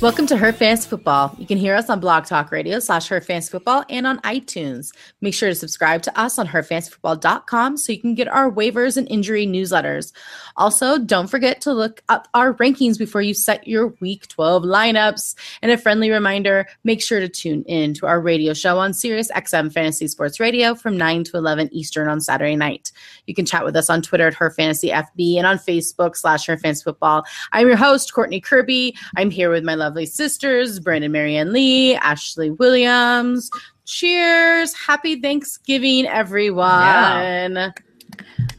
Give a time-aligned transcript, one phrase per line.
[0.00, 1.36] Welcome to Her Fantasy Football.
[1.36, 4.94] You can hear us on Blog Talk Radio slash Her Fantasy Football and on iTunes.
[5.20, 9.06] Make sure to subscribe to us on HerFantasyFootball.com so you can get our waivers and
[9.10, 10.12] injury newsletters.
[10.56, 15.34] Also, don't forget to look up our rankings before you set your Week 12 lineups.
[15.60, 19.30] And a friendly reminder, make sure to tune in to our radio show on Sirius
[19.32, 22.90] XM Fantasy Sports Radio from 9 to 11 Eastern on Saturday night.
[23.26, 26.46] You can chat with us on Twitter at Her Fantasy FB and on Facebook slash
[26.46, 27.26] Her Fantasy Football.
[27.52, 28.96] I'm your host, Courtney Kirby.
[29.18, 33.50] I'm here with my lovely sisters, Brandon Marianne Lee, Ashley Williams.
[33.86, 34.72] Cheers.
[34.72, 37.74] Happy Thanksgiving, everyone.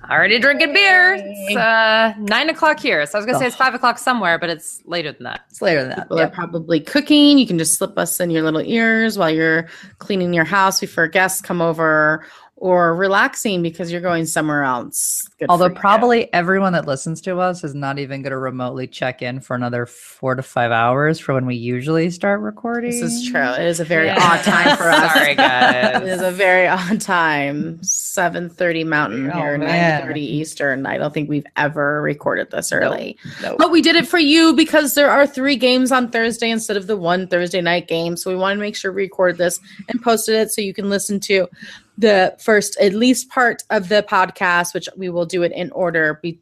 [0.09, 1.15] Already drinking beer.
[1.17, 3.05] It's uh, nine o'clock here.
[3.05, 5.45] So I was going to say it's five o'clock somewhere, but it's later than that.
[5.49, 5.99] It's later than that.
[6.09, 7.37] People are probably cooking.
[7.37, 11.07] You can just slip us in your little ears while you're cleaning your house before
[11.07, 12.25] guests come over
[12.61, 15.27] or relaxing because you're going somewhere else.
[15.39, 15.79] Good Although for you.
[15.79, 19.55] probably everyone that listens to us is not even going to remotely check in for
[19.55, 22.91] another four to five hours for when we usually start recording.
[22.91, 23.41] This is true.
[23.41, 24.17] It is a very Yeah.
[24.21, 25.11] odd time for us.
[25.11, 26.03] Sorry, guys.
[26.03, 27.79] It is a very odd time.
[27.81, 30.03] 7:30 Mountain Oh, here, man.
[30.07, 30.85] 9:30 Eastern.
[30.85, 33.17] I don't think we've ever recorded this early.
[33.41, 33.55] Nope.
[33.57, 36.85] But we did it for you because there are three games on Thursday instead of
[36.85, 38.15] the one Thursday night game.
[38.15, 39.59] So we want to make sure we record this
[39.89, 41.47] and posted it so you can listen to
[41.97, 46.19] the first at least part of the podcast, which we will do it in order
[46.21, 46.39] be,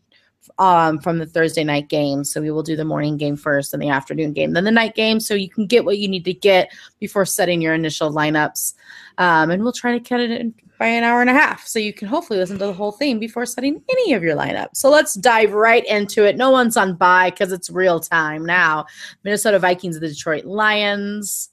[0.58, 2.24] um, from the Thursday night game.
[2.24, 4.96] So we will do the morning game first and the afternoon game, then the night
[4.96, 8.74] game, so you can get what you need to get before setting your initial lineups.
[9.18, 11.78] Um, and we'll try to cut it in by an hour and a half, so
[11.78, 14.70] you can hopefully listen to the whole thing before setting any of your lineup.
[14.74, 16.38] So let's dive right into it.
[16.38, 18.86] No one's on bye because it's real time now.
[19.26, 21.50] Minnesota Vikings, the Detroit Lions.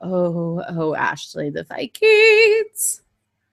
[0.00, 3.02] Oh, oh, Ashley, the Vikings.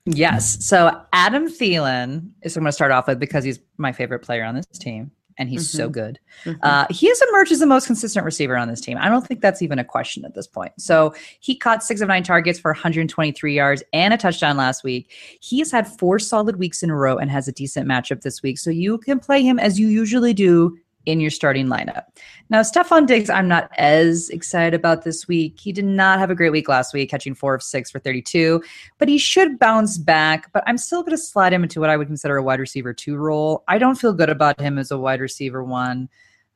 [0.05, 0.63] Yes.
[0.65, 4.19] So Adam Thielen is what I'm going to start off with because he's my favorite
[4.19, 5.91] player on this team and he's so Mhm.
[5.91, 6.19] good.
[6.45, 6.57] Mhm.
[6.63, 8.97] Uh, he has emerged as the most consistent receiver on this team.
[9.01, 10.71] I don't think that's even a question at this point.
[10.77, 15.11] So he caught six of nine targets for 123 yards and a touchdown last week.
[15.41, 18.41] He has had four solid weeks in a row and has a decent matchup this
[18.41, 18.57] week.
[18.59, 22.03] So you can play him as you usually do in your starting lineup.
[22.49, 25.59] Now, Stefon Diggs, I'm not as excited about this week.
[25.59, 28.61] He did not have a great week last week, catching four of six for 32,
[28.97, 30.51] but he should bounce back.
[30.53, 32.93] But I'm still going to slide him into what I would consider a wide receiver
[32.93, 33.63] two role.
[33.67, 36.09] I don't feel good about him as a wide receiver one.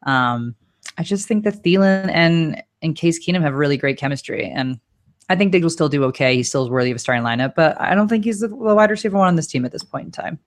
[0.03, 0.55] Um,
[0.97, 4.49] I just think that Thielen and, and Case Keenum have really great chemistry.
[4.49, 4.79] And
[5.29, 6.35] I think Diggs will still do okay.
[6.35, 8.89] He still is worthy of a starting lineup, but I don't think he's the, wide
[8.89, 10.39] receiver one on this team at this point in time.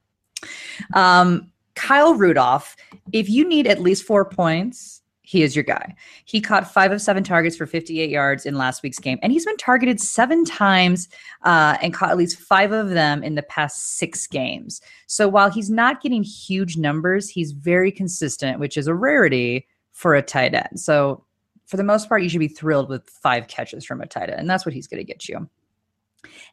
[0.94, 2.76] Um, Kyle Rudolph,
[3.12, 5.94] if you need at least four points, he is your guy.
[6.24, 9.46] He caught five of seven targets for 58 yards in last week's game, and he's
[9.46, 11.08] been targeted seven times
[11.44, 14.80] uh, and caught at least five of them in the past six games.
[15.06, 20.14] So while he's not getting huge numbers, he's very consistent, which is a rarity for
[20.14, 20.80] a tight end.
[20.80, 21.24] So
[21.66, 24.40] for the most part, you should be thrilled with five catches from a tight end,
[24.40, 25.48] and that's what he's going to get you.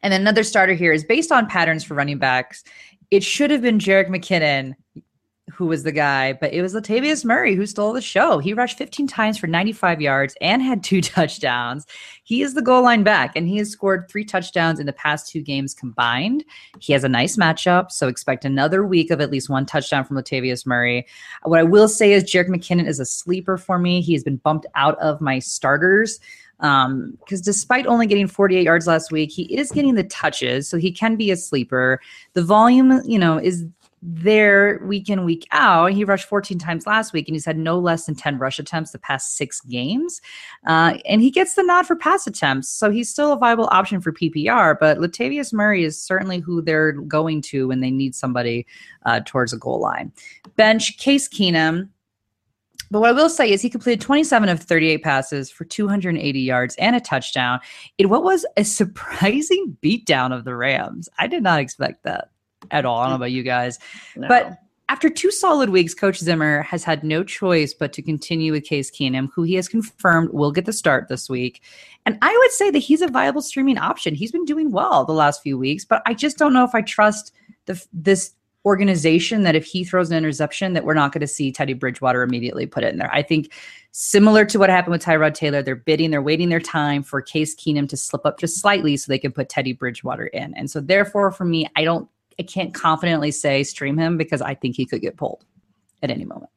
[0.04, 2.64] And another starter here is based on patterns for running backs.
[3.12, 4.76] It should have been Jerick McKinnon
[5.54, 8.40] who was the guy, but it was Latavius Murray who stole the show.
[8.40, 11.86] He rushed 15 times for 95 yards and had two touchdowns.
[12.24, 15.30] He is the goal line back, and he has scored three touchdowns in the past
[15.30, 16.44] two games combined.
[16.80, 20.18] He has a nice matchup, so expect another week of at least one touchdown from
[20.18, 21.06] Latavius Murray.
[21.44, 24.02] What I will say is Jerick McKinnon is a sleeper for me.
[24.02, 26.20] He has been bumped out of my starters
[26.62, 30.78] um because despite only getting 48 yards last week he is getting the touches so
[30.78, 32.02] he can be a sleeper
[32.34, 33.66] the volume you know is
[34.02, 37.78] there week in week out he rushed 14 times last week and he's had no
[37.78, 40.22] less than 10 rush attempts the past six games.
[40.68, 44.00] Uh, and he gets the nod for pass attempts so he's still a viable option
[44.02, 48.66] for ppr but latavius murray is certainly who they're going to when they need somebody
[49.06, 50.12] uh, towards a goal line.
[50.56, 51.90] Bench case keenum.
[52.92, 56.76] But what I will say is he completed 27 of 38 passes for 280 yards
[56.78, 57.60] and a touchdown
[58.00, 61.08] in what was a surprising beatdown of the Rams.
[61.20, 62.32] I did not expect that
[62.72, 63.00] at all.
[63.00, 63.24] I don't know mm-hmm.
[63.24, 63.80] about you guys.
[64.16, 64.28] No.
[64.28, 68.64] But after two solid weeks, Coach Zimmer has had no choice but to continue with
[68.64, 71.62] Case Keenum, who he has confirmed will get the start this week.
[72.08, 74.16] And I would say that he's a viable streaming option.
[74.16, 76.82] He's been doing well the last few weeks, but I just don't know if I
[76.82, 77.32] trust
[77.66, 78.34] the, this
[78.66, 82.24] organization that if he throws an interception that we're not going to see Teddy Bridgewater
[82.24, 83.14] immediately put it in there.
[83.14, 83.54] I think
[83.92, 87.56] similar to what happened with Tyrod Taylor, they're bidding, they're waiting their time for Case
[87.56, 90.54] Keenum to slip up just slightly so they can put Teddy Bridgewater in.
[90.56, 94.56] And so therefore for me, I don't I can't confidently say stream him because I
[94.56, 95.46] think he could get pulled
[96.02, 96.50] at any moment.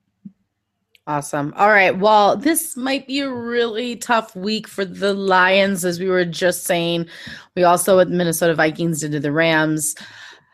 [1.09, 1.53] Awesome.
[1.57, 1.99] All right.
[1.99, 6.63] Well, this might be a really tough week for the Lions, as we were just
[6.63, 7.09] saying.
[7.57, 9.97] We also with Minnesota Vikings did the Rams.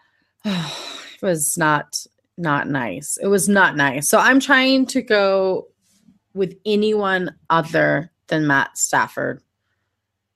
[0.45, 2.07] it was not
[2.39, 3.19] not nice.
[3.19, 4.09] It was not nice.
[4.09, 5.67] So I'm trying to go
[6.33, 9.43] with anyone other than Matt Stafford.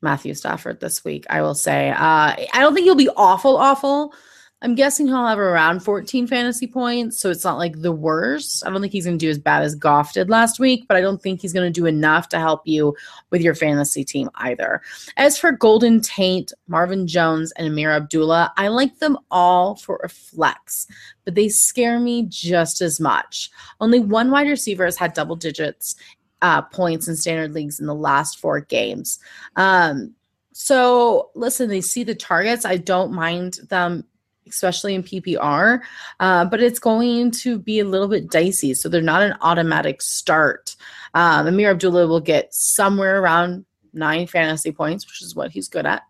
[0.03, 1.91] Matthew Stafford this week, I will say.
[1.91, 4.13] Uh, I don't think he'll be awful, awful,
[4.63, 8.65] I'm guessing he'll have around 14 fantasy points, so it's not like the worst.
[8.65, 10.97] I don't think he's going to do as bad as Goff did last week, but
[10.97, 12.95] I don't think he's going to do enough to help you
[13.31, 14.81] with your fantasy team either.
[15.17, 20.09] As for Golden Tate, Marvin Jones, and Ameer Abdullah, I like them all for a
[20.09, 20.87] flex,
[21.25, 23.51] but they scare me just as much.
[23.81, 25.97] Only one wide receiver has had double digits
[26.41, 29.19] uh, points in standard leagues in the last four games.
[29.57, 30.15] Um,
[30.53, 32.65] so listen, they see the targets.
[32.65, 34.05] I don't mind them
[34.49, 35.81] especially in PPR,
[36.21, 38.75] uh, but it's going to be a little bit dicey.
[38.75, 40.77] So they're not an automatic start.
[41.15, 45.87] Um, Ameer Abdullah will get somewhere around nine fantasy points, which is what he's good
[45.87, 46.03] at.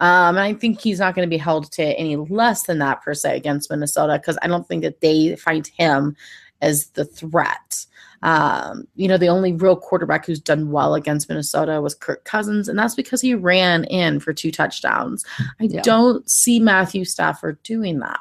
[0.00, 3.02] Um, and I think he's not going to be held to any less than that
[3.02, 6.16] per se against Minnesota because I don't think that they find him
[6.60, 7.86] as the threat.
[8.22, 12.68] Um, you know, the only real quarterback who's done well against Minnesota was Kirk Cousins,
[12.68, 15.24] and that's because he ran in for two touchdowns.
[15.60, 15.82] I yeah.
[15.82, 18.20] don't see Matthew Stafford doing that.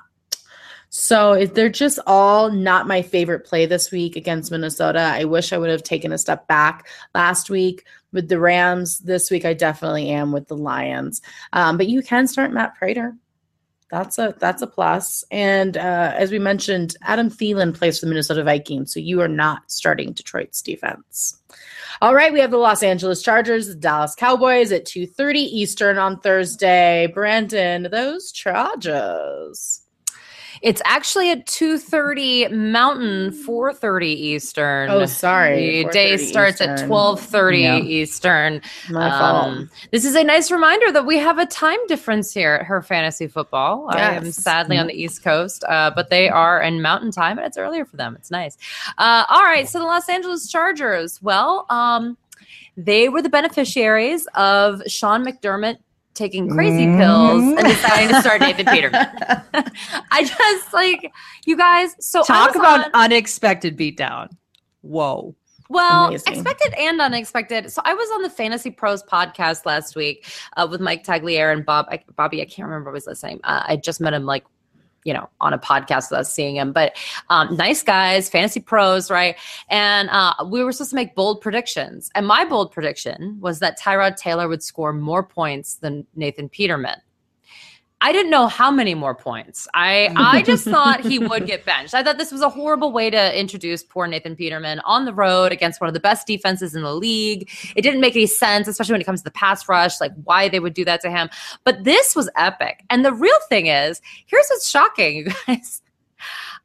[0.93, 4.99] So they're just all not my favorite play this week against Minnesota.
[4.99, 8.99] I wish I would have taken a step back last week with the Rams.
[8.99, 11.21] This week, I definitely am with the Lions.
[11.53, 13.15] Um, but you can start Matt Prater
[13.91, 15.23] that's a that's a plus.
[15.29, 19.27] And uh, as we mentioned, Adam Thielen plays for the Minnesota Vikings, so you are
[19.27, 21.37] not starting Detroit's defense.
[22.01, 25.97] All right, we have the Los Angeles Chargers, the Dallas Cowboys at two thirty Eastern
[25.97, 27.11] on Thursday.
[27.13, 29.80] Brandon, those Chargers.
[30.61, 34.89] It's actually at 2:30 Mountain, 4:30 Eastern.
[34.89, 35.83] Oh, sorry.
[35.83, 36.69] The day starts Eastern.
[36.69, 37.77] at 12:30 yeah.
[37.77, 38.61] Eastern.
[38.89, 39.69] My um, fault.
[39.91, 43.27] This is a nice reminder that we have a time difference here at her fantasy
[43.27, 43.87] football.
[43.91, 43.99] Yes.
[43.99, 47.47] I am sadly on the East Coast, uh, but they are in Mountain Time, and
[47.47, 48.15] it's earlier for them.
[48.15, 48.57] It's nice.
[48.97, 51.21] Uh, all right, so the Los Angeles Chargers.
[51.21, 52.17] Well, um,
[52.77, 55.77] they were the beneficiaries of Sean McDermott
[56.13, 56.99] taking crazy mm-hmm.
[56.99, 59.07] pills and deciding to start Nathan Peterman.
[60.11, 61.11] I just like
[61.45, 61.95] you guys.
[61.99, 64.29] So talk about on, unexpected beatdown.
[64.81, 65.35] Whoa.
[65.69, 66.33] Well, Amazing.
[66.33, 67.71] expected and unexpected.
[67.71, 70.27] So I was on the Fantasy Pros podcast last week
[70.57, 71.85] uh, with Mike Tagliere and Bob.
[71.89, 73.39] I, Bobby, I can't remember what was listening.
[73.45, 74.43] Uh, I just met him like
[75.03, 76.71] you know, on a podcast with us seeing him.
[76.71, 76.95] But
[77.29, 79.35] um, nice guys, fantasy pros, right?
[79.69, 82.11] And uh, we were supposed to make bold predictions.
[82.15, 87.01] And my bold prediction was that Tyrod Taylor would score more points than Nathan Peterman.
[88.03, 89.67] I didn't know how many more points.
[89.73, 91.93] I I just thought he would get benched.
[91.93, 95.51] I thought this was a horrible way to introduce poor Nathan Peterman on the road
[95.51, 97.49] against one of the best defenses in the league.
[97.75, 100.49] It didn't make any sense, especially when it comes to the pass rush, like why
[100.49, 101.29] they would do that to him.
[101.63, 102.83] But this was epic.
[102.89, 105.81] And the real thing is, here's what's shocking, you guys.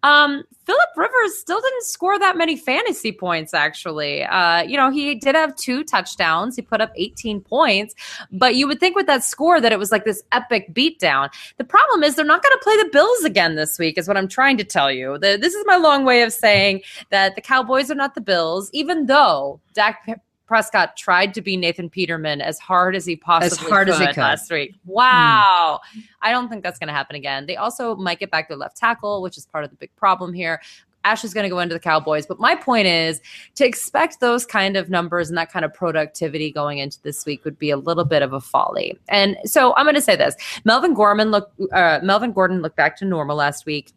[0.03, 4.25] Um, Philip Rivers still didn't score that many fantasy points, actually.
[4.25, 6.57] Uh, you know, he did have two touchdowns.
[6.57, 7.95] He put up 18 points,
[8.33, 11.31] but you would think with that score that it was like this epic beatdown.
[11.59, 14.17] The problem is they're not going to play the Bills again this week, is what
[14.17, 15.19] I'm trying to tell you.
[15.19, 18.71] The, this is my long way of saying that the Cowboys are not the Bills,
[18.73, 20.05] even though Dak
[20.47, 24.07] Prescott tried to be Nathan Peterman as hard as he possibly as hard as he
[24.07, 24.75] could last week.
[24.85, 25.81] Wow.
[25.97, 26.03] Mm.
[26.23, 27.47] I don't think that's going to happen again.
[27.47, 30.33] They also might get back their left tackle, which is part of the big problem
[30.33, 30.61] here.
[31.07, 32.27] Ash is going to go into the Cowboys.
[32.27, 33.21] But my point is
[33.55, 37.45] to expect those kind of numbers and that kind of productivity going into this week
[37.45, 38.99] would be a little bit of a folly.
[39.09, 40.35] And so I'm going to say this:
[40.65, 43.93] Melvin Gorman look, uh, Melvin Gordon looked back to normal last week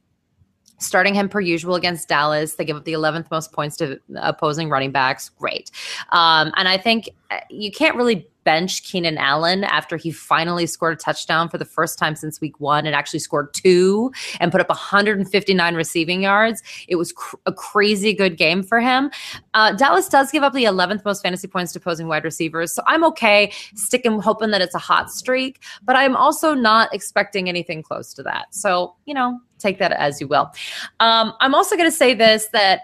[0.79, 2.55] starting him per usual against Dallas.
[2.55, 5.29] They give up the 11th most points to opposing running backs.
[5.29, 5.71] Great.
[6.11, 10.93] Um, and I think uh, you can't really bench Keenan Allen after he finally scored
[10.93, 14.59] a touchdown for the first time since week one and actually scored two and put
[14.59, 16.63] up 159 receiving yards.
[16.87, 19.11] It was cr- a crazy good game for him.
[19.53, 22.73] Uh, Dallas does give up the 11th most fantasy points to opposing wide receivers.
[22.73, 27.49] So I'm okay sticking, hoping that it's a hot streak, but I'm also not expecting
[27.49, 28.55] anything close to that.
[28.55, 30.51] So, you know, take that as you will.
[30.99, 32.81] Um, I'm also going to say this that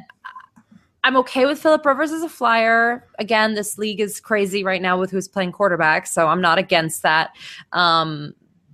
[1.04, 3.08] I'm okay with Philip Rivers as a flyer.
[3.20, 7.04] Again, this league is crazy right now with who's playing quarterback, so I'm not against
[7.04, 7.32] that.
[7.74, 8.34] Um,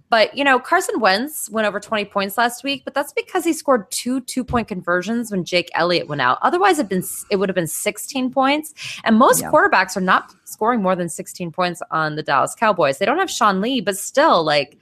[0.10, 3.54] but you know, Carson Wentz went over 20 points last week, but that's because he
[3.54, 6.38] scored two two-point conversions when Jake Elliott went out.
[6.42, 8.74] Otherwise, it been it would have been 16 points.
[9.06, 9.50] And most Yeah.
[9.52, 12.98] quarterbacks are not scoring more than 16 points on the Dallas Cowboys.
[12.98, 14.78] They don't have Sean Lee, but still, like,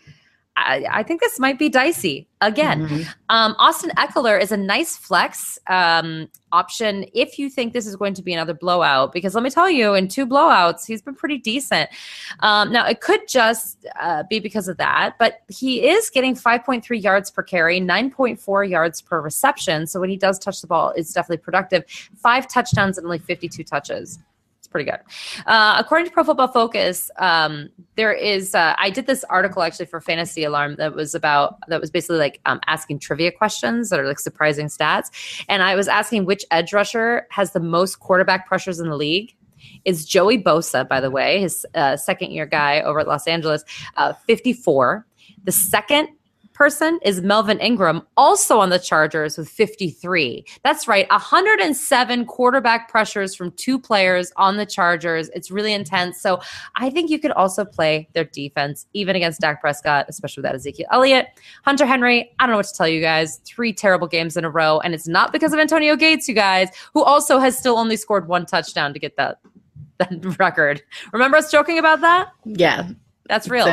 [0.65, 2.87] I, I think this might be dicey again.
[2.87, 3.07] Mhm.
[3.29, 8.13] Um, Austin Ekeler is a nice flex um, option if you think this is going
[8.15, 9.11] to be another blowout.
[9.11, 11.89] Because let me tell you, in two blowouts, he's been pretty decent.
[12.39, 17.01] Um, now, it could just uh, be because of that, but he is getting 5.3
[17.01, 19.87] yards per carry, 9.4 yards per reception.
[19.87, 21.83] So when he does touch the ball, it's definitely productive.
[22.17, 24.19] Five touchdowns and only 52 touches.
[24.69, 24.99] Pretty good.
[25.47, 28.53] Uh, according to Pro Football Focus, um, there is.
[28.53, 32.19] Uh, I did this article actually for Fantasy Alarm that was about that was basically
[32.19, 35.09] like um, asking trivia questions that are like surprising stats,
[35.49, 39.35] and I was asking which edge rusher has the most quarterback pressures in the league.
[39.85, 43.63] Is Joey Bosa, by the way, his uh, second year guy over at Los Angeles,
[43.97, 45.05] uh, 54.
[45.45, 46.09] The second
[46.59, 50.43] person is Melvin Ingram, also on the Chargers with 53.
[50.61, 55.29] That's right, 107 quarterback pressures from two players on the Chargers.
[55.29, 56.21] It's really intense.
[56.21, 56.41] So
[56.75, 60.87] I think you could also play their defense, even against Dak Prescott, especially without Ezekiel
[60.91, 61.27] Elliott.
[61.63, 63.39] Hunter Henry, I don't know what to tell you guys.
[63.45, 64.81] Three terrible games in a row.
[64.81, 68.27] And it's not because of Antonio Gates, you guys, who also has still only scored
[68.27, 69.39] one touchdown to get that,
[69.97, 70.83] that record.
[71.13, 72.33] Remember us joking about that?
[72.43, 72.89] Yeah.
[73.29, 73.65] That's real.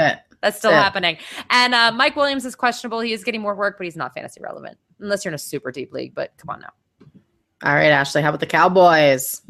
[0.43, 0.85] That's still That's it.
[0.85, 1.17] happening.
[1.51, 3.01] And uh, Mike Williams is questionable.
[3.01, 5.71] He is getting more work, but he's not fantasy relevant unless you're in a super
[5.73, 6.15] deep league.
[6.15, 6.71] But come on now.
[7.65, 8.23] All right, Ashley.
[8.23, 9.43] How about the Cowboys?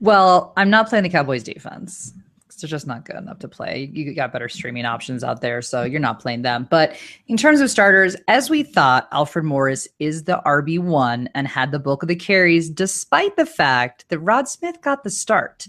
[0.00, 2.12] Well, I'm not playing the Cowboys defense.
[2.48, 3.90] 'cause They're just not good enough to play.
[3.92, 6.66] You got better streaming options out there, so you're not playing them.
[6.70, 6.96] But
[7.28, 11.78] in terms of starters, as we thought, Alfred Morris is the RB1 and had the
[11.78, 15.66] bulk of the carries, despite the fact that Rod Smith got the start.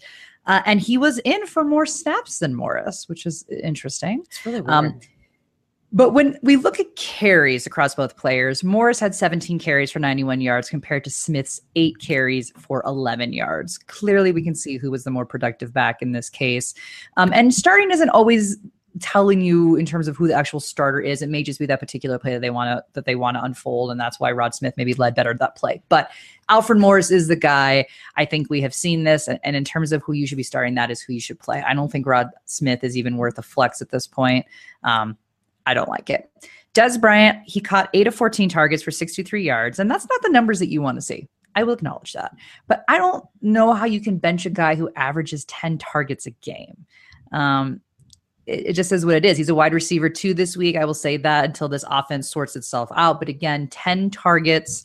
[0.50, 4.24] Uh, and he was in for more snaps than Morris, which is interesting.
[4.26, 4.74] It's really weird.
[4.74, 5.00] Um,
[5.92, 10.42] but when we look at carries across both players, Morris had 17 carries for 91
[10.42, 13.78] yards compared to Smith's eight carries for 11 yards.
[13.78, 16.74] Clearly, we can see who was the more productive back in this case.
[17.16, 18.58] Um, and starting isn't always
[19.00, 21.22] telling you in terms of who the actual starter is.
[21.22, 23.44] It may just be that particular play that they want to that they want to
[23.44, 25.82] unfold, and that's why Rod Smith maybe led better that play.
[25.90, 26.12] But
[26.50, 27.86] Alfred Morris is the guy.
[28.16, 30.44] I think we have seen this, and, and in terms of who you should be
[30.44, 31.64] starting, that is who you should play.
[31.66, 34.46] I don't think Rod Smith is even worth a flex at this point.
[34.84, 35.18] Um,
[35.66, 36.32] I don't like it.
[36.74, 40.30] Dez Bryant, he caught eight of 14 targets for 63 yards, and that's not the
[40.30, 41.28] numbers that you want to see.
[41.56, 42.36] I will acknowledge that.
[42.68, 46.32] But I don't know how you can bench a guy who averages 10 targets a
[46.32, 46.86] game.
[47.32, 47.82] Um,
[48.50, 49.38] it, just is what it is.
[49.38, 50.76] He's a wide receiver two this week.
[50.76, 53.20] I will say that until this offense sorts itself out.
[53.20, 54.84] But again, 10 targets,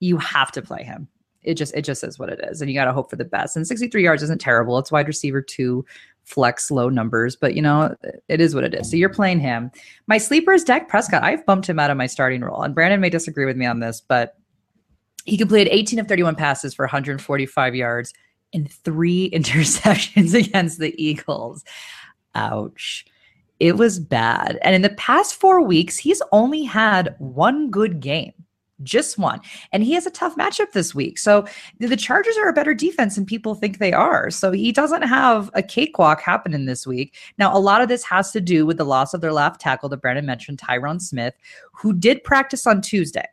[0.00, 1.08] you have to play him.
[1.42, 2.60] It just it just is what it is.
[2.62, 3.56] And you got to hope for the best.
[3.56, 4.78] And 63 yards isn't terrible.
[4.78, 5.84] It's wide receiver two
[6.22, 7.94] flex low numbers, but you know,
[8.28, 8.90] it is what it is.
[8.90, 9.70] So you're playing him.
[10.06, 11.22] My sleeper is Dak Prescott.
[11.22, 12.62] I've bumped him out of my starting role.
[12.62, 14.38] And Brandon may disagree with me on this, but
[15.26, 18.14] he completed 18 of 31 passes for 145 yards
[18.54, 21.62] and three interceptions against the Eagles.
[22.34, 23.04] Ouch.
[23.60, 24.58] It was bad.
[24.62, 28.32] And in the past four weeks, he's only had one good game
[28.82, 29.40] just one.
[29.72, 31.18] And he has a tough matchup this week.
[31.18, 31.46] So
[31.78, 34.30] the Chargers are a better defense than people think they are.
[34.30, 37.16] So he doesn't have a cakewalk happening this week.
[37.38, 39.88] Now, a lot of this has to do with the loss of their left tackle
[39.90, 41.34] that Brandon mentioned, Tyron Smith,
[41.72, 43.26] who did practice on Tuesday.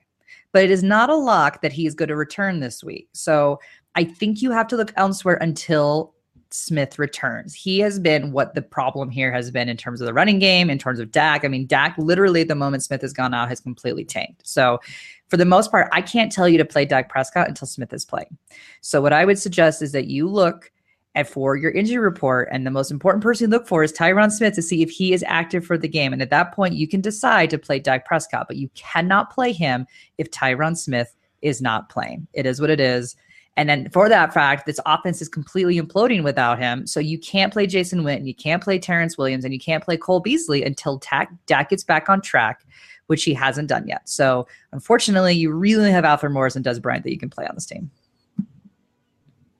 [0.51, 3.08] But it is not a lock that he is going to return this week.
[3.13, 3.60] So
[3.96, 6.13] I think you have to look elsewhere until
[6.53, 7.53] Smith returns.
[7.53, 10.70] He has been what the problem here has been in terms of the running game,
[10.70, 11.46] in terms of Dak.
[11.46, 14.48] I mean, Dak literally the moment Smith has gone out has completely tanked.
[14.48, 14.79] So
[15.27, 18.05] for the most part, I can't tell you to play Dak Prescott until Smith is
[18.05, 18.38] playing.
[18.81, 20.72] So what I would suggest is that you look
[21.15, 24.31] at for your injury report, and the most important person you look for is Tyron
[24.31, 26.13] Smith to see if he is active for the game.
[26.13, 29.51] And at that point, you can decide to play Dak Prescott, but you cannot play
[29.51, 29.86] him
[30.17, 32.27] if Tyron Smith is not playing.
[32.34, 33.15] It is what it is.
[33.58, 36.88] And then for that fact, this offense is completely imploding without him.
[36.88, 39.98] So you can't play Jason Witten, you can't play Terrance Williams, and you can't play
[39.98, 42.65] Cole Beasley until Dak, Dak gets back on track,
[43.08, 44.08] which he hasn't done yet.
[44.08, 47.55] So unfortunately, you really have Alfred Morris and Dez Bryant that you can play on
[47.55, 47.91] this team.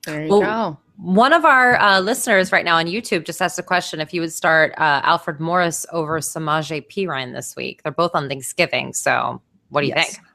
[0.05, 0.77] There you Well, go.
[0.98, 4.21] One of our uh, listeners right now on YouTube just asked a question if you
[4.21, 7.81] would start uh, Alfred Morris over Samaje Perine this week.
[7.83, 8.93] They're both on Thanksgiving.
[8.93, 10.15] So what do you Yes.
[10.15, 10.25] think?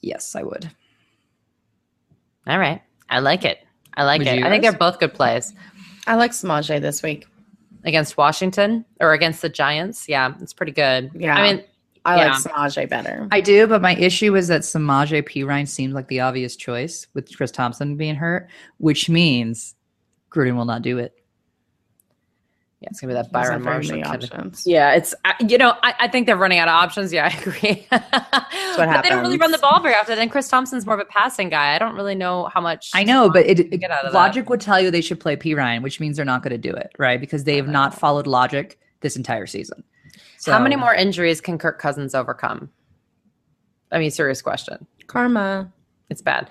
[0.00, 0.70] Yes, I would.
[2.46, 2.82] All right.
[3.08, 3.58] I like it.
[3.94, 4.42] I like Would it.
[4.44, 5.52] I think they're both good plays
[6.06, 7.26] I like Samaje this week.
[7.84, 10.08] against Washington or against the Giants.
[10.08, 11.10] Yeah, it's pretty good.
[11.14, 11.34] Yeah.
[11.36, 11.64] I mean,
[12.04, 12.32] I Yeah.
[12.32, 13.28] like Samaje better.
[13.30, 17.34] I do, but my issue is that Samaje Perine seems like the obvious choice with
[17.36, 19.74] Chris Thompson being hurt, which means
[20.30, 21.14] Gruden will not do it.
[22.80, 25.14] Yeah, it's gonna be that Byron have Marshall many kind of- Yeah, it's
[25.46, 27.12] you know I, I think they're running out of options.
[27.12, 27.86] Yeah, I agree.
[27.90, 30.18] but they don't really run the ball very often.
[30.18, 31.74] And Chris Thompson's more of a passing guy.
[31.74, 32.90] I don't really know how much.
[32.94, 34.18] I know, but it, get out of that.
[34.18, 36.74] logic would tell you they should play Perine, which means they're not going to do
[36.74, 37.20] it, right?
[37.20, 37.72] Because they have uh-huh.
[37.72, 39.84] not followed logic this entire season.
[40.38, 42.70] So, How many more injuries can Kirk Cousins overcome?
[43.92, 44.86] I mean, serious question.
[45.06, 45.70] Karma.
[46.08, 46.48] It's bad.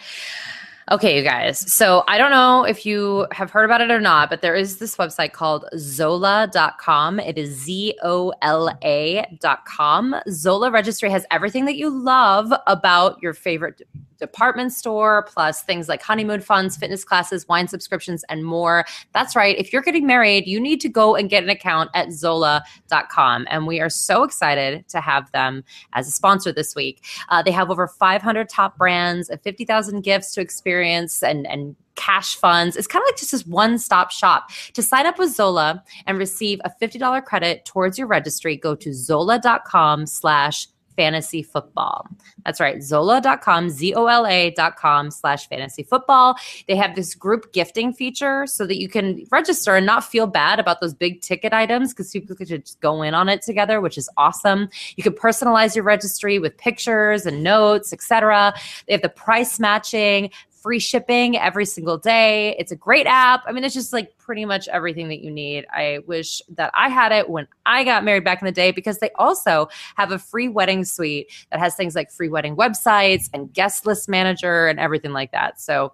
[0.91, 1.71] Okay, you guys.
[1.71, 4.77] So I don't know if you have heard about it or not, but there is
[4.77, 7.19] this website called Zola.com.
[7.19, 10.15] It is Z O L A.com.
[10.31, 13.83] Zola Registry has everything that you love about your favorite
[14.19, 18.85] department store, plus things like honeymoon funds, fitness classes, wine subscriptions, and more.
[19.13, 19.57] That's right.
[19.57, 23.47] If you're getting married, you need to go and get an account at Zola.com.
[23.49, 27.03] And we are so excited to have them as a sponsor this week.
[27.29, 32.37] Uh, they have over 500 top brands and 50,000 gifts to experience and, and cash
[32.37, 32.77] funds.
[32.77, 34.49] It's kind of like just this one stop shop.
[34.73, 38.93] To sign up with Zola and receive a $50 credit towards your registry, go to
[38.93, 40.67] zola.com slash
[40.99, 42.05] fantasy football.
[42.43, 42.83] That's right.
[42.83, 46.35] Zola.com, Z O L A.com slash fantasy football.
[46.67, 50.59] They have this group gifting feature so that you can register and not feel bad
[50.59, 53.97] about those big ticket items because people could just go in on it together, which
[53.97, 54.67] is awesome.
[54.97, 58.53] You can personalize your registry with pictures and notes, etc.
[58.85, 62.55] They have the price matching, free shipping every single day.
[62.57, 63.43] It's a great app.
[63.47, 65.65] I mean, it's just like pretty much everything that you need.
[65.71, 68.99] I wish that I had it when I got married back in the day because
[68.99, 73.51] they also have a free wedding suite that has things like free wedding websites and
[73.53, 75.59] guest list manager and everything like that.
[75.59, 75.93] So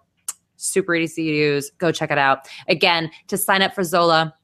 [0.58, 1.72] super easy to use.
[1.78, 2.48] Go check it out.
[2.68, 4.36] Again, to sign up for Zola,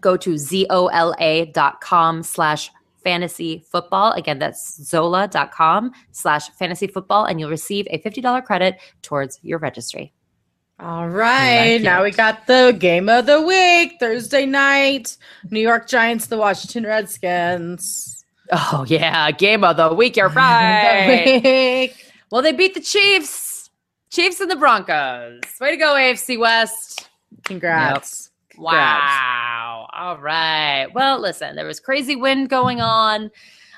[0.00, 2.70] go to zola.com slash
[3.04, 4.12] fantasy football.
[4.12, 10.12] Again, that's zola.com slash fantasy football, and you'll receive a $50 credit towards your registry.
[10.80, 11.80] All right.
[11.80, 15.16] now we got the game of the week, Thursday night.
[15.50, 18.24] New York Giants, the Washington Redskins.
[18.50, 19.30] Oh, yeah.
[19.30, 20.16] Game of the week.
[20.16, 21.40] You're right.
[21.42, 22.12] week.
[22.30, 23.70] well, they beat the Chiefs.
[24.10, 25.40] Chiefs and the Broncos.
[25.60, 27.08] Way to go, AFC West.
[27.44, 27.44] Congrats.
[27.44, 28.30] Congrats.
[28.56, 29.88] Wow.
[29.92, 30.86] All right.
[30.94, 33.30] Well, listen, there was crazy wind going on.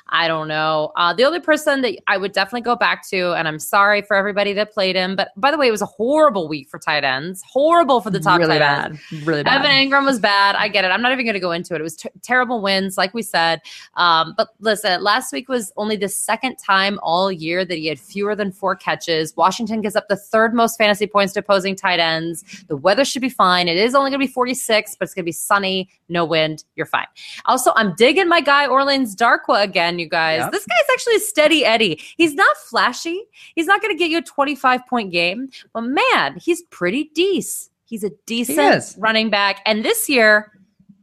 [0.08, 0.92] I don't know.
[0.96, 4.16] Uh, the only person that I would definitely go back to, and I'm sorry for
[4.16, 7.02] everybody that played him, but by the way, it was a horrible week for tight
[7.02, 7.42] ends.
[7.44, 9.00] Horrible for the top really tight ends.
[9.10, 9.26] bad.
[9.26, 9.64] Really bad.
[9.64, 10.54] Evan Engram was bad.
[10.54, 10.88] I get it.
[10.88, 11.80] I'm not even going to go into it.
[11.80, 13.60] It was t- terrible wins, like we said.
[13.94, 17.98] Um, but listen, last week was only the second time all year that he had
[17.98, 19.36] fewer than four catches.
[19.36, 22.64] Washington gives up the third most fantasy points to opposing tight ends.
[22.68, 23.66] The weather should be fine.
[23.66, 26.64] It is only going to be 46, but it's going to be sunny, no wind.
[26.76, 27.06] You're fine.
[27.46, 30.40] Also, I'm digging my guy Orleans Darkwa again, you guys.
[30.40, 30.52] Yep.
[30.52, 32.00] This guy's actually a steady Eddie.
[32.16, 33.24] He's not flashy.
[33.54, 37.72] He's not going to get you a 25 point game, but man, he's pretty decent.
[37.84, 38.96] He's a decent is.
[38.98, 39.62] running back.
[39.64, 40.52] And this year,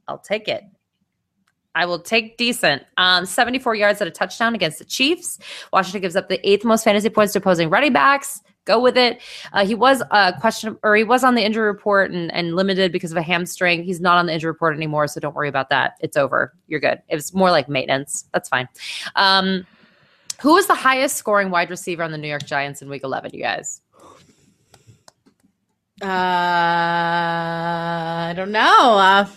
[0.07, 0.63] I'll take it.
[1.75, 2.83] I will take decent.
[2.97, 5.39] Um, 74 yards at a touchdown against the Chiefs.
[5.71, 8.41] Washington gives up the eighth most fantasy points to opposing running backs.
[8.65, 9.21] Go with it.
[9.51, 12.93] Uh, he was uh, question or he was on the injury report and, and limited
[12.93, 13.83] because of a hamstring.
[13.83, 15.97] He's not on the injury report anymore, so don't worry about that.
[15.99, 16.53] It's over.
[16.67, 17.01] You're good.
[17.09, 18.25] It was more like maintenance.
[18.31, 18.69] That's fine.
[19.15, 19.67] Um,
[20.41, 23.31] who was the highest scoring wide receiver on the New York Giants in Week 11?
[23.33, 23.81] You guys.
[26.01, 26.07] Uh,
[28.29, 28.97] I don't know.
[28.97, 29.27] Uh,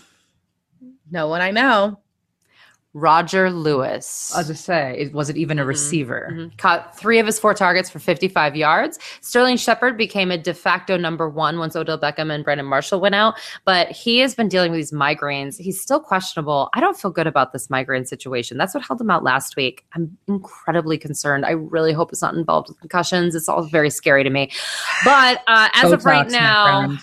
[1.11, 1.99] no one I know.
[2.97, 4.33] Roger Lewis.
[4.33, 6.29] I was to say, it was it even a receiver?
[6.31, 6.57] Mhm.
[6.57, 8.97] Caught three of his four targets for 55 yards.
[9.21, 13.13] Sterling Shepard became a de facto number one once Odell Beckham and Brandon Marshall went
[13.13, 15.59] out, but he has been dealing with these migraines.
[15.59, 16.69] He's still questionable.
[16.73, 18.57] I don't feel good about this migraine situation.
[18.57, 19.85] That's what held him out last week.
[19.93, 21.45] I'm incredibly concerned.
[21.45, 23.35] I really hope it's not involved with concussions.
[23.35, 24.51] It's all very scary to me.
[25.05, 26.97] But uh, as of right now.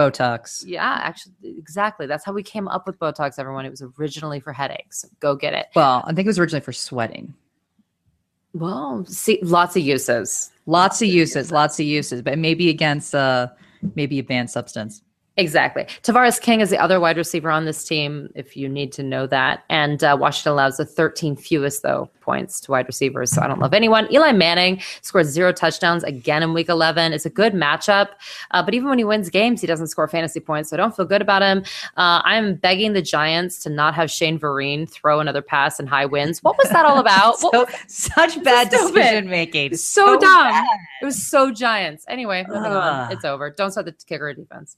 [0.00, 0.64] Botox.
[0.66, 2.06] yeah, actually, exactly.
[2.06, 3.66] That's how we came up with Botox, everyone.
[3.66, 5.04] It was originally for headaches.
[5.20, 5.66] Go get it.
[5.74, 7.34] Well, I think it was originally for sweating.
[8.54, 10.50] Well, see, lots of uses.
[10.66, 13.48] Lots of uses, lots of uses, but maybe against uh
[13.94, 15.02] maybe a banned substance.
[15.40, 15.84] Exactly.
[16.02, 19.26] Tavarres King is the other wide receiver on this team, if you need to know
[19.26, 19.64] that.
[19.70, 23.30] And uh, Washington allows the 13 fewest, though, points to wide receivers.
[23.32, 24.06] So I don't love anyone.
[24.12, 27.14] Eli Manning scored zero touchdowns again in week 11.
[27.14, 28.08] It's a good matchup.
[28.50, 30.68] Uh, but even when he wins games, he doesn't score fantasy points.
[30.68, 31.60] So I don't feel good about him.
[31.96, 36.04] Uh, I'm begging the Giants to not have Shane Vereen throw another pass in high
[36.04, 36.42] winds.
[36.42, 37.38] What was that all about?
[37.38, 39.74] So, such bad decision making.
[39.76, 40.64] so, dumb.
[41.00, 42.04] It was so Giants.
[42.08, 43.10] Anyway, moving on.
[43.10, 43.48] It's over.
[43.48, 44.76] Don't start the kicker defense.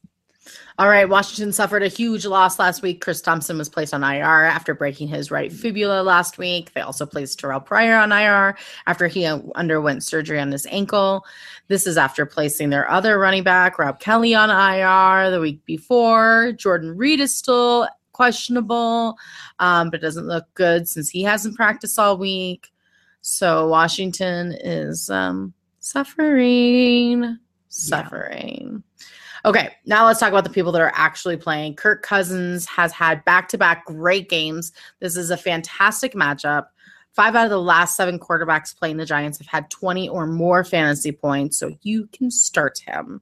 [0.79, 3.01] All right, Washington suffered a huge loss last week.
[3.01, 6.73] Chris Thompson was placed on IR after breaking his right fibula last week.
[6.73, 11.25] They also placed Terrelle Pryor on IR after he uh, underwent surgery on his ankle.
[11.69, 16.53] This is after placing their other running back, Rob Kelly, on IR the week before.
[16.53, 19.17] Jordan Reed is still questionable,
[19.59, 22.73] um, but doesn't look good since he hasn't practiced all week.
[23.21, 28.83] So Washington is um, suffering, suffering.
[29.45, 31.75] Okay, now let's talk about the people that are actually playing.
[31.75, 34.73] Kirk Cousins has had back to back great games.
[35.01, 36.67] This is a fantastic matchup.
[37.13, 40.63] Five out of the last seven quarterbacks playing the Giants have had 20 or more
[40.63, 43.21] fantasy points, so you can start him.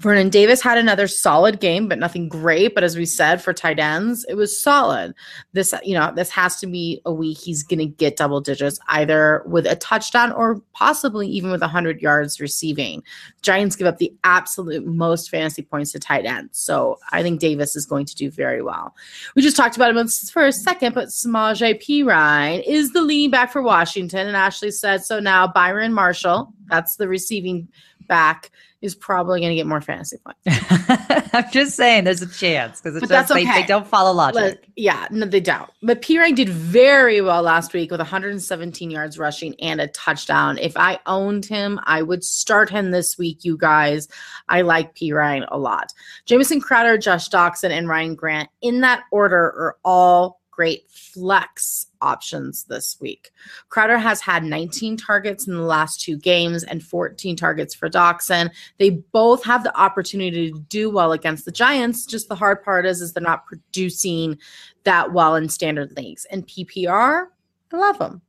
[0.00, 2.74] Vernon Davis had another solid game, but nothing great.
[2.74, 5.14] But as we said, for tight ends, it was solid.
[5.52, 8.80] This, you know, this has to be a week he's going to get double digits,
[8.88, 13.02] either with a touchdown or possibly even with 100 yards receiving.
[13.42, 16.58] Giants give up the absolute most fantasy points to tight ends.
[16.58, 18.94] So I think Davis is going to do very well.
[19.36, 23.52] We just talked about him for a second, but Samaje Perine is the leading back
[23.52, 24.26] for Washington.
[24.26, 27.68] And Ashley said so now Byron Marshall, that's the receiving
[28.06, 28.50] back,
[28.82, 30.40] is probably going to get more fantasy points.
[31.34, 33.60] I'm just saying there's a chance because that's they, okay.
[33.60, 34.64] they don't follow logic.
[34.76, 35.70] Yeah, no, they don't.
[35.82, 40.56] But Perine did very well last week with 117 yards rushing and a touchdown.
[40.58, 44.08] If I owned him, I would start him this week, you guys.
[44.48, 45.92] I like Perine a lot.
[46.24, 52.64] Jamison Crowder, Josh Doctson, and Ryan Grant in that order are all great flex options
[52.64, 53.30] this week.
[53.68, 58.50] Crowder has had 19 targets in the last two games and 14 targets for Doctson.
[58.78, 62.06] They both have the opportunity to do well against the Giants.
[62.06, 64.38] Just the hard part is, is they're not producing
[64.84, 66.24] that well in standard leagues.
[66.26, 67.26] And PPR,
[67.72, 68.22] I love them.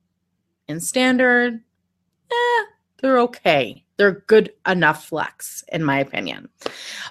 [0.68, 1.60] In standard,
[2.30, 2.64] eh,
[3.00, 3.84] they're okay.
[3.96, 6.48] They're good enough flex, in my opinion.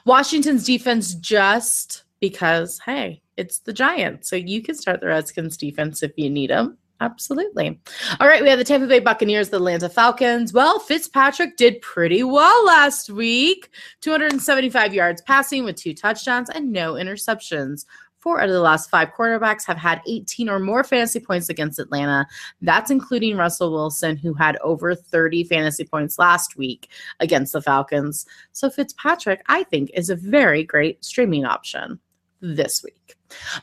[0.06, 4.30] Washington's defense just because, hey, it's the Giants.
[4.30, 6.78] So you can start the Redskins defense if you need them.
[7.02, 7.82] Absolutely.
[8.20, 10.54] All right, we have the Tampa Bay Buccaneers, the Atlanta Falcons.
[10.54, 16.94] Well, Fitzpatrick did pretty well last week 275 yards passing with two touchdowns and no
[16.94, 17.86] interceptions.
[18.20, 21.80] Four out of the last five quarterbacks have had 18 or more fantasy points against
[21.80, 22.28] Atlanta.
[22.62, 28.28] That's including Russell Wilson, who had over 30 fantasy points last week against the Falcons.
[28.52, 32.00] So Fitzpatrick, I think, is a very great streaming option
[32.42, 33.16] this week.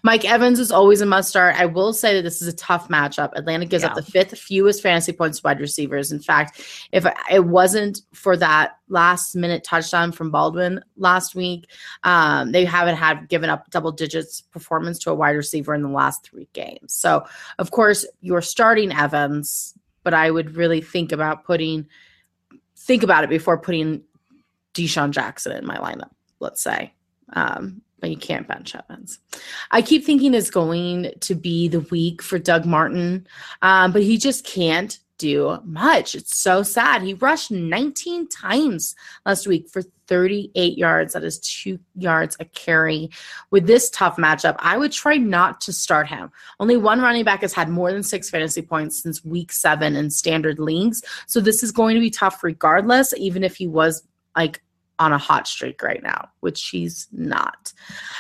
[0.03, 1.57] Mike Evans is always a must start.
[1.57, 3.33] I will say that this is a tough matchup.
[3.35, 6.13] Atlanta gives up the fifth fewest fantasy points to wide receivers.
[6.13, 6.63] In fact,
[6.93, 11.69] if it wasn't for that last minute touchdown from Baldwin last week,
[12.05, 15.89] um, they haven't had given up double digits performance to a wide receiver in the
[15.89, 16.93] last three games.
[16.93, 17.27] So,
[17.59, 21.87] of course, you're starting Evans, but I would really think about putting
[22.77, 24.03] think about it before putting
[24.73, 26.11] DeSean Jackson in my lineup.
[26.41, 26.95] Let's say.
[27.35, 29.19] Um, but you can't bench Evans.
[29.71, 33.27] I keep thinking it's going to be the week for Doug Martin,
[33.63, 36.15] um, but he just can't do much.
[36.15, 37.03] It's so sad.
[37.03, 38.95] He rushed 19 times
[39.27, 41.13] last week for 38 yards.
[41.13, 43.11] That is two yards a carry.
[43.51, 46.31] With this tough matchup, I would try not to start him.
[46.61, 50.11] Only one running back has had more than six fantasy points since week seven in
[50.11, 51.03] standard leagues.
[51.27, 54.03] So this is going to be tough regardless, even if he was
[54.37, 54.63] like
[54.99, 57.73] on a hot streak right now, which he's not.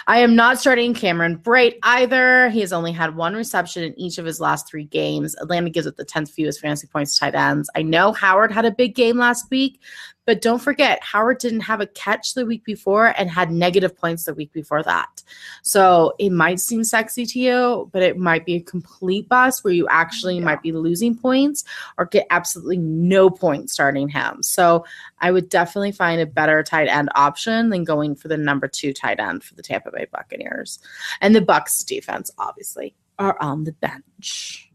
[0.06, 2.48] I am not starting Cameron Brate either.
[2.50, 5.34] He has only had one reception in each of his last three games.
[5.40, 7.68] Atlanta gives it the 10th fewest fantasy points tight ends.
[7.74, 9.80] I know Howard had a big game last week,
[10.28, 14.24] but don't forget, Howard didn't have a catch the week before and had negative points
[14.24, 15.22] the week before that.
[15.62, 19.72] So it might seem sexy to you, but it might be a complete bust where
[19.72, 21.64] you actually might be losing points
[21.96, 24.42] or get absolutely no points starting him.
[24.42, 24.84] So
[25.18, 28.92] I would definitely find a better tight end option than going for the number two
[28.92, 30.78] tight end for the Tampa Bay Buccaneers.
[31.22, 34.67] And the Bucks defense, obviously, are on the bench.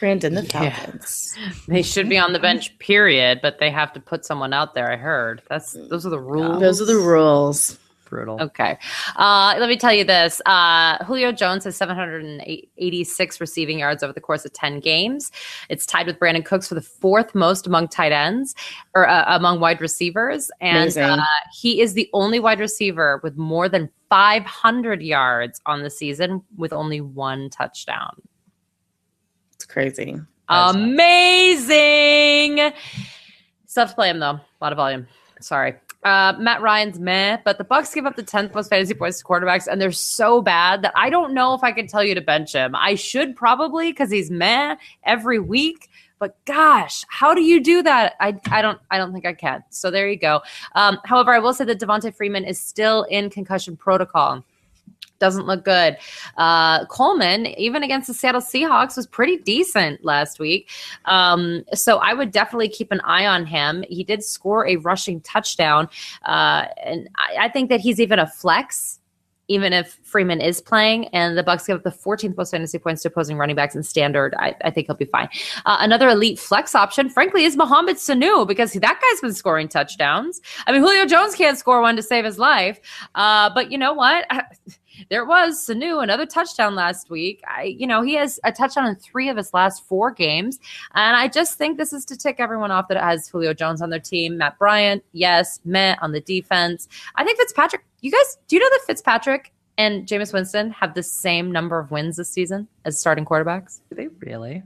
[0.00, 0.70] Brandon, the Yeah.
[0.70, 1.36] Falcons.
[1.68, 4.90] They should be on the bench, period, but they have to put someone out there.
[4.90, 6.60] I heard that's those are the rules.
[6.60, 7.78] Those are the rules.
[8.08, 8.40] brutal.
[8.40, 8.78] Okay.
[9.16, 10.40] Uh, let me tell you this.
[10.46, 15.32] Uh, Julio Jones has 786 receiving yards over the course of 10 games.
[15.68, 18.54] It's tied with Brandin Cooks for the fourth most among tight ends
[18.94, 20.50] or uh, among wide receivers.
[20.60, 25.90] And uh, he is the only wide receiver with more than 500 yards on the
[25.90, 28.20] season with only one touchdown.
[29.74, 30.18] Crazy.
[30.48, 31.72] Amazing.
[33.66, 34.38] Still have to play him though.
[34.38, 35.08] A lot of volume.
[35.40, 35.74] Sorry.
[36.04, 39.24] Uh, Matt Ryan's meh, but the Bucks give up the 10th most fantasy points to
[39.24, 42.20] quarterbacks, and they're so bad that I don't know if I can tell you to
[42.20, 42.76] bench him.
[42.76, 45.90] I should probably because he's meh every week.
[46.20, 48.14] But gosh, how do you do that?
[48.20, 49.64] I, I don't I don't think I can.
[49.70, 50.40] So there you go.
[50.76, 54.44] Um, however, I will say that Devonta Freeman is still in concussion protocol
[55.24, 55.96] doesn't look good.
[56.36, 60.68] Uh, Coleman, even against the Seattle Seahawks, was pretty decent last week.
[61.06, 63.84] Um, so I would definitely keep an eye on him.
[63.88, 65.88] He did score a rushing touchdown,
[66.26, 69.00] uh, and I, I think that he's even a flex.
[69.48, 73.02] Even if Freeman is playing and the Bucks give up the 14th most fantasy points
[73.02, 75.28] to opposing running backs in standard, I, I think he'll be fine.
[75.66, 80.40] Uh, another elite flex option, frankly, is Mohamed Sanu because that guy's been scoring touchdowns.
[80.66, 82.80] I mean, Julio Jones can't score one to save his life,
[83.14, 84.26] uh, but you know what?
[85.10, 87.42] there was Sanu, another touchdown last week.
[87.48, 90.58] I, you know, he has a touchdown in three of his last four games.
[90.94, 93.82] And I just think this is to tick everyone off that it has Julio Jones
[93.82, 94.38] on their team.
[94.38, 96.88] Matt Bryant, yes, Matt on the defense.
[97.16, 101.02] I think Fitzpatrick, you guys, do you know that Fitzpatrick and Jameis Winston have the
[101.02, 103.80] same number of wins this season as starting quarterbacks?
[103.88, 104.62] Do they really?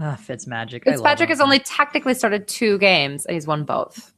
[0.00, 0.84] Ah, Fitz magic.
[0.84, 4.14] Fitzpatrick has only technically started two games and he's won both.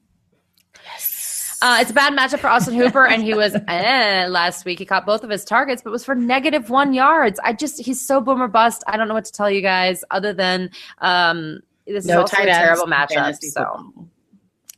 [1.62, 4.81] Uh, it's a bad matchup for Austin Hooper, and he was eh, last week.
[4.81, 7.38] He caught both of his targets, but was for negative one yards.
[7.44, 8.83] I just he's so boomer bust.
[8.88, 12.46] I don't know what to tell you guys other than um, this is also a
[12.46, 13.37] terrible matchup.
[13.40, 14.09] So football.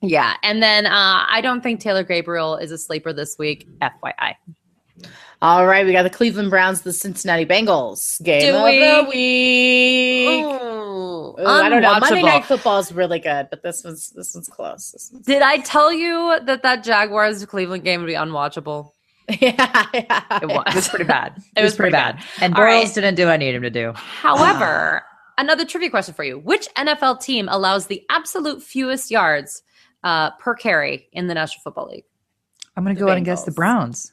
[0.09, 3.67] Yeah, and then uh, I don't think Taylor Gabriel is a sleeper this week.
[3.81, 4.35] FYI.
[5.43, 8.79] All right, we got the Cleveland Browns, the Cincinnati Bengals game Do of we?
[8.79, 10.45] the week.
[10.45, 11.99] Ooh, Ooh, I don't know.
[11.99, 12.23] Monday.
[12.23, 14.93] Night Football is really good, but this was this one's close.
[14.93, 18.93] This one's, Did I tell you that that Jaguars Cleveland game would be unwatchable?
[19.41, 20.65] yeah, yeah, It was.
[20.69, 21.43] It was pretty bad.
[21.57, 22.25] It, was was pretty pretty bad.
[22.41, 22.87] And All right.
[22.87, 23.93] Bortles didn't do what I needed him to do.
[23.95, 25.03] However,
[25.39, 29.63] another trivia question for you: Which NFL team allows the absolute fewest yards
[30.05, 32.05] uh, per carry in the National Football League?
[32.77, 34.13] I'm going to The go out and guess the Browns.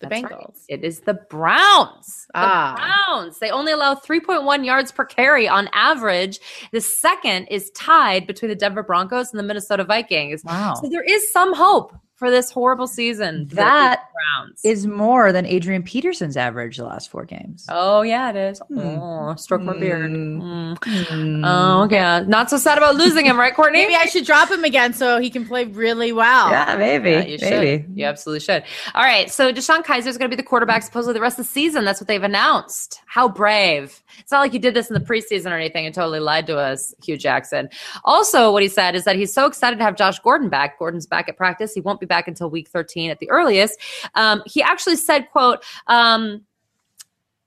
[0.00, 0.32] the That's right.
[0.32, 0.64] Bengals.
[0.68, 2.26] It is the Browns.
[2.34, 3.04] The Ah.
[3.06, 3.38] Browns.
[3.38, 6.40] They only allow 3.1 yards per carry on average.
[6.72, 10.42] The second is tied between the Denver Broncos and the Minnesota Vikings.
[10.44, 10.74] Wow.
[10.80, 13.48] So there is some hope for this horrible season.
[13.48, 17.64] for the That Browns Is more than Adrian Peterson's average the last four games.
[17.70, 18.58] Oh yeah, it is.
[18.68, 18.78] Hmm.
[18.78, 20.10] Oh, stroke my beard.
[20.10, 20.74] Hmm.
[20.74, 21.42] Mm.
[21.44, 23.78] Oh yeah, not so sad about losing him, right, Courtney?
[23.78, 26.50] Maybe I should drop him again so he can play really well.
[26.50, 27.10] Yeah, maybe.
[27.10, 27.82] Yeah, you maybe.
[27.84, 27.96] should.
[27.96, 28.64] You absolutely should.
[28.94, 29.30] All right.
[29.30, 31.86] So DeShone Kizer is going to be the quarterback supposedly the rest of the season.
[31.86, 33.00] That's what they've announced.
[33.06, 34.02] How brave.
[34.18, 36.58] It's not like you did this in the preseason or anything and totally lied to
[36.58, 37.70] us, Hue Jackson.
[38.04, 40.78] Also, what he said is that he's so excited to have Josh Gordon back.
[40.78, 41.72] Gordon's back at practice.
[41.72, 43.80] He won't be back until week 13 at the earliest.
[44.14, 46.44] Um, he actually said, quote, um,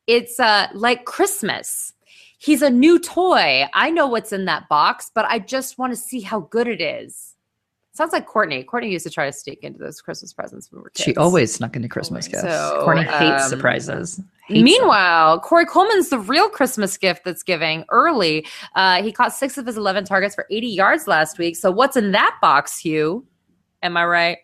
[0.07, 1.93] it's uh, like Christmas.
[2.39, 3.65] He's a new toy.
[3.73, 6.81] I know what's in that box, but I just want to see how good it
[6.81, 7.33] is.
[7.95, 8.63] Sounds like Courtney.
[8.63, 11.05] Courtney used to try to sneak into those Christmas presents when we were kids.
[11.05, 12.43] She always snuck into Christmas Always.
[12.43, 12.53] gifts.
[12.53, 14.19] So, Courtney hates um, surprises.
[14.47, 14.63] Hates them.
[14.63, 18.47] Meanwhile, Corey Coleman's the real Christmas gift that's giving early.
[18.75, 21.55] Uh, he caught six of his 11 targets for 80 yards last week.
[21.55, 23.23] So, what's in that box, Hue?
[23.83, 24.37] Am I right?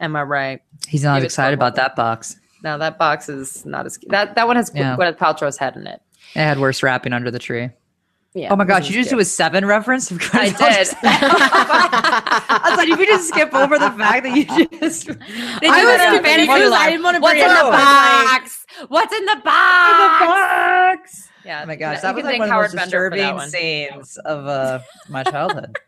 [0.00, 0.60] Am I right?
[0.88, 2.36] he's not it excited about that box.
[2.62, 4.34] No, that box is not as that.
[4.34, 4.96] That one has Yeah.
[4.96, 6.00] Gwyneth Paltrow's head in it.
[6.34, 7.70] It had worse wrapping under the tree.
[8.34, 8.52] Yeah.
[8.52, 10.10] oh my gosh, you just do a seven reference?
[10.10, 10.88] Of I did.
[11.02, 14.44] I thought you could just skip over the fact that you
[14.80, 15.08] just.
[15.08, 15.20] I was
[15.64, 18.66] in I didn't wanna What's bring in the box?
[18.88, 20.26] What's in the box?
[20.26, 21.28] box.
[21.46, 21.62] Yeah.
[21.62, 25.22] Oh my gosh, that was like one of the most disturbing scenes of uh, my
[25.22, 25.78] childhood.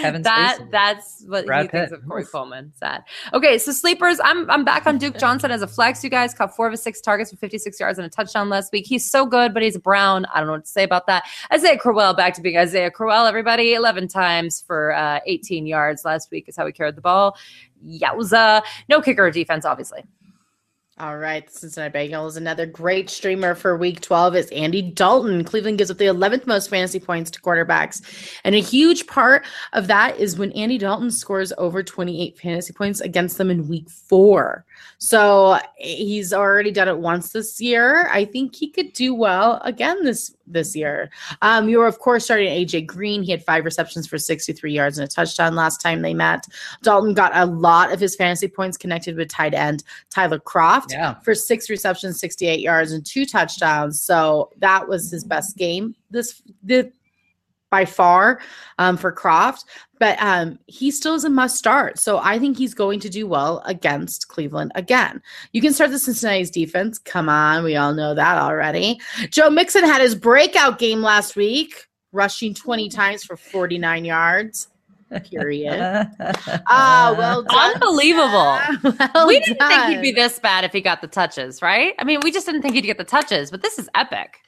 [0.00, 0.70] Kevin that Spacey.
[0.70, 1.98] that's what Brad he thinks Pitt.
[2.00, 2.32] of Corey Oof.
[2.32, 2.72] Coleman.
[2.74, 3.04] Sad.
[3.32, 4.18] Okay, so sleepers.
[4.22, 6.02] I'm I'm back on Duke Johnson as a flex.
[6.04, 8.72] You guys caught four of his six targets for 56 yards and a touchdown last
[8.72, 8.86] week.
[8.86, 10.26] He's so good, but he's Brown.
[10.26, 11.24] I don't know what to say about that.
[11.52, 13.26] Isaiah Crowell back to being Isaiah Crowell.
[13.26, 17.36] Everybody, 11 times for uh, 18 yards last week is how he carried the ball.
[17.86, 18.62] Yowza.
[18.88, 20.04] No kicker or defense, obviously.
[20.96, 22.36] All right, Cincinnati Bengals.
[22.36, 25.42] Another great streamer for Week 12 is Andy Dalton.
[25.42, 28.00] Cleveland gives up the 11th most fantasy points to quarterbacks,
[28.44, 33.00] and a huge part of that is when Andy Dalton scores over 28 fantasy points
[33.00, 34.64] against them in Week Four.
[34.98, 38.08] So he's already done it once this year.
[38.12, 41.10] I think he could do well again this this year.
[41.42, 43.22] Um, you were, of course, starting AJ Green.
[43.22, 46.46] He had five receptions for 63 yards and a touchdown last time they met.
[46.82, 51.14] Dalton got a lot of his fantasy points connected with tight end Tyler Kroft Yeah.
[51.20, 54.00] for six receptions, 68 yards, and two touchdowns.
[54.00, 56.90] So that was his best game this the
[57.74, 58.38] by far
[58.78, 59.64] um, for Kroft.
[59.98, 61.98] But um, he still is a must start.
[61.98, 65.20] So I think he's going to do well against Cleveland again.
[65.52, 66.98] You can start the Cincinnati's defense.
[66.98, 69.00] Come on, we all know that already.
[69.30, 74.68] Joe Mixon had his breakout game last week, rushing 20 times for 49 yards.
[75.24, 76.08] Period.
[76.66, 77.74] Ah, well done.
[77.74, 78.58] Unbelievable.
[79.14, 81.94] Well we didn't think he'd be this bad if he got the touches, right?
[81.98, 84.38] I mean, we just didn't think he'd get the touches, but this is epic.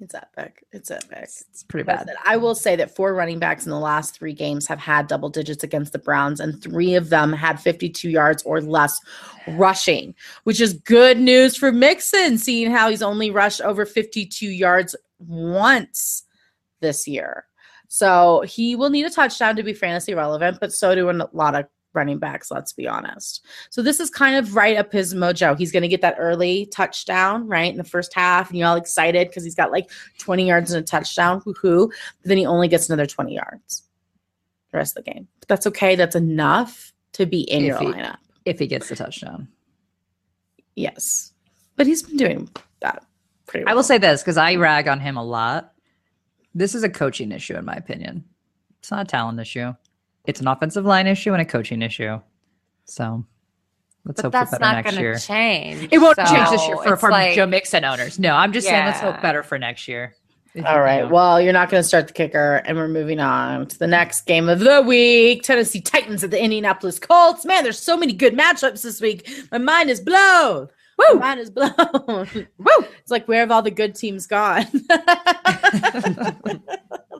[0.00, 0.64] It's epic.
[0.72, 1.24] It's epic.
[1.24, 2.08] It's pretty bad.
[2.24, 5.28] I will say that four running backs in the last three games have had double
[5.28, 8.98] digits against the Browns, and three of them had 52 yards or less
[9.46, 14.96] rushing, which is good news for Mixon, seeing how he's only rushed over 52 yards
[15.18, 16.22] once
[16.80, 17.44] this year.
[17.88, 21.54] So he will need a touchdown to be fantasy relevant, but so do a lot
[21.54, 23.44] of running backs, let's be honest.
[23.70, 25.58] So this is kind of right up his mojo.
[25.58, 28.76] He's going to get that early touchdown, right, in the first half, and you're all
[28.76, 31.40] excited because he's got like 20 yards and a touchdown.
[31.42, 31.88] Woohoo.
[31.88, 33.82] But then he only gets another 20 yards
[34.70, 35.26] the rest of the game.
[35.40, 35.96] But that's okay.
[35.96, 38.16] That's enough to be in If your he- lineup.
[38.44, 39.48] If he gets the touchdown.
[40.76, 41.32] Yes.
[41.76, 42.48] But he's been doing
[42.80, 43.04] that
[43.46, 43.72] pretty well.
[43.72, 45.72] I will say this because I rag on him a lot.
[46.54, 48.24] This is a coaching issue, in my opinion.
[48.78, 49.74] It's not a talent issue.
[50.26, 52.20] It's an offensive line issue and a coaching issue.
[52.84, 53.24] So
[54.04, 55.14] let's But hope that's for better not next going year.
[55.14, 55.88] to change.
[55.90, 58.18] It won't change this year for, it's for like- Joe Mixon owners.
[58.18, 60.14] No, I'm just saying let's hope better for next year.
[60.52, 60.96] If All you- right.
[60.96, 61.14] you know.
[61.14, 64.22] Well, you're not going to start the kicker, and we're moving on to the next
[64.22, 67.44] game of the week Tennessee Titans at the Indianapolis Colts.
[67.44, 69.30] Man, there's so many good matchups this week.
[69.52, 70.68] My mind is blown.
[70.98, 71.14] Woo!
[71.14, 71.70] My mind is blown.
[72.58, 72.84] Woo!
[72.98, 74.66] It's like, where have all the good teams gone?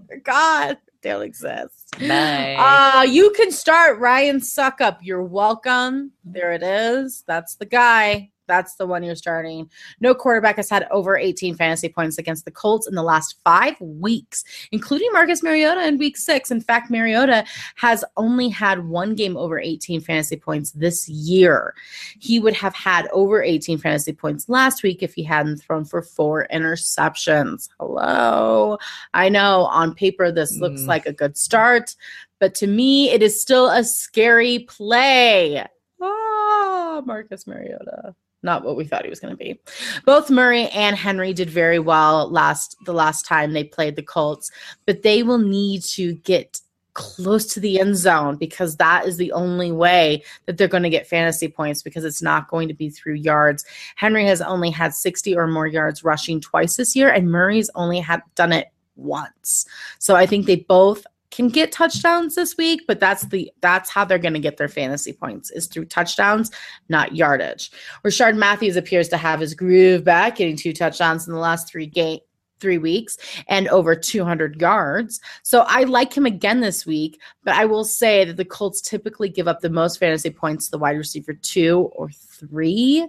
[0.09, 0.77] They're gone.
[1.03, 1.91] They exist.
[1.99, 2.57] Bye.
[2.59, 4.99] Uh, you can start Ryan Succop.
[5.01, 6.13] You're welcome.
[6.25, 7.25] There it is.
[7.27, 8.31] That's the guy.
[8.51, 9.71] That's the one you're starting.
[10.01, 13.81] No quarterback has had over 18 fantasy points against the Colts in the last five
[13.81, 16.51] weeks, including Marcus Mariota in week six.
[16.51, 17.45] In fact, Mariota
[17.77, 21.75] has only had one game over 18 fantasy points this year.
[22.19, 26.03] He would have had over 18 fantasy points last week if he hadn't thrown for
[26.03, 27.69] four interceptions.
[27.79, 28.79] Hello.
[29.15, 30.87] I know on paper this looks Mm.
[30.89, 31.95] like a good start,
[32.41, 35.65] but to me, it is still a scary play.
[36.01, 38.15] Ah, Marcus Mariota.
[38.43, 39.61] Not what we thought he was going to be.
[40.07, 44.51] Both Murray and Henry did very well last the last time they played the Colts,
[44.87, 46.61] but they will need to get
[46.95, 50.91] close to the end zone because that is the only way that they're going to
[50.91, 53.65] get fantasy points because it's not going to be through yards.
[53.97, 58.01] Henry has only had 60 or more yards rushing twice this year and Murray's only
[58.01, 59.67] had done it once.
[59.99, 64.05] So I think they both can get touchdowns this week, but that's the that's how
[64.05, 66.51] they're going to get their fantasy points is through touchdowns,
[66.89, 67.71] not yardage.
[68.05, 71.87] Rishard Matthews appears to have his groove back, getting two touchdowns in the last three
[71.87, 72.21] game
[72.61, 73.17] three weeks
[73.49, 75.21] and over 200 yards.
[75.43, 79.29] So I like him again this week, but I will say that the Colts typically
[79.29, 83.09] give up the most fantasy points to the wide receiver two or three.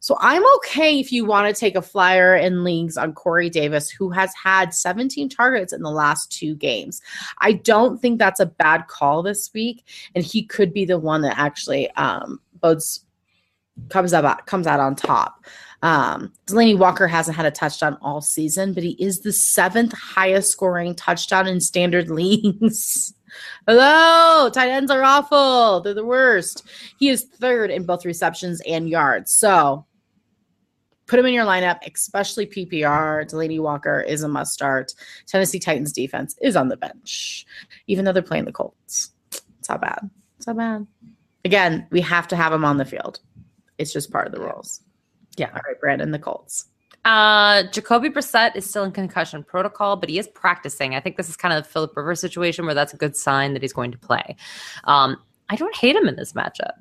[0.00, 3.90] So I'm okay if you want to take a flyer in leagues on Corey Davis,
[3.90, 7.00] who has had 17 targets in the last two games.
[7.38, 9.84] I don't think that's a bad call this week,
[10.14, 13.04] and he could be the one that actually um, bodes
[13.88, 15.44] comes out comes out on top.
[15.82, 20.50] Um, Delanie Walker hasn't had a touchdown all season, but he is the seventh highest
[20.50, 23.14] scoring touchdown in standard leagues.
[23.66, 25.80] Hello, tight ends are awful.
[25.80, 26.64] They're the worst.
[26.98, 29.30] He is third in both receptions and yards.
[29.30, 29.86] So
[31.08, 33.28] put him in your lineup, especially PPR.
[33.28, 34.92] Delanie Walker is a must start.
[35.26, 37.44] Tennessee Titans defense is on the bench,
[37.88, 39.10] even though they're playing the Colts.
[39.58, 40.08] It's not bad.
[40.36, 40.86] It's not bad.
[41.44, 43.20] Again, we have to have him on the field.
[43.78, 44.82] It's just part of the rules.
[45.36, 45.48] Yeah.
[45.48, 46.66] All right, Brandon, the Colts.
[47.04, 50.94] Uh, Jacoby Brissett is still in concussion protocol, but he is practicing.
[50.94, 53.54] I think this is kind of the Philip Rivers situation where that's a good sign
[53.54, 54.36] that he's going to play.
[54.84, 55.16] Um,
[55.48, 56.72] I don't hate him in this matchup.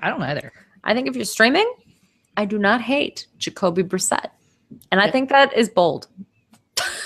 [0.00, 0.52] I don't either.
[0.82, 1.70] I think if you're streaming,
[2.36, 4.30] I do not hate Jacoby Brissett.
[4.90, 6.08] And I think that is bold.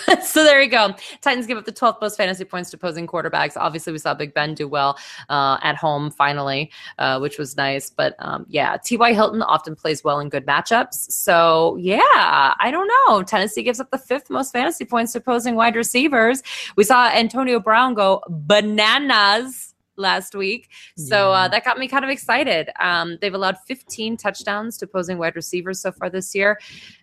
[0.23, 0.95] so there you go.
[1.21, 3.57] Titans give up the 12th most fantasy points to opposing quarterbacks.
[3.57, 7.91] Obviously, we saw Big Ben do well uh, at home finally, uh, which was nice.
[7.91, 9.13] But um, yeah, T.Y.
[9.13, 11.11] Hilton often plays well in good matchups.
[11.11, 13.23] So yeah, I don't know.
[13.23, 16.43] Tennessee gives up the fifth most fantasy points to opposing wide receivers.
[16.77, 19.68] We saw Antonio Brown go bananas
[19.99, 20.71] last week.
[20.97, 22.71] So uh, that got me kind of excited.
[22.81, 26.59] Um, they've allowed 15 touchdowns to opposing wide receivers so far this year.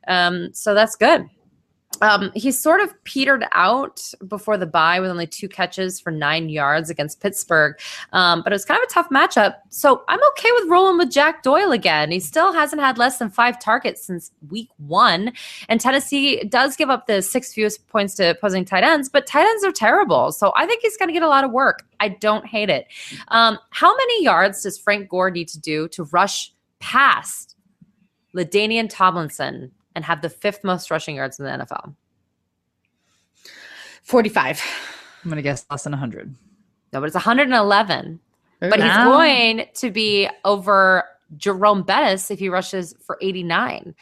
[0.08, 1.30] Um, so that's good.
[2.02, 6.50] Um, he sort of petered out before the bye with only two catches for nine
[6.50, 7.78] yards against Pittsburgh.
[8.14, 9.56] Um, but it was kind of a tough matchup.
[9.70, 12.12] So I'm okay with rolling with Jack Doyle again.
[12.12, 15.34] He still hasn't had less than five targets since week one.
[15.70, 19.46] And Tennessee does give up the six fewest points to opposing tight ends, but tight
[19.46, 20.32] ends are terrible.
[20.32, 21.86] So I think he's going to get a lot of work.
[22.00, 22.88] I don't hate it.
[23.30, 27.56] Um, how many yards does Frank Gore need to do to rush past
[28.36, 31.96] LaDainian Tomlinson and have the fifth most rushing yards in the NFL?
[34.04, 34.62] 45.
[35.24, 36.36] I'm going to guess less than 100.
[36.94, 38.20] No, but it's 111.
[38.60, 39.06] But he's Wow.
[39.06, 41.04] going to be over
[41.38, 43.96] Jerome Bettis if he rushes for 89.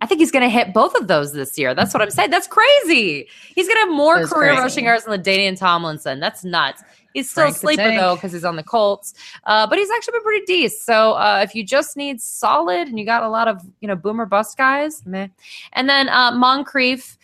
[0.00, 1.74] I think he's going to hit both of those this year.
[1.74, 2.30] That's what I'm saying.
[2.30, 3.28] That's crazy.
[3.54, 4.62] He's going to have more That's career crazy.
[4.62, 6.20] rushing yards than Ladainian Tomlinson.
[6.20, 6.82] That's nuts.
[7.14, 10.12] He's still Frank a sleeper though because he's on the Colts, uh, but he's actually
[10.12, 10.82] been pretty decent.
[10.82, 13.96] So uh, if you just need solid and you got a lot of you know
[13.96, 15.28] boomer bust guys, meh.
[15.72, 17.16] And then uh, Moncrief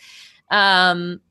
[0.49, 1.21] um,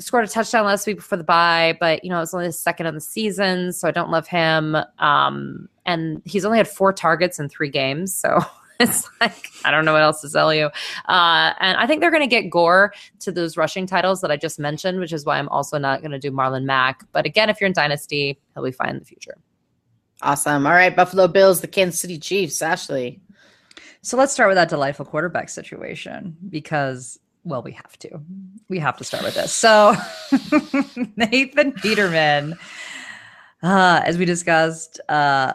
[0.00, 2.86] scored a touchdown last week before the bye, but you know it's only the second
[2.86, 4.76] of the season, so I don't love him.
[4.98, 8.40] Um, and he's only had four targets in three games, so
[8.84, 10.66] it's like I don't know what else to tell you.
[11.08, 14.36] Uh, and I think they're going to get Gore to those rushing titles that I
[14.36, 17.04] just mentioned, which is why I'm also not going to do Marlon Mack.
[17.12, 19.36] But again, if you're in Dynasty, he'll be fine in the future.
[20.22, 20.66] Awesome.
[20.66, 20.94] All right.
[20.94, 22.62] Buffalo Bills, the Kansas City Chiefs.
[22.62, 23.20] Ashley.
[24.02, 28.20] So let's start with that delightful quarterback situation because, well, we have to.
[28.68, 29.52] We have to start with this.
[29.52, 29.96] So,
[31.16, 32.54] Nathan Peterman,
[33.62, 35.54] uh, as we discussed uh,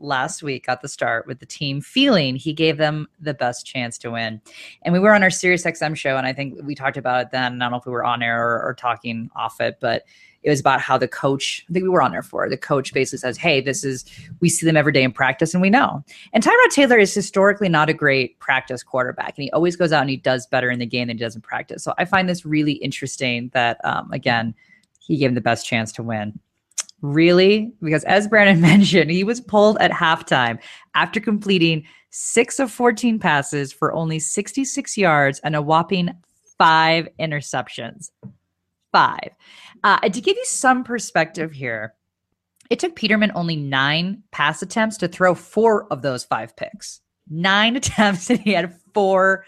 [0.00, 3.98] last week, got the start with the team feeling he gave them the best chance
[3.98, 4.40] to win.
[4.82, 7.30] And we were on our Sirius XM show, and I think we talked about it
[7.30, 7.60] then.
[7.60, 10.04] I don't know if we were on air or, or talking off it, but
[10.42, 12.48] it was about how the coach, I think we were on there for.
[12.48, 14.04] The coach basically says, Hey, this is,
[14.40, 16.02] we see them every day in practice and we know.
[16.32, 20.00] And Tyrod Taylor is historically not a great practice quarterback, and he always goes out
[20.00, 21.84] and he does better in the game than he does in practice.
[21.84, 24.54] So I find this really interesting that, um, again,
[25.00, 26.38] he gave him the best chance to win.
[27.02, 27.72] Really?
[27.82, 30.60] Because as Brandon mentioned, he was pulled at halftime
[30.94, 36.10] after completing six of 14 passes for only 66 yards and a whopping
[36.58, 38.10] five interceptions.
[38.92, 39.30] Five.
[39.84, 41.94] Uh, to give you some perspective here,
[42.70, 47.00] it took Peterman only nine pass attempts to throw four of those five picks.
[47.28, 49.46] Nine attempts, and he had four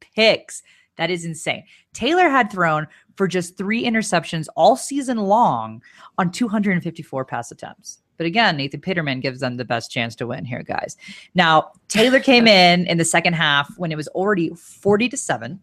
[0.00, 0.62] picks.
[0.96, 1.64] That is insane.
[1.92, 2.86] Taylor had thrown
[3.16, 5.82] for just three interceptions all season long
[6.18, 8.00] on 254 pass attempts.
[8.16, 10.96] But again, Nathan Peterman gives them the best chance to win here, guys.
[11.34, 15.60] Now, Taylor came in in the second half when it was already 40 to 7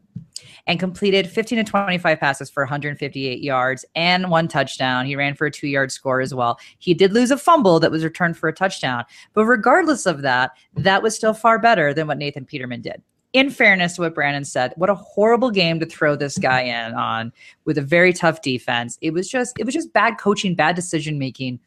[0.67, 5.05] and completed 15 to 25 passes for 158 yards and one touchdown.
[5.05, 6.59] He ran for a two yard score as well.
[6.79, 9.05] He did lose a fumble that was returned for a touchdown.
[9.33, 13.01] But regardless of that, that was still far better than what Nathan Peterman did.
[13.33, 16.93] In fairness to what Brandon said, what a horrible game to throw this guy in
[16.93, 17.31] on
[17.63, 18.97] with a very tough defense.
[19.01, 21.59] It was just it was just bad coaching, bad decision making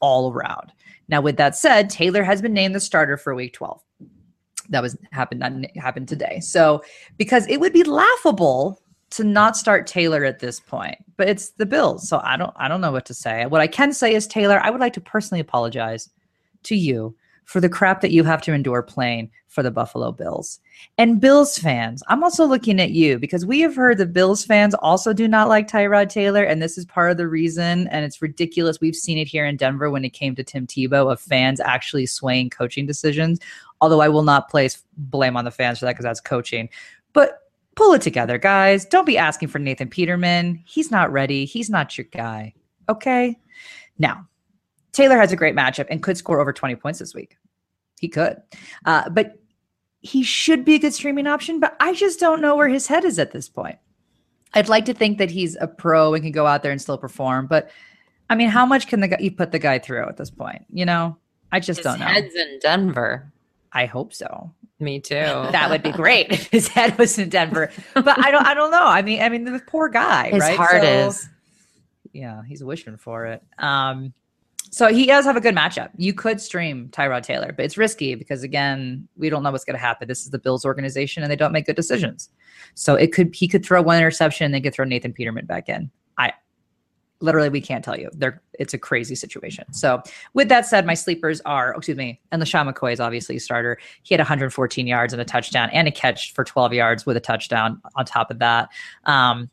[0.00, 0.72] all around.
[1.08, 3.82] Now, with that said, Taylor has been named the starter for week 12.
[4.70, 6.40] That was happened that happened today.
[6.40, 6.82] So
[7.16, 8.80] because it would be laughable
[9.10, 12.08] to not start Taylor at this point, but it's the Bills.
[12.08, 13.46] So I don't I don't know what to say.
[13.46, 16.08] What I can say is Taylor, I would like to personally apologize
[16.64, 17.14] to you
[17.46, 20.60] for the crap that you have to endure playing for the Buffalo Bills.
[20.98, 24.74] And Bills fans, I'm also looking at you because we have heard the Bills fans
[24.74, 26.42] also do not like Tyrod Taylor.
[26.42, 27.86] And this is part of the reason.
[27.88, 28.80] And it's ridiculous.
[28.80, 32.06] We've seen it here in Denver when it came to Tim Tebow of fans actually
[32.06, 33.38] swaying coaching decisions.
[33.80, 36.68] Although I will not place blame on the fans for that because that's coaching.
[37.12, 37.42] But
[37.76, 38.84] pull it together, guys.
[38.84, 40.62] Don't be asking for Nathan Peterman.
[40.66, 41.44] He's not ready.
[41.44, 42.54] He's not your guy.
[42.88, 43.38] Okay.
[43.98, 44.26] Now,
[44.96, 47.36] Taylor has a great matchup and could score over 20 points this week.
[48.00, 48.40] He could.
[48.84, 49.38] Uh, but
[50.00, 53.04] he should be a good streaming option, but I just don't know where his head
[53.04, 53.76] is at this point.
[54.54, 56.96] I'd like to think that he's a pro and can go out there and still
[56.98, 57.70] perform, but
[58.30, 60.64] I mean, how much can the guy you put the guy through at this point?
[60.72, 61.16] You know,
[61.52, 62.06] I just His don't know.
[62.06, 63.32] head's in Denver.
[63.72, 64.52] I hope so.
[64.80, 65.14] Me too.
[65.52, 67.70] That would be great if his head was in Denver.
[67.94, 68.84] But I don't I don't know.
[68.86, 70.56] I mean, I mean the poor guy, His right?
[70.56, 71.28] heart So- is.
[72.12, 73.42] yeah, he's wishing for it.
[73.58, 74.12] Um,
[74.70, 75.90] so he does have a good matchup.
[75.96, 79.76] You could stream Tyrod Taylor, but it's risky because again, we don't know what's going
[79.76, 80.08] to happen.
[80.08, 82.30] This is the Bills organization, and they don't make good decisions.
[82.74, 85.68] So it could he could throw one interception, and they could throw Nathan Peterman back
[85.68, 85.90] in.
[86.18, 86.32] I
[87.20, 88.10] literally we can't tell you.
[88.12, 89.72] They're it's a crazy situation.
[89.72, 90.02] So
[90.34, 93.40] with that said, my sleepers are oh, excuse me, and LeSean McCoy is obviously a
[93.40, 93.78] starter.
[94.02, 97.20] He had 114 yards and a touchdown, and a catch for 12 yards with a
[97.20, 98.68] touchdown on top of that.
[99.04, 99.50] Um,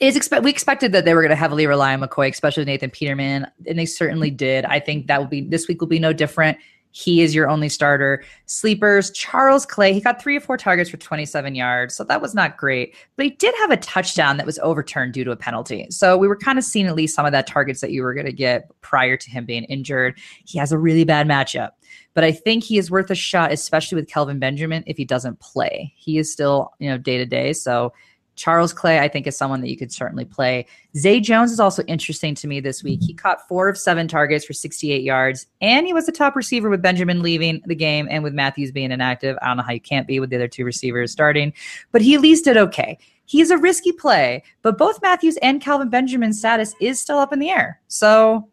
[0.00, 2.90] is expect we expected that they were going to heavily rely on McCoy, especially Nathan
[2.90, 4.64] Peterman, and they certainly did.
[4.64, 6.58] I think that will be this week will be no different.
[6.92, 8.22] He is your only starter.
[8.46, 11.94] Sleepers, Charles Clay, he got three or four targets for 27 yards.
[11.94, 12.94] So that was not great.
[13.16, 15.86] But he did have a touchdown that was overturned due to a penalty.
[15.90, 18.12] So we were kind of seeing at least some of that targets that you were
[18.12, 20.18] going to get prior to him being injured.
[20.44, 21.70] He has a really bad matchup.
[22.14, 25.40] But I think he is worth a shot, especially with Kelvin Benjamin, if he doesn't
[25.40, 25.94] play.
[25.96, 27.54] He is still, you know, day to day.
[27.54, 27.94] So
[28.34, 30.66] Charles Clay, I think, is someone that you could certainly play.
[30.96, 33.00] Zay Jones is also interesting to me this week.
[33.02, 36.70] He caught four of seven targets for 68 yards, and he was the top receiver
[36.70, 39.36] with Benjamin leaving the game and with Matthews being inactive.
[39.42, 41.52] I don't know how you can't be with the other two receivers starting,
[41.90, 42.98] but he at least did okay.
[43.26, 47.38] He's a risky play, but both Matthews and Kelvin Benjamin's status is still up in
[47.38, 47.80] the air.
[47.88, 48.48] So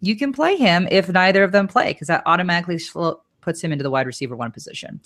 [0.00, 2.78] you can play him if neither of them play because that automatically
[3.40, 5.00] puts him into the wide receiver one position.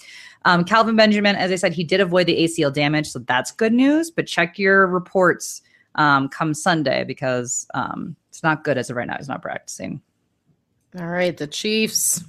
[0.45, 3.73] Um, Kelvin Benjamin, as I said, he did avoid the ACL damage, so that's good
[3.73, 4.11] news.
[4.11, 5.63] But check your reports
[5.95, 9.17] um, come Sunday because um, it's not good as of right now.
[9.17, 10.01] He's not practicing.
[10.99, 12.25] All right, the Chiefs.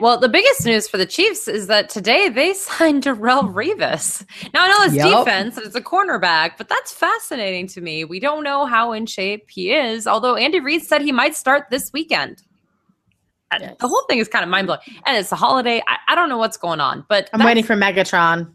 [0.00, 4.24] Well, the biggest news for the Chiefs is that today they signed Darrelle Revis.
[4.52, 5.24] Now I know it's yep.
[5.24, 8.04] defense and it's a cornerback, but that's fascinating to me.
[8.04, 11.66] We don't know how in shape he is, although Andy Reid said he might start
[11.70, 12.42] this weekend.
[13.52, 13.76] Yes.
[13.78, 15.82] The whole thing is kind of mind blowing, and it's a holiday.
[15.86, 18.52] I, I, don't know what's going on, but I'm waiting for Megatron.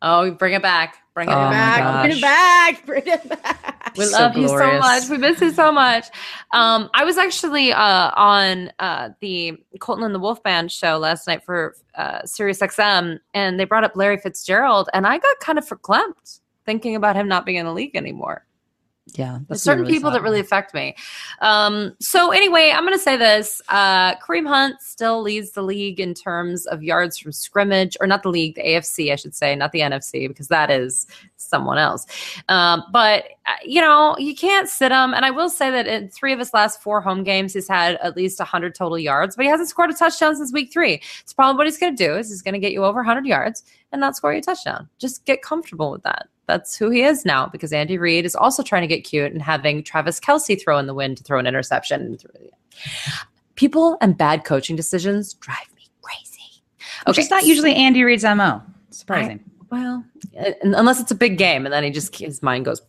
[0.00, 0.96] Oh, bring it back!
[1.14, 2.02] Bring it oh back!
[2.02, 2.86] Bring it back!
[2.86, 3.92] Bring it back!
[3.96, 4.52] We so love glorious.
[4.52, 5.08] you so much.
[5.10, 6.06] We miss you so much.
[6.52, 11.44] Um, I was actually uh, on uh, the Colton and the Wolfman show last night
[11.44, 15.68] for uh, Sirius XM, and they brought up Larry Fitzgerald, and I got kind of
[15.68, 18.46] verklempt thinking about him not being in the league anymore
[19.14, 20.94] yeah there's certain really people that really affect me.
[21.40, 26.14] Um so anyway i'm gonna say this uh kareem hunt still leads the league in
[26.14, 29.72] terms of yards from scrimmage or not the league the afc i should say not
[29.72, 32.06] the nfc because that is someone else.
[32.48, 36.08] Um but uh, you know you can't sit him and i will say that in
[36.08, 39.44] three of his last four home games he's had at least 100 total yards but
[39.44, 41.02] he hasn't scored a touchdown since week three.
[41.20, 44.00] It's probably what he's gonna do is he's gonna get you over 100 yards and
[44.00, 44.88] not score you a touchdown.
[44.98, 48.62] Just get comfortable with that that's who he is now because Andy Reid is also
[48.62, 51.46] trying to get cute and having Travis Kelce throw in the wind to throw an
[51.46, 52.18] interception.
[53.54, 56.62] People and bad coaching decisions drive me crazy.
[57.06, 57.22] Okay.
[57.22, 58.62] It's not usually Andy Reid's MO.
[58.90, 59.40] Surprising.
[59.44, 60.04] I, well,
[60.38, 62.82] uh, unless it's a big game and then he just, his mind goes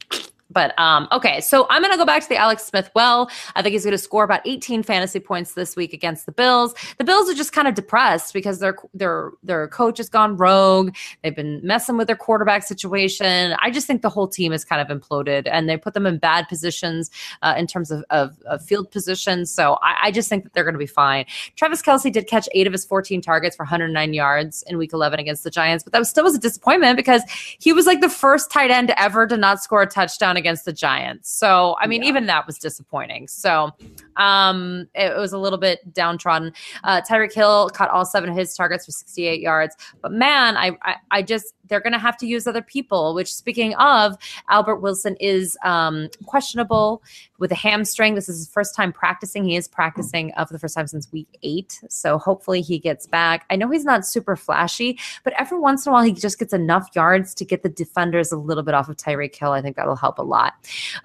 [0.54, 3.30] but um, okay, so I'm going to go back to the Alex Smith well.
[3.56, 6.74] I think he's going to score about 18 fantasy points this week against the Bills.
[6.98, 10.96] The Bills are just kind of depressed because their their their coach has gone rogue.
[11.24, 13.56] They've been messing with their quarterback situation.
[13.60, 16.18] I just think the whole team is kind of imploded, and they put them in
[16.18, 17.10] bad positions
[17.42, 19.52] uh, in terms of, of, of, field positions.
[19.52, 21.26] So I, I just think that they're going to be fine.
[21.56, 25.20] Travis Kelce did catch eight of his 14 targets for 109 yards in Week 11
[25.20, 27.24] against the Giants, but that was, still was a disappointment because
[27.60, 30.74] he was like the first tight end ever to not score a touchdown against the
[30.74, 31.30] Giants.
[31.32, 32.10] So, I mean, yeah.
[32.10, 33.30] even that was disappointing.
[33.30, 33.72] So,
[34.18, 36.52] um, it, was a little bit downtrodden.
[36.84, 39.76] Uh, Tyreek Hill caught all seven of his targets for 68 yards.
[40.02, 43.34] But man, I, I, I just, they're going to have to use other people, which
[43.34, 44.16] speaking of,
[44.48, 47.02] Albert Wilson is um, questionable
[47.40, 48.14] with a hamstring.
[48.14, 49.44] This is his first time practicing.
[49.44, 51.82] He is practicing uh, for the first time since week eight.
[51.90, 53.46] So hopefully he gets back.
[53.50, 56.54] I know he's not super flashy, but every once in a while he just gets
[56.54, 59.52] enough yards to get the defenders a little bit off of Tyreek Hill.
[59.52, 60.54] I think that'll help a lot.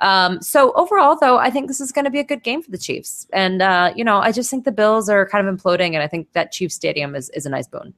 [0.01, 2.71] Um, so overall, though, I think this is going to be a good game for
[2.71, 3.27] the Chiefs.
[3.33, 6.09] And, uh, you know, I just think the Bills are kind of imploding, and I
[6.09, 7.95] think that Chiefs Stadium is, is a nice boon.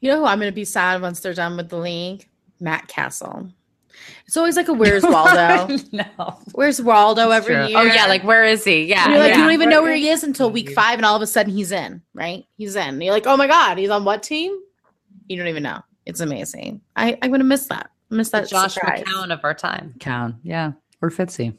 [0.00, 2.28] You know who I'm going to be sad once they're done with the league?
[2.60, 3.50] Matt Cassel.
[4.26, 5.76] It's always like a where's Waldo?
[5.92, 6.38] no.
[6.52, 7.66] Where's Waldo every True.
[7.66, 7.78] year?
[7.78, 8.84] Oh yeah, like where is he?
[8.84, 9.04] Yeah.
[9.04, 9.36] And you're like, yeah.
[9.38, 11.52] you don't even know where he is until week five, and all of a sudden
[11.52, 12.44] he's in, right?
[12.56, 12.88] He's in.
[12.88, 14.58] And you're like, oh my God, he's on what team?
[15.28, 15.80] You don't even know.
[16.04, 16.80] It's amazing.
[16.94, 17.90] I, I'm gonna miss that.
[18.10, 18.44] miss that.
[18.44, 19.02] The Josh surprise.
[19.02, 19.94] McCown of our time.
[19.98, 20.72] Cowan, yeah.
[21.02, 21.56] Or Fitzy.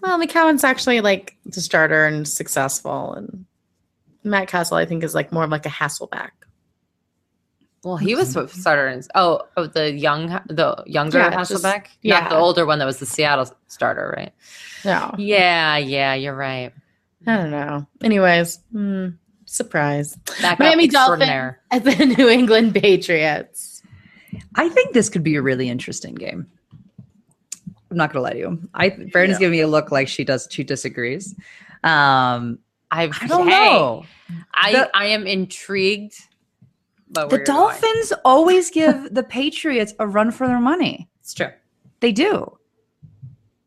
[0.00, 3.44] Well, McCown's actually like the starter and successful, and
[4.22, 6.30] Matt Cassel I think, is like more of like a Hasselbeck.
[7.84, 12.20] Well, he was starter in oh, oh the young the younger Yeah, Hasselbeck, just- yeah.
[12.20, 14.32] not the older one that was the Seattle starter, right?
[14.84, 16.72] No, Yeah, yeah, you're right.
[17.26, 17.86] I don't know.
[18.02, 19.08] Anyways, hmm,
[19.44, 20.16] surprise.
[20.40, 20.90] Back Miami up.
[20.92, 23.82] Dolphins at the New England Patriots.
[24.54, 26.46] I think this could be a really interesting game.
[27.90, 28.68] I'm not gonna lie to you.
[28.74, 30.48] I Brandon's giving me a look like she does.
[30.50, 31.34] She disagrees.
[31.84, 32.58] Um,
[32.90, 34.04] I, I don't hey, know.
[34.54, 36.14] I The- I am intrigued.
[37.14, 37.68] The where you're going.
[37.80, 41.08] Dolphins always give the Patriots a run for their money.
[41.20, 41.50] It's true.
[42.00, 42.58] They do.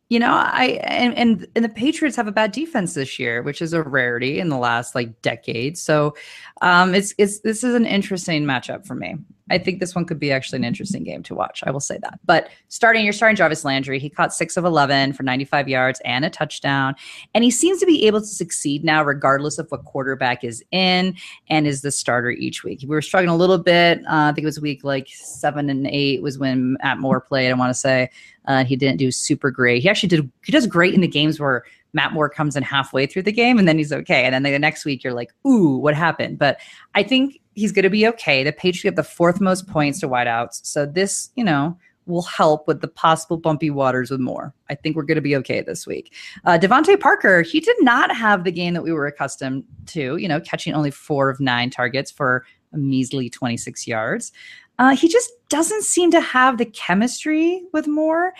[0.09, 3.61] You know, I and, and and the Patriots have a bad defense this year, which
[3.61, 5.77] is a rarity in the last like decade.
[5.77, 6.15] So,
[6.61, 9.17] um, it's it's this is an interesting matchup for me.
[9.49, 11.63] I think this one could be actually an interesting game to watch.
[11.65, 12.19] I will say that.
[12.25, 13.99] But starting, you're starting Jarvis Landry.
[13.99, 16.95] He caught six of 11 for 95 yards and a touchdown.
[17.33, 21.15] And he seems to be able to succeed now, regardless of what quarterback is in
[21.49, 22.79] and is the starter each week.
[22.81, 23.99] We were struggling a little bit.
[23.99, 27.49] Uh, I think it was week like seven and eight was when Matt Moore played.
[27.49, 28.09] I want to say
[28.45, 29.81] uh, he didn't do super great.
[29.81, 33.05] He actually did, he does great in the games where Matt Moore comes in halfway
[33.05, 34.23] through the game and then he's okay.
[34.23, 36.37] And then the next week you're like, ooh, what happened?
[36.37, 36.59] But
[36.95, 38.43] I think he's going to be okay.
[38.43, 40.63] The Patriots have the fourth most points to wideouts.
[40.63, 44.53] So this, you know, will help with the possible bumpy waters with Moore.
[44.69, 46.13] I think we're going to be okay this week.
[46.45, 50.27] Uh, DeVante Parker, he did not have the game that we were accustomed to, you
[50.27, 54.31] know, catching only four of nine targets for a measly 26 yards.
[54.79, 58.33] Uh, he just doesn't seem to have the chemistry with Moore,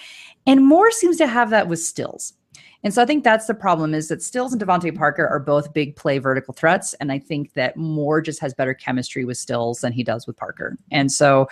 [0.45, 2.34] and Moore seems to have that with Stills.
[2.88, 5.73] And so I think that's the problem is that Stills and DeVante Parker are both
[5.73, 6.93] big play vertical threats.
[7.01, 10.38] And I think that Moore just has better chemistry with Stills than he does with
[10.38, 10.77] Parker.
[10.89, 11.49] And so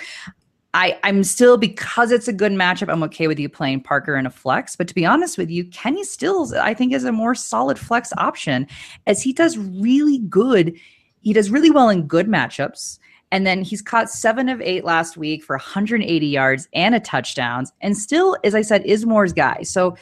[0.74, 2.90] I, I'm still because it's a good matchup.
[2.90, 5.66] I'm okay with you playing Parker in a flex, but to be honest with you,
[5.66, 8.66] Kenny Stills I think is a more solid flex option
[9.06, 10.74] as he does really good.
[11.20, 12.98] He does really well in good matchups.
[13.34, 17.74] And then he's caught seven of eight last week for 180 yards and a touchdowns,
[17.82, 19.64] and still, as I said, is Moore's guy.
[19.64, 19.98] So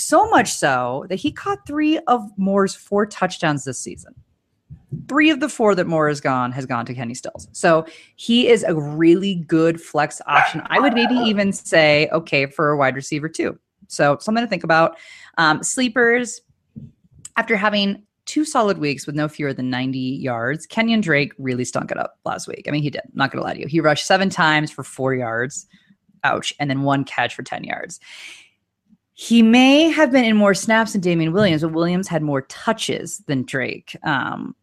[0.00, 4.14] so much so that he caught three of Moore's four touchdowns this season.
[5.08, 7.48] Three of the four that Moore has gone has gone to Kenny Stills.
[7.52, 7.86] So
[8.16, 10.62] he is a really good flex option.
[10.70, 13.58] I would maybe even say, okay, for a wide receiver too.
[13.88, 14.96] So something to think about.
[15.38, 16.40] Um, sleepers,
[17.36, 21.90] after having two solid weeks with no fewer than 90 yards, Kenyon Drake really stunk
[21.90, 22.66] it up last week.
[22.66, 23.66] I mean, he did, not going to lie to you.
[23.66, 25.66] He rushed seven times for four yards.
[26.24, 26.52] Ouch.
[26.58, 28.00] And then one catch for 10 yards.
[29.18, 33.18] He may have been in more snaps than Damien Williams, but Williams had more touches
[33.26, 33.96] than Drake.
[34.02, 34.54] Um,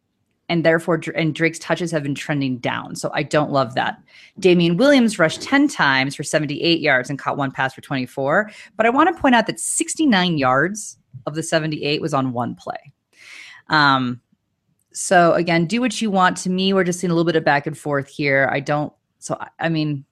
[0.48, 2.94] and therefore, and Drake's touches have been trending down.
[2.94, 4.00] So I don't love that.
[4.38, 8.52] Damien Williams rushed 10 times for 78 yards and caught one pass for 24.
[8.76, 12.54] But I want to point out that 69 yards of the 78 was on one
[12.54, 12.92] play.
[13.70, 14.20] Um,
[14.92, 16.36] so again, do what you want.
[16.38, 18.48] To me, we're just seeing a little bit of back and forth here.
[18.52, 20.04] I don't, so I mean,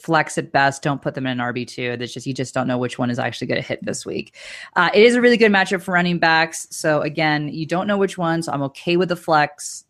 [0.00, 0.82] flex at best.
[0.82, 1.98] Don't put them in an RB2.
[1.98, 4.36] That's just, you just don't know which one is actually going to hit this week.
[4.76, 6.66] Uh, it is a really good matchup for running backs.
[6.70, 8.42] So again, you don't know which one.
[8.42, 9.84] So I'm okay with the flex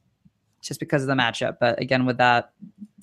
[0.61, 1.57] just because of the matchup.
[1.61, 2.53] But again, with that,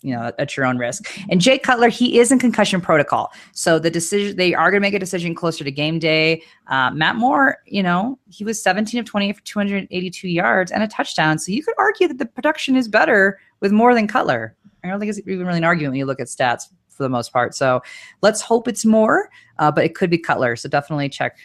[0.01, 1.11] you know, at your own risk.
[1.29, 3.31] And Jay Cutler, he is in concussion protocol.
[3.53, 6.43] So the decision, they are going to make a decision closer to game day.
[6.67, 10.87] Uh, Matt Moore, you know, he was 17 of 20 for 282 yards and a
[10.87, 11.39] touchdown.
[11.39, 14.55] So you could argue that the production is better with Moore than Cutler.
[14.83, 17.09] I don't think it's even really an argument when you look at stats for the
[17.09, 17.55] most part.
[17.55, 17.81] So
[18.21, 19.29] let's hope it's Moore,
[19.59, 20.55] uh, but it could be Cutler.
[20.55, 21.37] So definitely check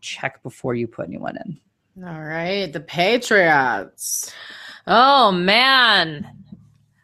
[0.00, 2.04] check before you put anyone in.
[2.06, 4.32] All right, the Patriots.
[4.86, 6.30] Oh man.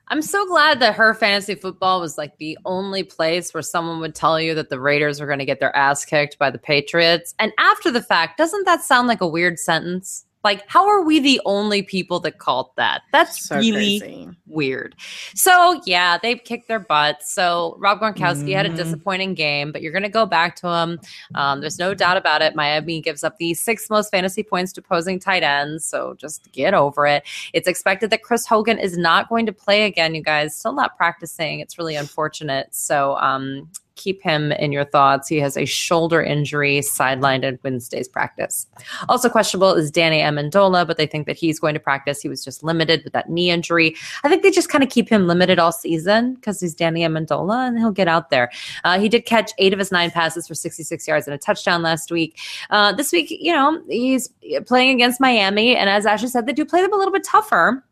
[0.09, 4.15] I'm so glad that her fantasy football was like the only place where someone would
[4.15, 7.35] tell you that the Raiders were going to get their ass kicked by the Patriots.
[7.39, 10.27] And after the fact, doesn't that sound like a weird sentence?
[10.45, 13.03] Like, how are we the only people that called that?
[13.13, 14.29] That's so really crazy.
[14.47, 14.95] weird.
[15.35, 17.35] So, yeah, they've kicked their butts.
[17.35, 18.53] So, Rob Gronkowski mm-hmm.
[18.53, 18.77] had a mm-hmm.
[18.77, 21.01] disappointing game, but you're going to go back to him.
[21.35, 22.55] Um, there's no doubt about it.
[22.55, 25.85] Miami gives up the sixth most fantasy points to opposing tight ends.
[25.85, 27.25] So, just get over it.
[27.55, 30.55] It's expected that Chris Hogan is not going to play again, you guys.
[30.55, 31.61] Still not practicing.
[31.61, 32.75] It's really unfortunate.
[32.75, 35.29] So, um, keep him in your thoughts.
[35.29, 38.67] He has a shoulder injury, sidelined at Wednesday's practice.
[39.09, 42.21] Also questionable is Danny Amendola, but they think that he's going to practice.
[42.21, 43.95] He was just limited with that knee injury.
[44.23, 47.69] I think they just kind of keep him limited all season because he's Danny Amendola
[47.69, 48.51] and he'll get out there.
[48.85, 51.83] Uh, he did catch eight of his nine passes for 66 yards and a touchdown
[51.83, 52.39] last week.
[52.71, 54.29] Uh, this week, you know, he's
[54.67, 57.85] playing against Miami, and as Ashley said, they do play them a little bit tougher.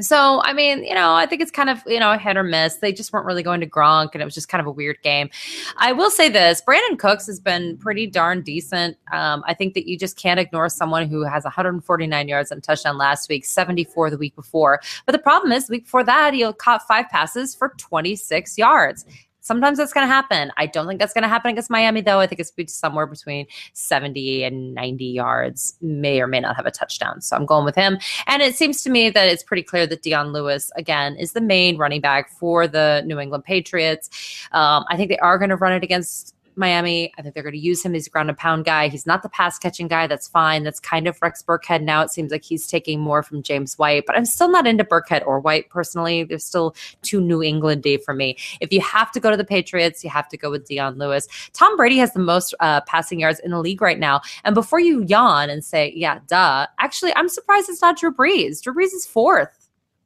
[0.00, 2.42] So, I mean, you know, I think it's kind of, you know, a hit or
[2.42, 2.76] miss.
[2.76, 5.00] They just weren't really going to Gronk, and it was just kind of a weird
[5.02, 5.28] game.
[5.76, 8.96] I will say this Brandin Cooks has been pretty darn decent.
[9.12, 12.96] Um, I think that you just can't ignore someone who has 149 yards and touchdown
[12.96, 14.80] last week, 74 the week before.
[15.04, 19.04] But the problem is, the week before that, he caught five passes for 26 yards.
[19.42, 20.52] Sometimes that's going to happen.
[20.56, 22.20] I don't think that's going to happen against Miami, though.
[22.20, 26.70] I think it's somewhere between 70 and 90 yards, may or may not have a
[26.70, 27.20] touchdown.
[27.20, 27.98] So I'm going with him.
[28.28, 31.40] And it seems to me that it's pretty clear that Dion Lewis, again, is the
[31.40, 34.08] main running back for the New England Patriots.
[34.52, 37.12] Um, I think they are going to run it against Miami.
[37.18, 38.88] I think they're going to use him as a ground and pound guy.
[38.88, 40.06] He's not the pass catching guy.
[40.06, 40.64] That's fine.
[40.64, 42.02] That's kind of Rex Burkhead now.
[42.02, 45.26] It seems like he's taking more from James White, but I'm still not into Burkhead
[45.26, 46.24] or White personally.
[46.24, 48.36] They're still too New England day for me.
[48.60, 51.28] If you have to go to the Patriots, you have to go with Dion Lewis.
[51.52, 54.20] Tom Brady has the most uh, passing yards in the league right now.
[54.44, 58.62] And before you yawn and say, yeah, duh, actually, I'm surprised it's not Drew Brees.
[58.62, 59.61] Drew Brees is fourth.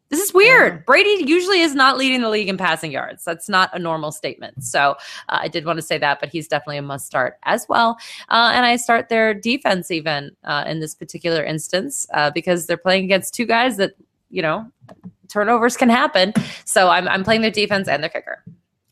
[0.08, 0.86] This is weird.
[0.86, 3.24] Brady usually is not leading the league in passing yards.
[3.24, 4.62] That's not a normal statement.
[4.62, 4.96] So
[5.28, 7.98] uh, I did want to say that, but he's definitely a must start as well.
[8.28, 12.76] Uh, and I start their defense even uh, in this particular instance uh, because they're
[12.76, 13.94] playing against two guys that,
[14.30, 14.70] you know,
[15.28, 16.32] turnovers can happen.
[16.64, 18.44] So I'm, I'm playing their defense and their kicker.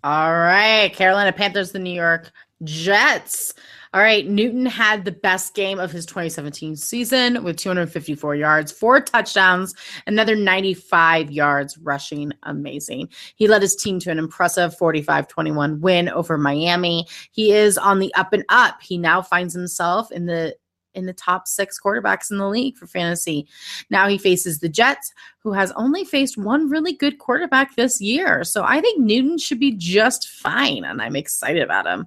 [0.02, 0.92] All right.
[0.92, 2.32] Carolina Panthers, the New York
[2.64, 3.54] Jets.
[3.94, 9.00] All right, Newton had the best game of his 2017 season with 254 yards, four
[9.00, 9.72] touchdowns,
[10.08, 12.32] another 95 yards rushing.
[12.42, 13.10] Amazing.
[13.36, 17.06] He led his team to an impressive 45 21 win over Miami.
[17.30, 18.82] He is on the up and up.
[18.82, 20.56] He now finds himself in the
[20.94, 23.46] in the top six quarterbacks in the league for fantasy.
[23.90, 25.12] Now he faces the Jets,
[25.44, 28.44] who has only faced one really good quarterback this year.
[28.44, 32.06] So I think Newton should be just fine, and I'm excited about him.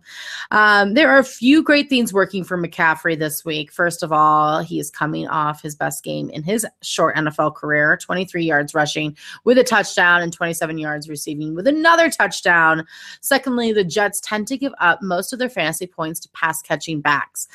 [0.50, 3.72] Um, there are a few great things working for McCaffrey this week.
[3.72, 7.96] First of all, he is coming off his best game in his short NFL career
[7.98, 12.86] 23 yards rushing with a touchdown and 27 yards receiving with another touchdown.
[13.22, 17.02] Secondly, the Jets tend to give up most of their fantasy points to pass catching
[17.02, 17.48] backs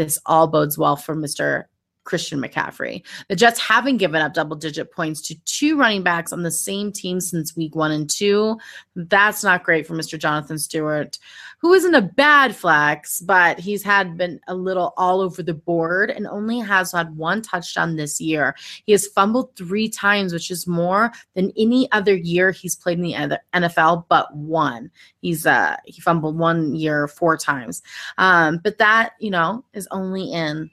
[0.00, 1.64] this all bodes well for Mr.
[2.04, 3.02] Christian McCaffrey.
[3.28, 6.92] The Jets haven't given up double digit points to two running backs on the same
[6.92, 8.58] team since week one and two.
[8.96, 10.18] That's not great for Mr.
[10.18, 11.18] Jonathan Stewart,
[11.60, 16.10] who isn't a bad flex, but he's had been a little all over the board
[16.10, 18.56] and only has had one touchdown this year.
[18.86, 23.04] He has fumbled three times, which is more than any other year he's played in
[23.04, 24.90] the NFL, but one.
[25.20, 27.82] He's uh he fumbled one year four times.
[28.18, 30.70] Um, but that, you know, is only in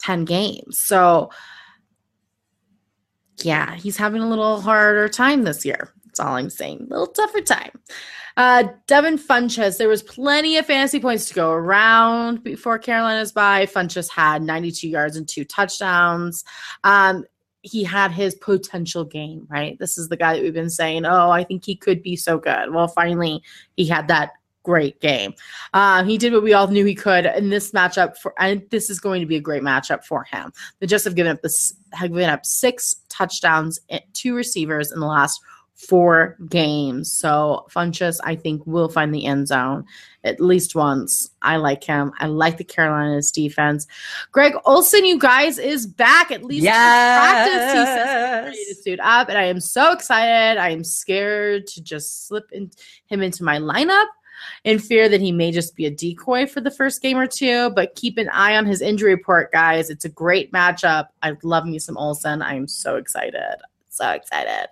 [0.00, 0.78] 10 games.
[0.78, 1.30] So,
[3.42, 5.92] yeah, he's having a little harder time this year.
[6.04, 6.88] That's all I'm saying.
[6.90, 7.70] A little tougher time.
[8.36, 13.66] Uh, Devin Funchess, there was plenty of fantasy points to go around before Carolina's bye.
[13.66, 16.44] Funchess had 92 yards and two touchdowns.
[16.84, 17.24] Um,
[17.62, 19.78] he had his potential game, right?
[19.78, 22.38] This is the guy that we've been saying, oh, I think he could be so
[22.38, 22.72] good.
[22.72, 23.42] Well, finally,
[23.76, 24.30] he had that
[24.62, 25.34] great game.
[25.74, 28.90] Uh, he did what we all knew he could in this matchup for, and this
[28.90, 30.52] is going to be a great matchup for him.
[30.80, 33.78] The Jets have given up this have given up six touchdowns,
[34.12, 35.40] two receivers in the last
[35.74, 37.10] four games.
[37.10, 39.84] So Funchess, I think, will find the end zone
[40.24, 41.30] at least once.
[41.40, 42.12] I like him.
[42.18, 43.86] I like the Carolinas defense.
[44.30, 47.18] Greg Olsen, you guys, is back at least yes.
[47.18, 47.72] practice.
[47.72, 50.60] He says ready to suit up, and I am so excited.
[50.60, 52.70] I am scared to just slip in,
[53.06, 54.06] him into my lineup
[54.64, 57.70] in fear that he may just be a decoy for the first game or two.
[57.70, 59.90] But keep an eye on his injury report, guys.
[59.90, 61.08] It's a great matchup.
[61.22, 62.42] I love me some Olsen.
[62.42, 63.56] I am so excited.
[63.92, 64.68] So excited.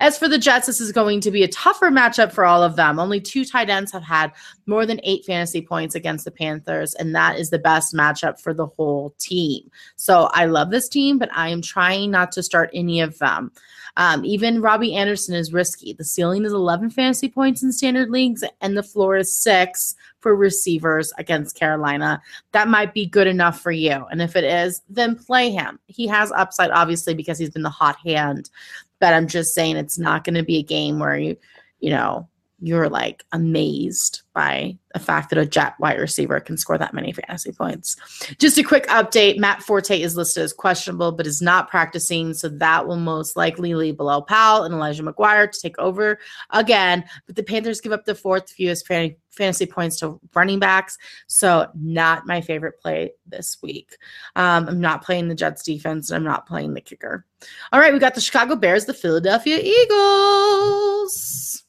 [0.00, 2.76] As for the Jets, this is going to be a tougher matchup for all of
[2.76, 2.98] them.
[2.98, 4.32] Only two tight ends have had
[4.66, 8.54] more than eight fantasy points against the Panthers, and that is the best matchup for
[8.54, 9.70] the whole team.
[9.96, 13.52] So I love this team, but I am trying not to start any of them.
[13.96, 15.92] Um, even Robbie Anderson is risky.
[15.92, 20.34] The ceiling is 11 fantasy points in standard leagues, and the floor is six for
[20.34, 22.20] receivers against Carolina.
[22.52, 24.04] That might be good enough for you.
[24.10, 25.78] And if it is, then play him.
[25.86, 28.50] He has upside, obviously, because he's been the hot hand.
[28.98, 31.36] But I'm just saying it's not going to be a game where you,
[31.80, 32.28] you know,
[32.64, 37.12] you're like amazed by the fact that a jet wide receiver can score that many
[37.12, 37.96] fantasy points.
[38.38, 42.32] Just a quick update Matt Forte is listed as questionable, but is not practicing.
[42.32, 46.18] So that will most likely leave Bilal Powell and Elijah McGuire to take over
[46.50, 47.04] again.
[47.26, 50.96] But the Panthers give up the fourth fewest fantasy points to running backs.
[51.26, 53.98] So not my favorite play this week.
[54.36, 57.26] Um, I'm not playing the Jets defense and I'm not playing the kicker.
[57.72, 61.63] All right, we got the Chicago Bears, the Philadelphia Eagles.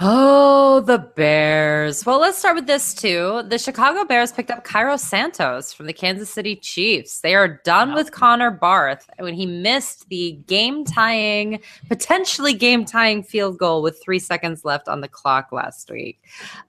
[0.00, 2.06] Oh, the Bears.
[2.06, 3.42] Well, let's start with this too.
[3.48, 7.20] The Chicago Bears picked up Cairo Santos from the Kansas City Chiefs.
[7.20, 13.24] They are done with Connor Barth when he missed the game tying, potentially game tying
[13.24, 16.22] field goal with three seconds left on the clock last week.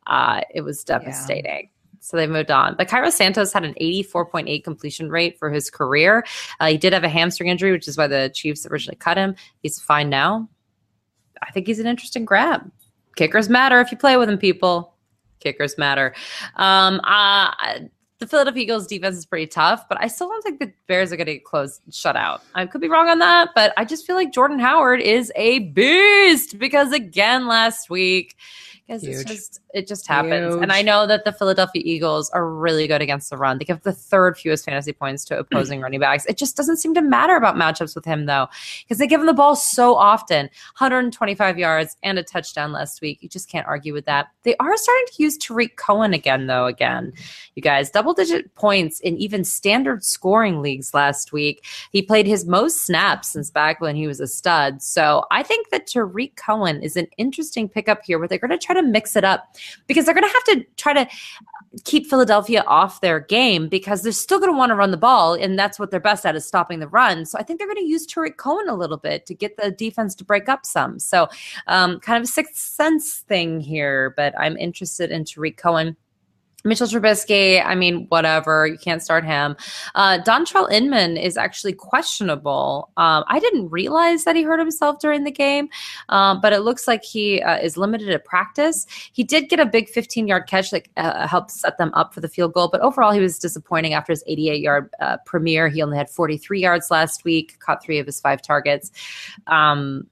[0.07, 1.69] Uh, it was devastating.
[1.69, 1.99] Yeah.
[1.99, 2.77] So they moved on.
[2.77, 6.25] But Cairo Santos had an 84.8 completion rate for his career.
[6.59, 9.35] Uh, he did have a hamstring injury, which is why the Chiefs originally cut him.
[9.61, 10.49] He's fine now.
[11.43, 12.71] I think he's an interesting grab
[13.19, 14.93] kickers matter if you play with them, people.
[15.41, 16.15] Kickers matter.
[16.55, 17.51] Um, uh,
[18.19, 21.17] the Philadelphia Eagles defense is pretty tough, but I still don't think the Bears are
[21.17, 22.43] going to get close, shut out.
[22.55, 25.59] I could be wrong on that, but I just feel like Jordan Howard is a
[25.59, 28.37] beast because again last week
[28.89, 30.55] Because it's just it just happens.
[30.55, 33.59] And I know that the Philadelphia Eagles are really good against the run.
[33.59, 36.25] They give the third fewest fantasy points to opposing running backs.
[36.25, 38.47] It just doesn't seem to matter about matchups with him though,
[38.83, 40.47] because they give him the ball so often.
[40.79, 43.21] 125 yards and a touchdown last week.
[43.21, 44.29] You just can't argue with that.
[44.41, 46.65] They are starting to use Tarik Cohen again though.
[46.65, 47.13] Again,
[47.53, 51.63] you guys, double digit points in even standard scoring leagues last week.
[51.91, 54.81] He played his most snaps since back when he was a stud.
[54.81, 58.57] So I think that Tarik Cohen is an interesting pickup here where they're going to
[58.57, 59.55] try to mix it up
[59.87, 61.07] because they're going to have to try to
[61.83, 65.33] keep Philadelphia off their game because they're still going to want to run the ball.
[65.33, 67.25] And that's what they're best at is stopping the run.
[67.25, 69.71] So I think they're going to use Tarik Cohen a little bit to get the
[69.71, 70.99] defense to break up some.
[70.99, 71.27] So
[71.67, 75.95] um, kind of a sixth sense thing here, but I'm interested in Tarik Cohen.
[76.63, 78.67] Mitchell Trubisky, I mean, whatever.
[78.67, 79.55] You can't start him.
[79.95, 82.91] Uh, Dontrelle Inman is actually questionable.
[82.97, 85.69] Um, I didn't realize that he hurt himself during the game,
[86.09, 88.85] um, but it looks like he uh, is limited at practice.
[89.13, 92.19] He did get a big 15 yard catch that uh, helped set them up for
[92.19, 95.69] the field goal, but overall, he was disappointing after his 88 yard uh, premiere.
[95.69, 98.91] He only had 43 yards last week, caught three of his five targets.
[99.47, 100.07] Um,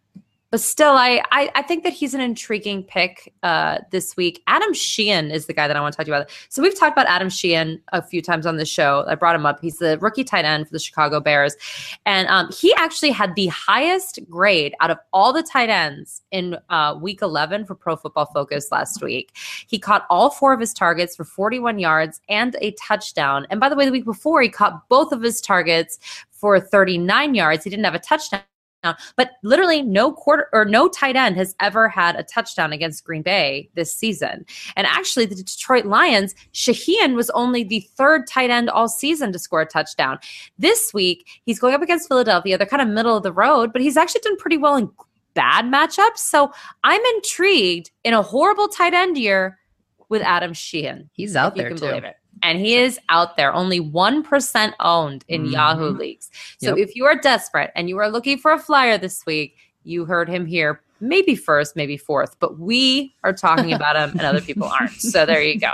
[0.50, 4.42] but still, I, I I think that he's an intriguing pick uh, this week.
[4.48, 6.30] Adam Shaheen is the guy that I want to talk to you about.
[6.50, 9.04] So we've talked about Adam Shaheen a few times on the show.
[9.08, 9.60] I brought him up.
[9.62, 11.56] He's the rookie tight end for the Chicago Bears,
[12.06, 16.58] and um, he actually had the highest grade out of all the tight ends in
[16.70, 19.36] uh, Week 11 for Pro Football Focus last week.
[19.68, 23.48] He caught all four of his targets for 41 yards and a touchdown.
[23.50, 26.00] And by the way, the week before he caught both of his targets
[26.38, 27.64] for 39 yards.
[27.64, 28.42] He didn't have a touchdown
[29.16, 33.22] but literally no quarter or no tight end has ever had a touchdown against Green
[33.22, 34.46] Bay this season.
[34.76, 39.40] And actually, the Detroit Lions, Shaheen was only the third tight end all season to
[39.40, 40.20] score a touchdown.
[40.58, 42.58] This week, he's going up against Philadelphia.
[42.58, 44.90] They're kind of middle of the road, but he's actually done pretty well in
[45.34, 46.18] bad matchups.
[46.18, 46.52] So
[46.84, 49.60] I'm intrigued in a horrible tight end year
[50.10, 51.10] with Adam Shaheen.
[51.14, 51.88] He's out if you there can too.
[51.88, 52.16] believe it.
[52.44, 55.52] And he is out there, only 1% owned in Mhm.
[55.52, 56.30] Yahoo leagues.
[56.60, 56.90] So Yep.
[56.90, 60.30] if you are desperate and you are looking for a flyer this week, you heard
[60.30, 64.68] him here, maybe first, maybe fourth, but we are talking about him and other people
[64.68, 64.92] aren't.
[65.00, 65.72] So there you go.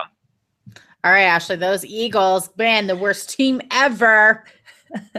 [1.05, 4.45] All right, Ashley, those Eagles, man, the worst team ever.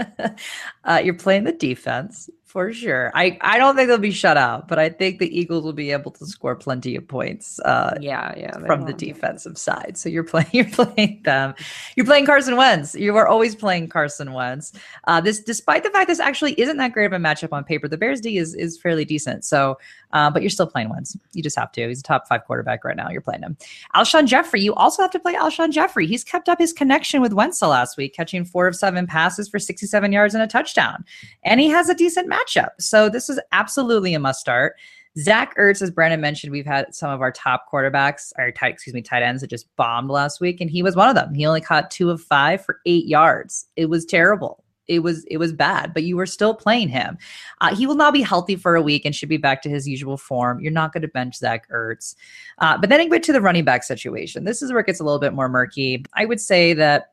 [0.84, 3.10] uh, you're playing the defense for sure.
[3.16, 5.90] I, I don't think they'll be shut out, but I think the Eagles will be
[5.90, 8.56] able to score plenty of points uh, Yeah, yeah.
[8.60, 9.98] from the defensive side.
[9.98, 11.56] So you're playing you're playing them.
[11.96, 12.94] You're playing Carson Wentz.
[12.94, 14.72] You are always playing Carson Wentz.
[15.08, 17.88] Uh, this despite the fact this actually isn't that great of a matchup on paper.
[17.88, 19.44] The Bears D is is fairly decent.
[19.44, 19.76] So
[20.14, 21.16] uh, but you're still playing Wentz.
[21.32, 21.88] You just have to.
[21.88, 23.10] He's a top five quarterback right now.
[23.10, 23.56] You're playing him.
[23.94, 24.62] Alshon Jeffery.
[24.62, 26.06] You also have to play Alshon Jeffery.
[26.06, 29.58] He's kept up his connection with Wentz last week, catching four of seven passes for
[29.58, 31.04] 67 yards and a touchdown.
[31.42, 32.70] And he has a decent matchup.
[32.78, 34.76] So this is absolutely a must start.
[35.18, 38.94] Zach Ertz, as Brandon mentioned, we've had some of our top quarterbacks, or tight, excuse
[38.94, 41.34] me, tight ends that just bombed last week, and he was one of them.
[41.34, 43.66] He only caught two of five for eight yards.
[43.76, 44.63] It was terrible.
[44.86, 47.18] It was it was bad, but you were still playing him.
[47.60, 49.88] Uh, he will now be healthy for a week and should be back to his
[49.88, 50.60] usual form.
[50.60, 52.14] You're not going to bench Zach Ertz,
[52.58, 54.44] uh, but then I get to the running back situation.
[54.44, 56.04] This is where it gets a little bit more murky.
[56.14, 57.12] I would say that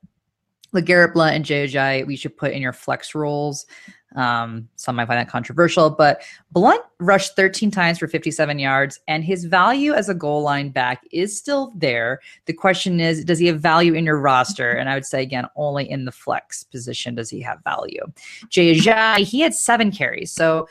[0.74, 3.66] LeGarrette Blunt and Ajayi, we should put in your flex roles.
[4.16, 9.24] Um, some might find that controversial, but Blunt rushed 13 times for 57 yards, and
[9.24, 12.20] his value as a goal line back is still there.
[12.46, 14.72] The question is, does he have value in your roster?
[14.72, 18.06] And I would say again, only in the flex position does he have value.
[18.50, 20.68] Jay Ajayi, he had seven carries, so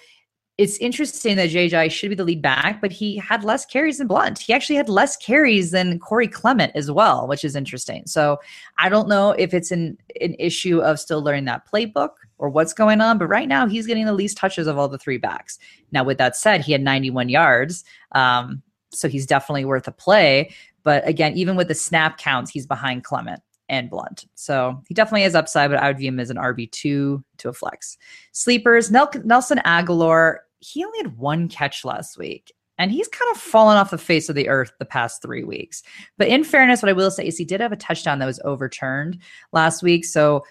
[0.60, 4.06] it's interesting that JJ should be the lead back, but he had less carries than
[4.06, 4.38] Blunt.
[4.40, 8.02] He actually had less carries than Corey Clement as well, which is interesting.
[8.04, 8.38] So
[8.76, 12.74] I don't know if it's an, an issue of still learning that playbook or what's
[12.74, 15.58] going on, but right now he's getting the least touches of all the three backs.
[15.92, 17.82] Now, with that said, he had 91 yards.
[18.12, 20.54] Um, so he's definitely worth a play.
[20.82, 23.40] But again, even with the snap counts, he's behind Clement
[23.70, 24.26] and Blunt.
[24.34, 27.52] So he definitely has upside, but I would view him as an RB2 to a
[27.54, 27.96] flex.
[28.32, 32.52] Sleepers, Nel- Nelson Agholor, he only had one catch last week.
[32.78, 35.82] And he's kind of fallen off the face of the earth the past three weeks.
[36.16, 38.40] But in fairness, what I will say is he did have a touchdown that was
[38.42, 39.18] overturned
[39.52, 40.06] last week.
[40.06, 40.44] So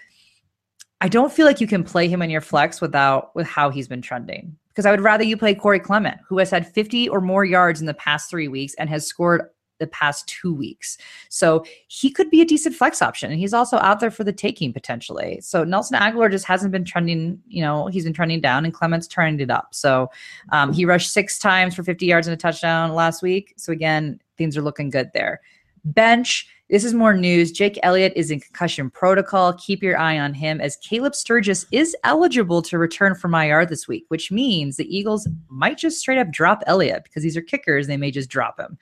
[1.00, 3.88] I don't feel like you can play him in your flex without with how he's
[3.88, 4.56] been trending.
[4.68, 7.80] Because I would rather you play Corey Clement, who has had 50 or more yards
[7.80, 9.42] in the past three weeks and has scored
[9.80, 10.96] the past two weeks.
[11.28, 13.32] So he could be a decent flex option.
[13.32, 15.40] And he's also out there for the taking potentially.
[15.40, 19.08] So Nelson Agholor just hasn't been trending, you know, he's been trending down and Clement's
[19.08, 19.74] turned it up.
[19.74, 20.08] So
[20.52, 23.54] um, he rushed six times for 50 yards and a touchdown last week.
[23.56, 25.40] So again, things are looking good there.
[25.84, 27.50] Bench, this is more news.
[27.50, 29.52] Jake Elliott is in concussion protocol.
[29.54, 33.88] Keep your eye on him as Caleb Sturgis is eligible to return from IR this
[33.88, 37.88] week, which means the Eagles might just straight up drop Elliott because these are kickers.
[37.88, 38.78] They may just drop him.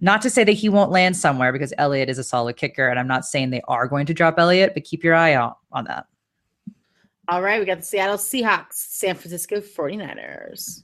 [0.00, 2.98] Not to say that he won't land somewhere because Elliott is a solid kicker, and
[2.98, 5.84] I'm not saying they are going to drop Elliott, but keep your eye out on
[5.84, 6.06] that.
[7.28, 10.82] All right, we got the Seattle Seahawks, San Francisco 49ers.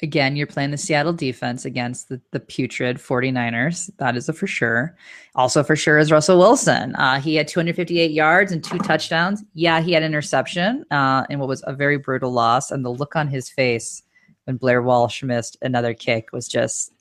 [0.00, 3.90] Again, you're playing the Seattle defense against the, the putrid 49ers.
[3.98, 4.96] That is a for sure.
[5.34, 6.96] Also, for sure, is Russell Wilson.
[6.96, 9.44] Uh, he had 258 yards and two touchdowns.
[9.54, 12.70] Yeah, he had interception uh, in what was a very brutal loss.
[12.70, 14.02] And the look on his face
[14.44, 16.92] when Blair Walsh missed another kick was just,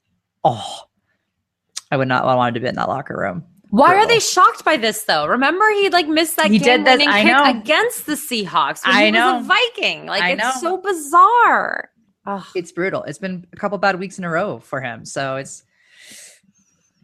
[0.43, 0.81] oh,
[1.91, 3.43] I would not want to be in that locker room.
[3.69, 5.25] Why are they shocked by this though?
[5.27, 7.59] Remember, he like missed that He did this- game-winning I kick know.
[7.61, 8.85] against the Seahawks.
[8.85, 9.35] When I he know.
[9.37, 10.05] was a Viking.
[10.07, 10.51] Like I it's know.
[10.59, 11.89] so bizarre.
[12.25, 12.45] Ugh.
[12.55, 13.03] It's brutal.
[13.03, 15.05] It's been a couple bad weeks in a row for him.
[15.05, 15.63] So it's,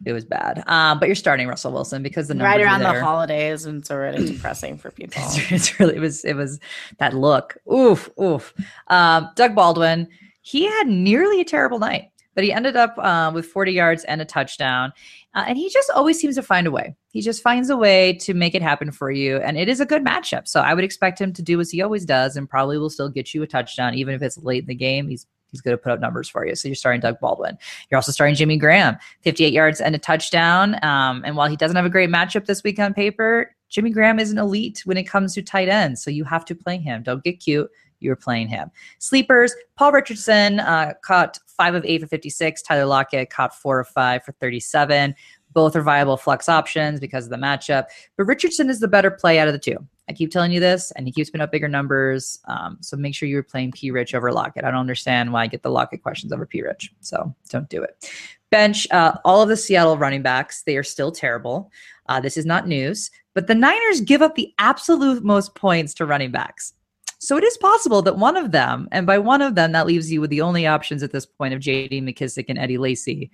[0.06, 0.62] it was bad.
[0.68, 3.78] Um, but you're starting Russell Wilson because the numbers Right are around the holidays, and
[3.80, 5.20] it's already depressing for people.
[5.24, 6.60] It's, it's really it was it was
[6.98, 7.56] that look.
[7.72, 8.54] Oof, oof.
[8.86, 10.06] Um, Doug Baldwin,
[10.42, 14.20] he had nearly a terrible night, but he ended up uh, with 40 yards and
[14.20, 14.92] a touchdown.
[15.34, 16.94] Uh, and he just always seems to find a way.
[17.10, 19.38] He just finds a way to make it happen for you.
[19.38, 20.46] And it is a good matchup.
[20.46, 23.08] So I would expect him to do as he always does and probably will still
[23.08, 25.08] get you a touchdown, even if it's late in the game.
[25.08, 26.54] He's he's going to put up numbers for you.
[26.54, 27.58] So you're starting Doug Baldwin.
[27.90, 30.76] You're also starting Jimmy Graham, 58 yards and a touchdown.
[30.84, 34.20] Um, and while he doesn't have a great matchup this week on paper, Jimmy Graham
[34.20, 36.04] is an elite when it comes to tight ends.
[36.04, 37.02] So you have to play him.
[37.02, 37.68] Don't get cute.
[38.00, 38.70] You're playing him.
[38.98, 42.62] Sleepers, Paul Richardson uh, caught five of eight for 56.
[42.62, 45.14] Tyler Lockett caught four of five for 37.
[45.52, 47.86] Both are viable flex options because of the matchup.
[48.16, 49.78] But Richardson is the better play out of the two.
[50.08, 52.38] I keep telling you this, and he keeps putting up bigger numbers.
[52.46, 54.64] Um, so make sure you're playing P Rich over Lockett.
[54.64, 56.92] I don't understand why I get the Lockett questions over P Rich.
[57.00, 58.10] So don't do it.
[58.50, 61.70] Bench, uh, all of the Seattle running backs, they are still terrible.
[62.08, 66.06] Uh, this is not news, but the Niners give up the absolute most points to
[66.06, 66.72] running backs.
[67.18, 70.10] So it is possible that one of them, and by one of them, that leaves
[70.10, 73.30] you with the only options at this point of JD McKissic and Eddie Lacy.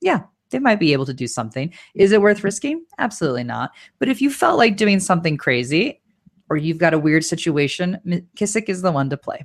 [0.00, 1.72] Yeah, they might be able to do something.
[1.94, 2.84] Is it worth risking?
[2.98, 3.72] Absolutely not.
[3.98, 6.00] But if you felt like doing something crazy
[6.48, 9.44] or you've got a weird situation, McKissic is the one to play.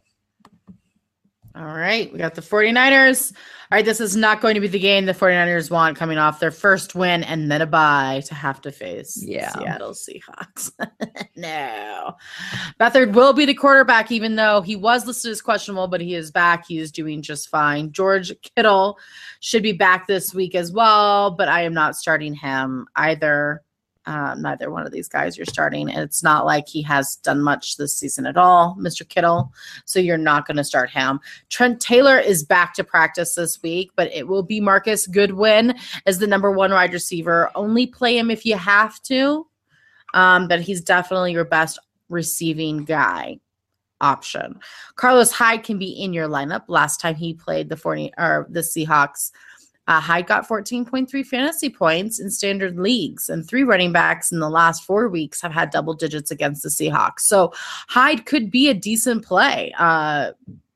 [1.55, 3.31] All right, we got the 49ers.
[3.31, 6.39] All right, this is not going to be the game the 49ers want coming off
[6.39, 9.51] their first win and then a bye to have to face the Yeah.
[9.51, 10.71] Seattle Seahawks.
[11.35, 12.15] no.
[12.79, 16.31] Beathard will be the quarterback, even though he was listed as questionable, but he is
[16.31, 16.65] back.
[16.67, 17.91] He is doing just fine.
[17.91, 18.97] George Kittle
[19.39, 23.61] should be back this week as well, but I am not starting him either.
[24.05, 25.89] Um, neither one of these guys you're starting.
[25.89, 29.07] And it's not like he has done much this season at all, Mr.
[29.07, 29.51] Kittle.
[29.85, 31.19] So you're not going to start him.
[31.49, 35.75] Trent Taylor is back to practice this week, but it will be Marquise Goodwin
[36.05, 37.49] as the number one wide receiver.
[37.55, 39.47] Only play him if you have to.
[40.13, 41.79] Um, but he's definitely your best
[42.09, 43.39] receiving guy
[44.01, 44.59] option.
[44.95, 46.63] Carlos Hyde can be in your lineup.
[46.67, 49.31] Last time he played the 40 or the Seahawks,
[49.87, 54.49] uh, Hyde got 14.3 fantasy points in standard leagues, and three running backs in the
[54.49, 57.21] last four weeks have had double digits against the Seahawks.
[57.21, 57.51] So
[57.89, 59.73] Hyde could be a decent play.
[59.77, 60.31] Uh,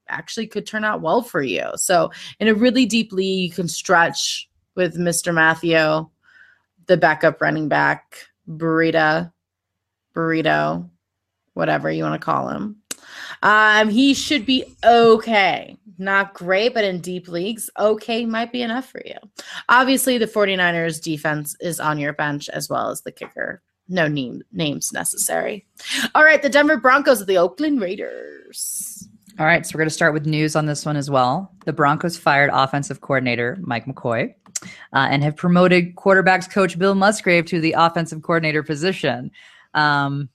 [0.09, 1.65] actually, could turn out well for you.
[1.75, 5.33] So in a really deep league, you can stretch with Mr.
[5.33, 6.07] Matthew,
[6.87, 9.31] the backup running back, Burrito,
[10.13, 10.89] Burrito,
[11.53, 12.81] whatever you want to call him.
[13.47, 15.77] Um, he should be okay.
[15.97, 19.15] Not great, but in deep leagues, okay might be enough for you.
[19.69, 23.61] Obviously, the 49ers defense is on your bench as well as the kicker.
[23.87, 25.65] No name, names necessary.
[26.13, 29.07] All right, the Denver Broncos of the Oakland Raiders.
[29.39, 31.49] All right, so we're going to start with news on this one as well.
[31.63, 34.35] The Broncos fired offensive coordinator Mike McCoy
[34.91, 39.31] uh, and have promoted quarterbacks coach Bill Musgrave to the offensive coordinator position.
[39.73, 40.27] Um,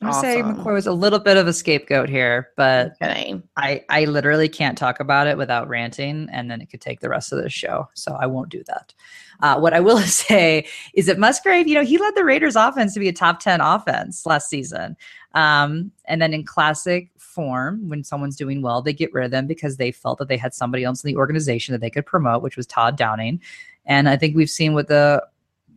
[0.00, 0.56] I'm going to say Awesome.
[0.56, 3.40] McCoy was a little bit of a scapegoat here, but Okay.
[3.56, 7.08] I, I literally can't talk about it without ranting, and then it could take the
[7.08, 7.88] rest of the show.
[7.94, 8.92] So I won't do that.
[9.40, 12.94] Uh, what I will say is that Musgrave, you know, he led the Raiders offense
[12.94, 14.96] to be a top 10 offense last season.
[15.34, 19.46] Um, and then in classic form, when someone's doing well, they get rid of them
[19.46, 22.42] because they felt that they had somebody else in the organization that they could promote,
[22.42, 23.40] which was Todd Downing.
[23.86, 25.24] And I think we've seen what the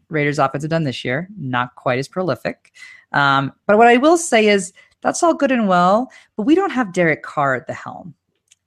[0.09, 2.73] Raiders offense have done this year, not quite as prolific.
[3.11, 6.71] Um, but what I will say is that's all good and well, but we don't
[6.71, 8.13] have Derek Carr at the helm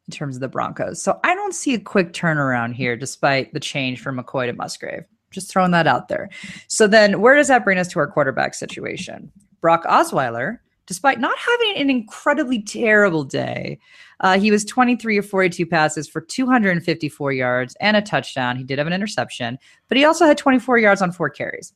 [0.07, 1.03] in terms of the Broncos.
[1.03, 5.05] So I don't see a quick turnaround here despite the change from McCoy to Musgrave.
[5.31, 6.29] Just throwing that out there.
[6.67, 9.31] So then where does that bring us to our quarterback situation?
[9.61, 10.59] Brock Osweiler,
[10.91, 13.79] despite not having an incredibly terrible day,
[14.19, 18.57] uh, he was 23 of 42 passes for 254 yards and a touchdown.
[18.57, 21.73] He did have an interception, but he also had 24 yards on four carries.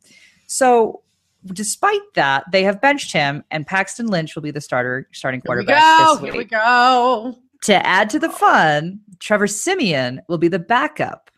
[0.48, 1.04] So
[1.52, 5.80] despite that, they have benched him, and Paxton Lynch will be the starter starting quarterback
[5.80, 6.14] go.
[6.14, 6.32] this week.
[6.32, 7.38] Here we go.
[7.66, 11.30] To add to the fun, Trevor Siemian will be the backup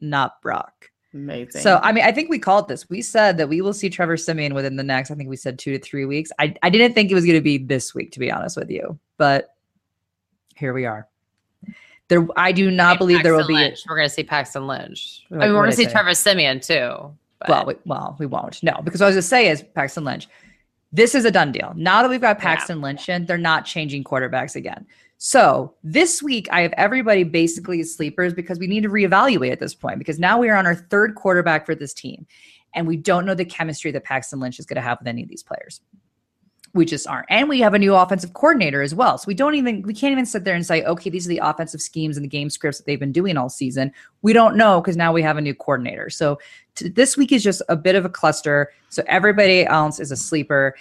[0.00, 0.90] not Brock.
[1.16, 1.62] Amazing.
[1.62, 2.88] So, I mean, I think we called this.
[2.90, 5.58] We said that we will see Trevor Siemian within the next, I think we said
[5.58, 6.30] two to three weeks.
[6.38, 8.70] I, I didn't think it was going to be this week, to be honest with
[8.70, 9.54] you, but
[10.54, 11.08] here we are.
[12.08, 13.54] There, I do not Hey, believe there will be.
[13.54, 13.80] Lynch.
[13.88, 15.24] We're going to see Paxton Lynch.
[15.28, 15.86] What- I mean, we're going to see?
[15.86, 17.12] Trevor Siemian too.
[17.40, 18.62] but- Well, we, well, we won't.
[18.62, 20.28] No, because what I was going to say is Paxton Lynch.
[20.92, 21.72] This is a done deal.
[21.76, 24.86] Now that we've got Paxton Lynch in, they're not changing quarterbacks again.
[25.18, 29.60] So this week, I have everybody basically as sleepers because we need to reevaluate at
[29.60, 32.26] this point because now we are on our third quarterback for this team,
[32.74, 35.22] and we don't know the chemistry that Paxton Lynch is going to have with any
[35.22, 35.80] of these players.
[36.74, 37.24] We just aren't.
[37.30, 39.16] And we have a new offensive coordinator as well.
[39.16, 41.38] So we don't even, we can't even sit there and say, okay, these are the
[41.38, 43.90] offensive schemes and the game scripts that they've been doing all season.
[44.20, 46.10] We don't know because now we have a new coordinator.
[46.10, 46.38] So
[46.74, 48.72] t- this week is just a bit of a cluster.
[48.90, 50.76] So everybody else is a sleeper.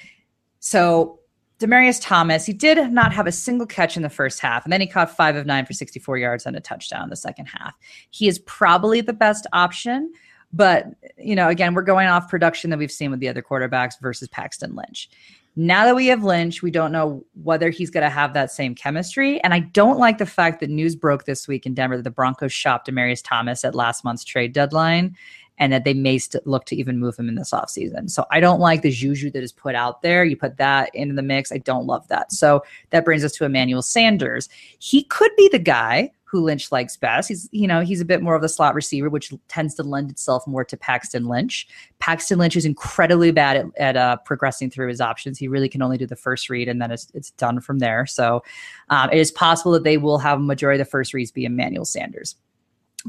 [0.59, 1.19] So
[1.59, 4.81] Demaryius Thomas, he did not have a single catch in the first half, and then
[4.81, 7.73] he caught five of nine for 64 yards and a touchdown in the second half.
[8.09, 10.11] He is probably the best option,
[10.51, 10.87] but
[11.17, 14.27] you know, again, we're going off production that we've seen with the other quarterbacks versus
[14.27, 15.09] Paxton Lynch.
[15.57, 18.75] Now that we have Lynch, we don't know whether he's going to have that same
[18.75, 19.41] chemistry.
[19.41, 22.11] And I don't like the fact that news broke this week in Denver that the
[22.11, 25.15] Broncos shopped Demaryius Thomas at last month's trade deadline
[25.57, 28.09] and that they may st- look to even move him in this offseason.
[28.09, 30.25] So I don't like the juju that is put out there.
[30.25, 31.51] You put that into the mix.
[31.51, 32.31] I don't love that.
[32.31, 34.49] So that brings us to Emmanuel Sanders.
[34.79, 37.29] He could be the guy who Lynch likes best.
[37.29, 40.09] He's, you know, he's a bit more of the slot receiver, which tends to lend
[40.09, 41.65] itself more to Paxton Lynch.
[41.99, 45.37] Paxton Lynch is incredibly bad at, at uh, progressing through his options.
[45.37, 48.05] He really can only do the first read and then it's, it's done from there.
[48.05, 48.43] So
[48.89, 51.45] um, it is possible that they will have a majority of the first reads be
[51.45, 52.35] Emmanuel Sanders.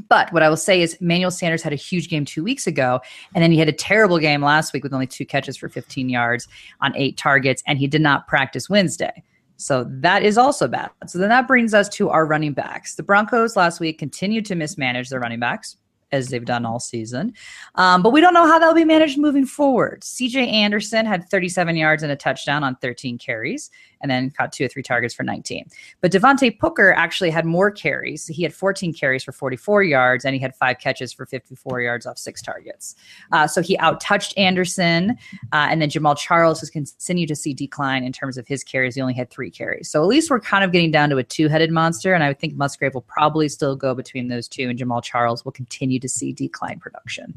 [0.09, 3.01] But what I will say is Manuel Sanders had a huge game two weeks ago,
[3.33, 6.09] and then he had a terrible game last week with only two catches for 15
[6.09, 6.47] yards
[6.81, 9.23] on eight targets, and he did not practice Wednesday.
[9.57, 10.91] So that is also bad.
[11.07, 12.95] So then that brings us to our running backs.
[12.95, 15.77] The Broncos last week continued to mismanage their running backs
[16.11, 17.33] as they've done all season.
[17.75, 20.01] Um, but we don't know how that'll be managed moving forward.
[20.01, 23.69] CJ Anderson had 37 yards and a touchdown on 13 carries
[24.01, 25.67] and then caught two or three targets for 19.
[26.01, 28.27] But Devontae Booker actually had more carries.
[28.27, 32.05] He had 14 carries for 44 yards and he had five catches for 54 yards
[32.05, 32.95] off six targets.
[33.31, 35.11] Uh, so he outtouched Anderson.
[35.51, 38.95] Uh, and then Jamaal Charles has continued to see decline in terms of his carries.
[38.95, 39.89] He only had three carries.
[39.89, 42.13] So at least we're kind of getting down to a two headed monster.
[42.13, 45.43] And I would think Musgrave will probably still go between those two, and Jamaal Charles
[45.43, 47.35] will continue to see decline production.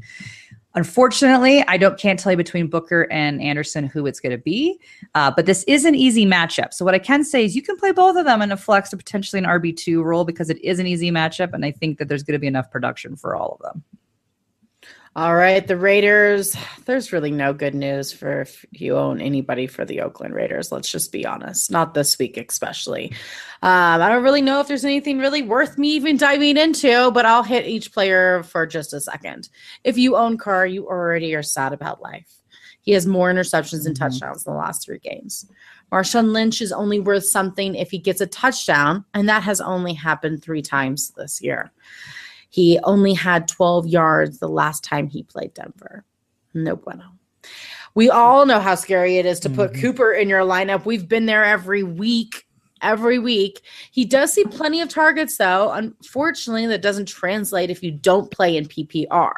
[0.75, 4.79] Unfortunately, I don't can't tell you between Booker and Anderson who it's going to be,
[5.15, 6.73] uh, but this is an easy matchup.
[6.73, 8.93] So what I can say is you can play both of them in a flex
[8.93, 11.97] or potentially an RB two role because it is an easy matchup, and I think
[11.97, 13.83] that there's going to be enough production for all of them.
[15.13, 16.55] All right, the Raiders.
[16.85, 20.71] There's really no good news for if you own anybody for the Oakland Raiders.
[20.71, 21.69] Let's just be honest.
[21.69, 23.11] Not this week, especially.
[23.61, 27.25] Um, I don't really know if there's anything really worth me even diving into, but
[27.25, 29.49] I'll hit each player for just a second.
[29.83, 32.31] If you own Carr, you already are sad about life.
[32.79, 35.45] He has more interceptions and touchdowns in the last three games.
[35.91, 39.93] Marshawn Lynch is only worth something if he gets a touchdown, and that has only
[39.93, 41.73] happened three times this year.
[42.51, 46.03] He only had 12 yards the last time he played Denver.
[46.53, 47.05] No bueno.
[47.95, 49.81] We all know how scary it is to put mm-hmm.
[49.81, 50.85] Cooper in your lineup.
[50.85, 52.45] We've been there every week.
[52.81, 53.61] Every week.
[53.91, 55.71] He does see plenty of targets, though.
[55.71, 59.31] Unfortunately, that doesn't translate if you don't play in PPR.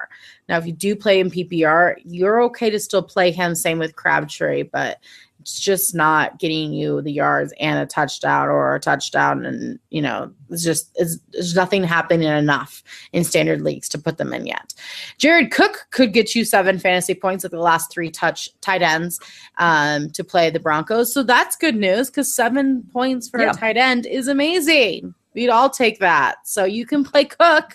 [0.48, 3.54] Now, if you do play in PPR, you're okay to still play him.
[3.54, 5.00] Same with Crabtree, but
[5.44, 9.46] it's just not getting you the yards and a touchdown or a touchdown.
[9.46, 12.82] And, you know, it's just, it's, there's nothing happening enough
[13.12, 14.74] in standard leagues to put them in yet.
[15.18, 19.20] Jared Cook could get you seven fantasy points at the last three touch tight ends
[19.58, 21.14] um, to play the Broncos.
[21.14, 23.52] So that's good news because seven points for Yeah.
[23.52, 25.14] a tight end is amazing.
[25.34, 26.48] We'd all take that.
[26.48, 27.74] So you can play Cook,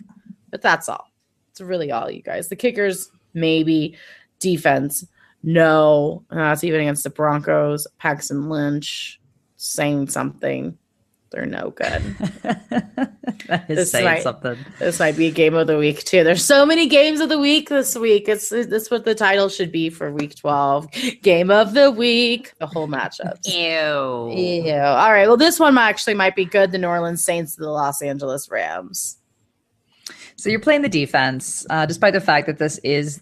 [0.51, 1.11] but that's all.
[1.51, 2.49] It's really all, you guys.
[2.49, 3.95] The kickers, maybe.
[4.41, 5.05] Defense,
[5.43, 6.25] no.
[6.31, 7.87] Uh, That's even against the Broncos.
[7.99, 9.21] Paxton Lynch
[9.57, 10.77] saying something.
[11.31, 12.03] They're no good.
[12.43, 14.57] that is This saying might- something.
[14.79, 16.25] this might be a game of the week too.
[16.25, 18.29] There's so many games of the week this week.
[18.31, 20.89] It's that's what the title should be for week 12.
[21.23, 23.37] Game of the week, the whole matchup.
[23.47, 24.35] Ew.
[24.35, 24.73] Ew.
[24.75, 25.27] All right.
[25.29, 26.73] Well, this one actually might be good.
[26.73, 29.19] The New Orleans Saints to the Los Angeles Rams.
[30.37, 33.21] So you're playing the defense, uh, despite the fact that this is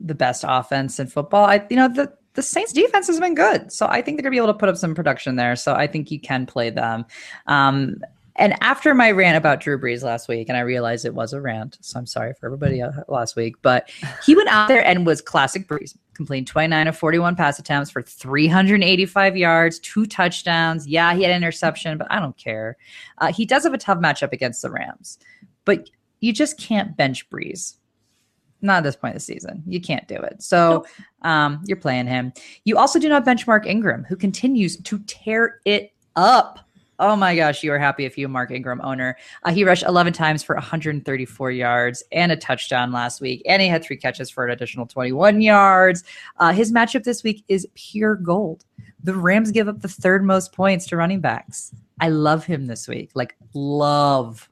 [0.00, 1.44] the best offense in football.
[1.44, 4.30] I, you know, the the Saints defense has been good, so I think they're gonna
[4.30, 5.56] be able to put up some production there.
[5.56, 7.04] So I think you can play them.
[7.46, 8.00] Um,
[8.38, 11.40] and after my rant about Drew Brees last week, and I realized it was a
[11.40, 13.90] rant, so I'm sorry for everybody uh, last week, but
[14.24, 18.00] he went out there and was classic Brees, completing 29 of 41 pass attempts for
[18.00, 20.86] 385 yards, two touchdowns.
[20.86, 22.76] Yeah, he had an interception, but I don't care.
[23.18, 25.18] Uh, he does have a tough matchup against the Rams,
[25.64, 25.90] but
[26.20, 27.74] you just can't bench Brees.
[28.60, 29.62] Not at this point of the season.
[29.66, 30.42] You can't do it.
[30.42, 30.84] So
[31.22, 32.32] um, you're playing him.
[32.64, 36.60] You also do not bench Mark Ingram, who continues to tear it up.
[37.00, 39.16] Oh my gosh, you are happy if you Mark Ingram owner.
[39.44, 43.68] Uh, he rushed 11 times for 134 yards and a touchdown last week, and he
[43.68, 46.02] had three catches for an additional 21 yards.
[46.38, 48.64] Uh, his matchup this week is pure gold.
[49.04, 51.72] The Rams give up the third most points to running backs.
[52.00, 53.10] I love him this week.
[53.14, 54.48] Like, love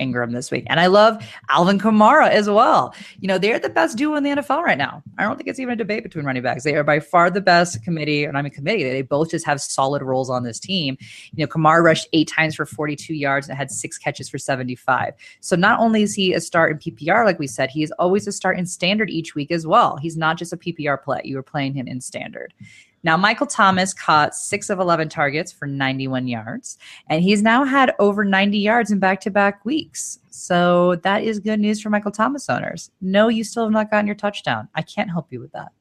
[0.00, 0.64] Ingram this week.
[0.68, 2.94] And I love Alvin Kamara as well.
[3.20, 5.02] You know, they're the best duo in the NFL right now.
[5.18, 6.64] I don't think it's even a debate between running backs.
[6.64, 8.84] They are by far the best committee, and I mean committee.
[8.84, 10.96] They both just have solid roles on this team.
[11.34, 15.14] You know, Kamara rushed eight times for 42 yards and had six catches for 75.
[15.40, 18.26] So not only is he a start in PPR, like we said, he is always
[18.26, 19.96] a start in standard each week as well.
[19.96, 21.20] He's not just a PPR play.
[21.24, 22.54] You were playing him in standard.
[23.02, 26.78] Now, Michael Thomas caught six of 11 targets for 91 yards,
[27.08, 30.18] and he's now had over 90 yards in back to back weeks.
[30.30, 32.90] So that is good news for Michael Thomas owners.
[33.00, 34.68] No, you still have not gotten your touchdown.
[34.74, 35.72] I can't help you with that.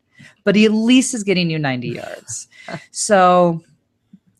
[0.43, 2.47] But he at least is getting you 90 yards.
[2.91, 3.63] So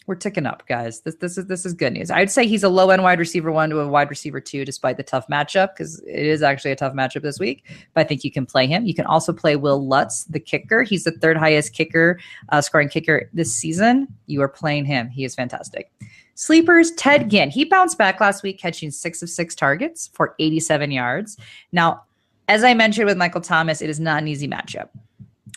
[0.09, 1.01] we're ticking up, guys.
[1.01, 2.09] This this is this is good news.
[2.09, 4.97] I'd say he's a low end wide receiver one to a wide receiver two, despite
[4.97, 7.63] the tough matchup, because it is actually a tough matchup this week.
[7.93, 8.87] But I think you can play him.
[8.87, 10.81] You can also play Will Lutz, the kicker.
[10.81, 12.19] He's the third highest kicker,
[12.49, 14.07] uh, scoring kicker this season.
[14.25, 15.09] You are playing him.
[15.09, 15.91] He is fantastic.
[16.33, 17.51] Sleepers, Ted Ginn.
[17.51, 21.37] He bounced back last week, catching six of six targets for 87 yards.
[21.71, 22.05] Now,
[22.47, 24.89] as I mentioned with Michael Thomas, it is not an easy matchup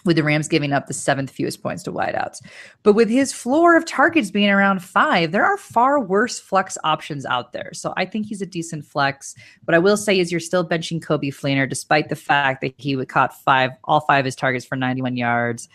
[0.04, 2.42] with the Rams giving up the seventh fewest points to wideouts.
[2.82, 7.24] But with his floor of targets being around five, there are far worse flex options
[7.26, 7.70] out there.
[7.72, 9.34] So I think he's a decent flex.
[9.64, 12.96] What I will say is you're still benching Coby Fleener, despite the fact that he
[12.96, 15.68] would caught five, all five of his targets for 91 yards.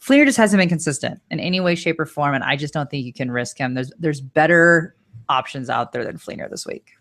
[0.00, 2.90] Fleener just hasn't been consistent in any way, shape, or form, and I just don't
[2.90, 3.74] think you can risk him.
[3.74, 4.96] There's there's better
[5.28, 6.92] options out there than Fleener this week.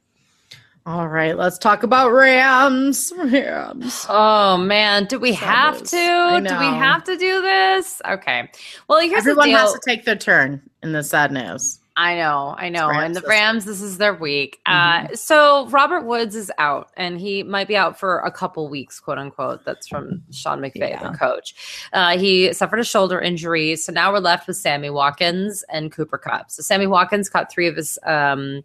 [0.85, 3.13] All right, let's talk about Rams.
[3.17, 4.05] Rams.
[4.09, 5.91] Oh man, do we have Sadness.
[5.91, 6.49] to?
[6.53, 8.01] Do we have to do this?
[8.05, 8.49] Okay.
[8.89, 9.59] Well, here's Everyone the deal.
[9.59, 11.79] has to take their turn in the sad news.
[11.95, 12.89] I know, I know.
[12.89, 14.59] And the Rams, this is their week.
[14.67, 15.13] Mm-hmm.
[15.13, 18.99] Uh, so Robert Woods is out, and he might be out for a couple weeks,
[18.99, 19.63] quote unquote.
[19.63, 21.03] That's from Sean McVay, Yeah.
[21.03, 21.53] their coach.
[21.93, 26.17] Uh, he suffered a shoulder injury, so now we're left with Sammy Watkins and Cooper
[26.17, 26.49] Kupp.
[26.51, 28.63] So Sammy Watkins caught three of his um,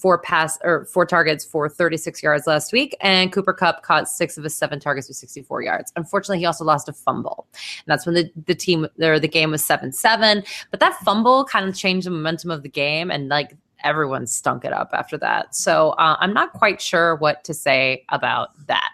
[0.00, 4.38] four pass or four targets for 36 yards last week, and Cooper Kupp caught six
[4.38, 5.92] of his seven targets for 64 yards.
[5.96, 9.50] Unfortunately, he also lost a fumble, and that's when the the team or the game
[9.50, 10.42] was seven seven.
[10.70, 14.64] But that fumble kind of changed the momentum of the game, and like everyone stunk
[14.64, 15.54] it up after that.
[15.54, 18.90] So uh, I'm not quite sure what to say about that.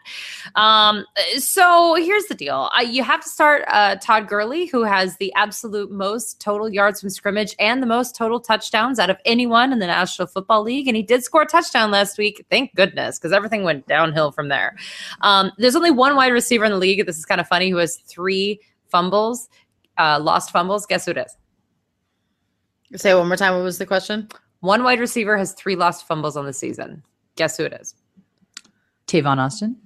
[0.54, 1.04] Um,
[1.38, 5.32] so here's the deal: uh, you have to start uh, Todd Gurley, who has the
[5.34, 9.78] absolute most total yards from scrimmage and the most total touchdowns out of anyone in
[9.78, 12.44] the National Football League, and he did score a touchdown last week.
[12.50, 14.76] Thank goodness, because everything went downhill from there.
[15.20, 17.04] Um, there's only one wide receiver in the league.
[17.06, 17.70] This is kind of funny.
[17.70, 19.48] Who has three fumbles,
[19.98, 20.86] uh, lost fumbles?
[20.86, 21.36] Guess who it is?
[23.00, 23.54] Say one more time.
[23.54, 24.28] What was the question?
[24.60, 27.02] One wide receiver has three lost fumbles on the season.
[27.36, 27.94] Guess who it is?
[29.06, 29.76] Tavon Austin.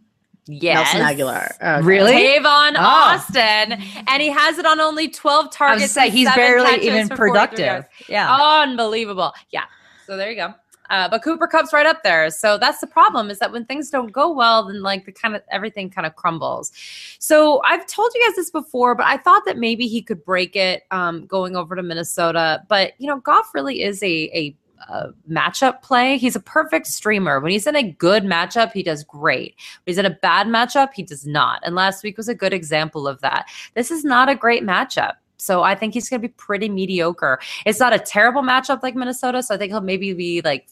[0.46, 0.94] Yes.
[0.94, 1.54] Nelson Agholor.
[1.60, 1.86] Okay.
[1.86, 2.12] Really?
[2.12, 2.80] Tavon Oh.
[2.80, 3.72] Austin,
[4.08, 5.82] and he has it on only 12 I was targets.
[5.88, 7.84] to say he's barely even productive.
[8.08, 8.34] Yeah.
[8.34, 9.32] Unbelievable.
[9.50, 9.64] Yeah.
[10.06, 10.54] So there you go.
[10.88, 12.28] Uh, but Cooper Kupp's right up there.
[12.32, 15.36] So that's the problem is that when things don't go well, then like the kind
[15.36, 16.72] of everything kind of crumbles.
[17.20, 20.56] So I've told you guys this before, but I thought that maybe he could break
[20.56, 22.64] it um, going over to Minnesota.
[22.68, 24.56] But you know, Goff really is a a
[24.88, 26.16] uh, matchup play.
[26.18, 27.40] He's a perfect streamer.
[27.40, 29.54] When he's in a good matchup, he does great.
[29.84, 31.60] When he's in a bad matchup, he does not.
[31.64, 33.48] And last week was a good example of that.
[33.74, 35.14] This is not a great matchup.
[35.40, 37.40] So I think he's going to be pretty mediocre.
[37.64, 39.42] It's not a terrible matchup like Minnesota.
[39.42, 40.68] So I think he'll maybe be like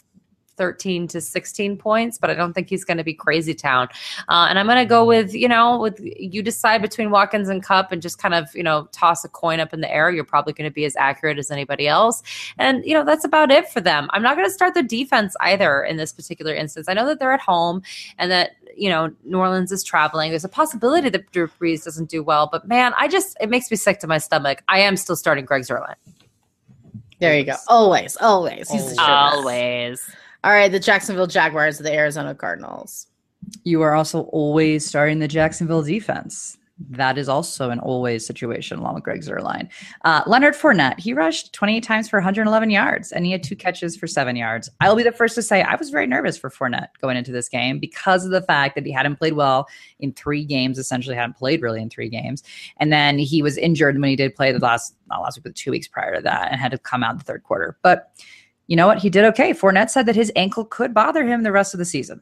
[0.58, 3.88] 13 to 16 points, but I don't think he's going to be crazy town.
[4.28, 7.62] Uh, and I'm going to go with, you know, with you decide between Watkins and
[7.62, 10.10] Kupp and just kind of, you know, toss a coin up in the air.
[10.10, 12.22] You're probably going to be as accurate as anybody else.
[12.58, 14.10] And, you know, that's about it for them.
[14.10, 16.88] I'm not going to start the defense either in this particular instance.
[16.88, 17.82] I know that they're at home
[18.18, 20.30] and that, you know, New Orleans is traveling.
[20.30, 23.70] There's a possibility that Drew Brees doesn't do well, but man, I just, it makes
[23.70, 24.62] me sick to my stomach.
[24.68, 25.94] I am still starting Greg Zuerlein.
[27.20, 27.56] There you go.
[27.66, 28.70] Always, always.
[28.70, 29.02] He's the.
[29.02, 30.08] Always.
[30.44, 33.08] All right, the Jacksonville Jaguars, the Arizona Cardinals.
[33.64, 36.56] You are also always starting the Jacksonville defense.
[36.90, 39.68] That is also an always situation along with Greg Zuerlein.
[40.04, 43.96] Uh, Leonard Fournette, he rushed 28 times for 111 yards and he had two catches
[43.96, 44.70] for seven yards.
[44.80, 47.48] I'll be the first to say I was very nervous for Fournette going into this
[47.48, 49.66] game because of the fact that he hadn't played well
[49.98, 52.44] in three games, essentially hadn't played really in three games.
[52.76, 55.56] And then he was injured when he did play the last, not last week, but
[55.56, 57.76] two weeks prior to that and had to come out in the third quarter.
[57.82, 58.12] But
[58.68, 58.98] you know what?
[58.98, 59.52] He did okay.
[59.52, 62.20] Fournette said that his ankle could bother him the rest of the season.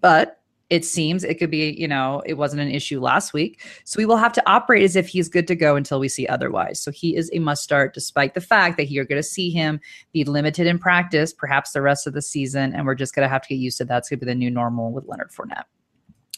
[0.00, 0.40] But
[0.70, 3.64] it seems it could be, you know, it wasn't an issue last week.
[3.84, 6.26] So we will have to operate as if he's good to go until we see
[6.26, 6.80] otherwise.
[6.80, 9.80] So he is a must start, despite the fact that you're going to see him
[10.12, 12.74] be limited in practice, perhaps the rest of the season.
[12.74, 13.98] And we're just going to have to get used to that.
[13.98, 15.64] It's going to be the new normal with Leonard Fournette.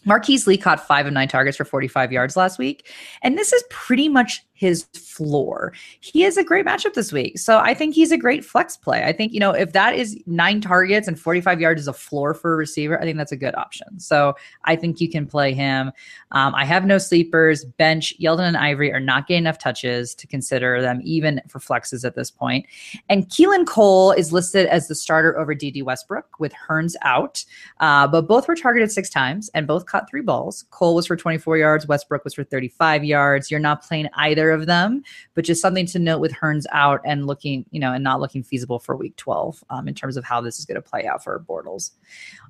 [0.04, 2.88] Marquise Lee caught five of nine targets for 45 yards last week.
[3.22, 5.72] And this is pretty much his floor.
[6.00, 7.38] He has a great matchup this week.
[7.38, 9.04] So I think he's a great flex play.
[9.04, 12.32] I think, you know, if that is nine targets and 45 yards is a floor
[12.32, 14.00] for a receiver, I think that's a good option.
[14.00, 14.34] So
[14.64, 15.92] I think you can play him.
[16.32, 17.64] Um, I have no sleepers.
[17.64, 22.04] Bench, Yeldon and Ivory are not getting enough touches to consider them even for flexes
[22.04, 22.66] at this point.
[23.10, 27.44] And Keelan Cole is listed as the starter over Dede Westbrook with Hurns out.
[27.80, 30.64] Uh, but both were targeted six times and both caught three balls.
[30.70, 33.50] Cole was for 24 yards, Westbrook was for 35 yards.
[33.50, 35.02] You're not playing either of them,
[35.34, 38.42] but just something to note with Hurns out and looking, you know, and not looking
[38.42, 41.22] feasible for week 12 um, in terms of how this is going to play out
[41.22, 41.90] for Bortles.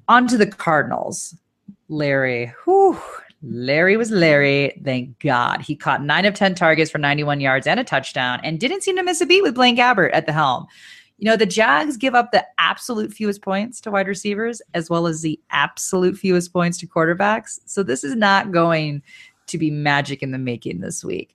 [0.08, 1.34] On to the Cardinals.
[1.88, 2.98] Larry, whew,
[3.42, 4.80] Larry was Larry.
[4.84, 5.60] Thank God.
[5.60, 8.96] He caught nine of 10 targets for 91 yards and a touchdown and didn't seem
[8.96, 10.66] to miss a beat with Blaine Gabbert at the helm.
[11.18, 15.06] You know, the Jags give up the absolute fewest points to wide receivers as well
[15.06, 17.58] as the absolute fewest points to quarterbacks.
[17.64, 19.02] So this is not going
[19.46, 21.34] to be magic in the making this week.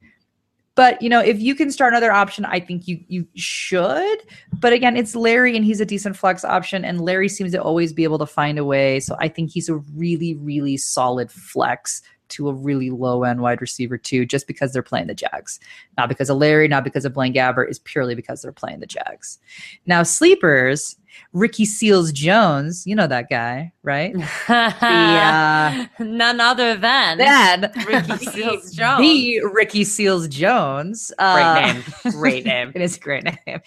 [0.76, 4.20] But you know, if you can start another option, I think you you should.
[4.60, 7.92] But again, it's Larry and he's a decent flex option, and Larry seems to always
[7.92, 9.00] be able to find a way.
[9.00, 13.62] So I think he's a really, really solid flex to a really low end wide
[13.62, 15.60] receiver too, just because they're playing the Jags.
[15.98, 18.86] Not because of Larry, not because of Blaine Gabbert, is purely because they're playing the
[18.86, 19.38] Jags.
[19.86, 20.96] Now, sleepers,
[21.34, 24.14] Ricky Seals Jones, you know that guy, right?
[24.14, 29.02] the, uh, None other than then Ricky Seals Jones.
[29.02, 31.12] The Ricky Seals Jones.
[31.18, 31.84] Great Uh, name.
[32.12, 32.72] Great name.
[32.76, 33.60] it is a great name.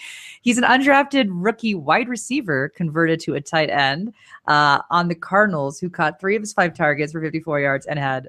[0.43, 4.12] He's an undrafted rookie wide receiver converted to a tight end
[4.47, 7.99] uh, on the Cardinals, who caught three of his five targets for 54 yards and
[7.99, 8.29] had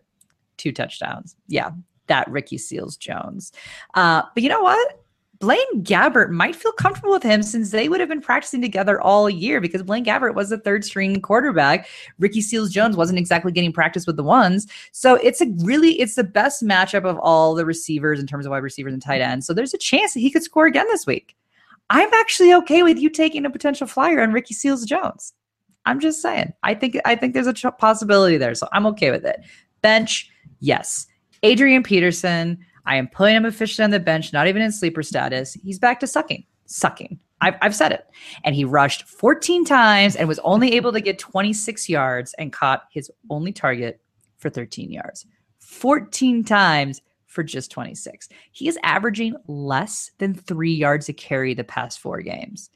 [0.58, 1.36] two touchdowns.
[1.48, 1.72] Yeah,
[2.08, 3.52] that Ricky Seals Jones.
[3.96, 5.02] Uh, but you know what?
[5.46, 9.30] Blaine Gabbert might feel comfortable with him since they would have been practicing together all
[9.30, 11.88] year because Blaine Gabbert was the third string quarterback.
[12.18, 14.66] Ricky Seals Jones wasn't exactly getting practice with the ones.
[14.92, 18.50] So it's a really it's the best matchup of all the receivers in terms of
[18.50, 19.46] wide receivers and tight ends.
[19.46, 21.36] So there's a chance that he could score again this week.
[21.92, 25.34] I'm actually okay with you taking a potential flyer on Ricky Seals Jones.
[25.86, 26.54] I'm just saying.
[26.64, 29.42] I think I think there's a possibility there, so I'm okay with it.
[29.84, 30.28] Bench,
[30.60, 31.06] yes.
[31.44, 35.53] Adrian Peterson, I am putting him officially on the bench, not even in sleeper status.
[35.53, 37.20] He's back to sucking, sucking.
[37.41, 38.07] I've, I've said it.
[38.44, 42.84] And he rushed 14 times and was only able to get 26 yards and caught
[42.91, 43.99] his only target
[44.38, 45.26] for 13 yards.
[45.60, 48.30] 14 times for just 26.
[48.52, 52.70] He is averaging less than three yards a carry the past four games.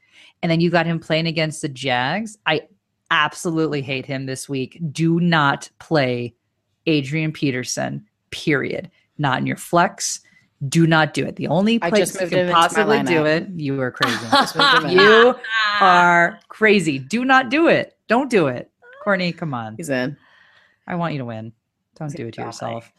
[0.43, 2.37] And then you got him playing against the Jags.
[2.45, 2.67] I
[3.11, 4.79] absolutely hate him this week.
[4.91, 6.35] Do not play
[6.85, 8.91] Adrian Peterson, period.
[9.19, 10.21] Not in your flex.
[10.67, 11.35] Do not do it.
[11.37, 14.25] The only place you can possibly do it, you are crazy.
[14.31, 14.97] Just moved him in.
[14.97, 15.35] you
[15.79, 16.99] are crazy.
[16.99, 17.95] Do not do it.
[18.07, 18.69] Don't do it.
[19.03, 19.75] Courtney, come on.
[19.77, 20.17] He's in.
[20.85, 21.53] I want you to win.
[21.95, 22.91] Don't do it to yourself.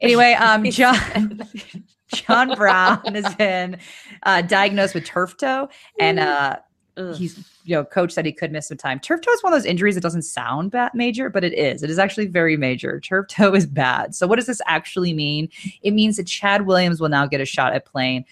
[0.00, 1.42] Anyway, um, John
[2.12, 3.78] John Brown has been
[4.22, 5.68] uh, diagnosed with turf toe,
[6.00, 6.56] and uh,
[6.96, 7.14] Ugh.
[7.14, 8.98] he's you know coach said he could miss some time.
[9.00, 11.82] Turf toe is one of those injuries that doesn't sound bad major, but it is.
[11.82, 13.00] It is actually very major.
[13.00, 14.14] Turf toe is bad.
[14.14, 15.48] So what does this actually mean?
[15.82, 18.24] It means that Chad Williams will now get a shot at playing.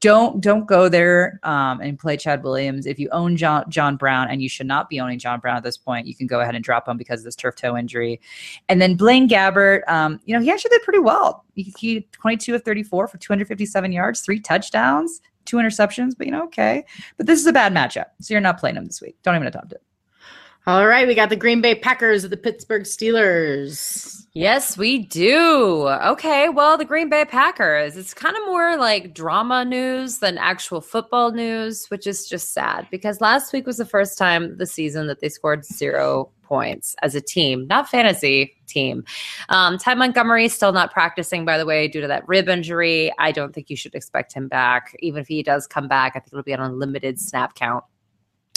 [0.00, 2.86] Don't don't go there um, and play Chad Williams.
[2.86, 5.62] If you own John John Brown, and you should not be owning John Brown at
[5.62, 8.18] this point, you can go ahead and drop him because of this turf toe injury.
[8.70, 11.44] And then Blaine Gabbert, um, you know, he actually did pretty well.
[11.54, 16.44] He, he 22 of 34 for 257 yards, three touchdowns, two interceptions, but you know,
[16.44, 16.84] okay.
[17.16, 18.06] But this is a bad matchup.
[18.20, 19.16] So you're not playing him this week.
[19.22, 19.82] Don't even attempt it.
[20.70, 24.24] All right, we got the Green Bay Packers at the Pittsburgh Steelers.
[24.34, 25.88] Yes, we do.
[25.88, 30.80] Okay, well, the Green Bay Packers, it's kind of more like drama news than actual
[30.80, 35.08] football news, which is just sad because last week was the first time the season
[35.08, 39.02] that they scored zero points as a team, not fantasy team.
[39.48, 43.12] Um, Ty Montgomery is still not practicing, by the way, due to that rib injury.
[43.18, 44.94] I don't think you should expect him back.
[45.00, 47.82] Even if he does come back, I think it'll be on a limited snap count.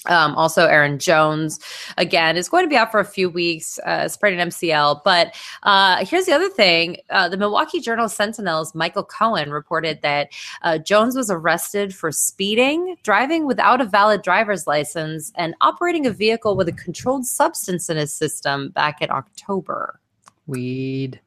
[0.05, 1.59] Um, also, Aaron Jones
[1.97, 5.01] again is going to be out for a few weeks, uh, sprained MCL.
[5.03, 10.29] But uh, here's the other thing: uh, the Milwaukee Journal Sentinel's Michael Cohen reported that
[10.61, 16.11] uh, Jones was arrested for speeding, driving without a valid driver's license, and operating a
[16.11, 19.99] vehicle with a controlled substance in his system back in October.
[20.47, 21.19] Weed.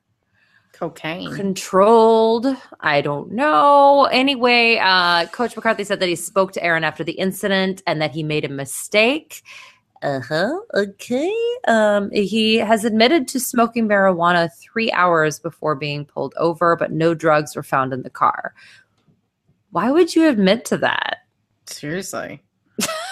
[0.76, 1.34] Cocaine.
[1.34, 2.46] Controlled.
[2.80, 4.04] I don't know.
[4.12, 8.10] Anyway, uh, Coach McCarthy said that he spoke to Aaron after the incident and that
[8.10, 9.42] he made a mistake.
[10.02, 10.60] Uh huh.
[10.74, 11.34] Okay.
[11.66, 17.14] Um, he has admitted to smoking marijuana three hours before being pulled over, but no
[17.14, 18.52] drugs were found in the car.
[19.70, 21.20] Why would you admit to that?
[21.66, 22.42] Seriously.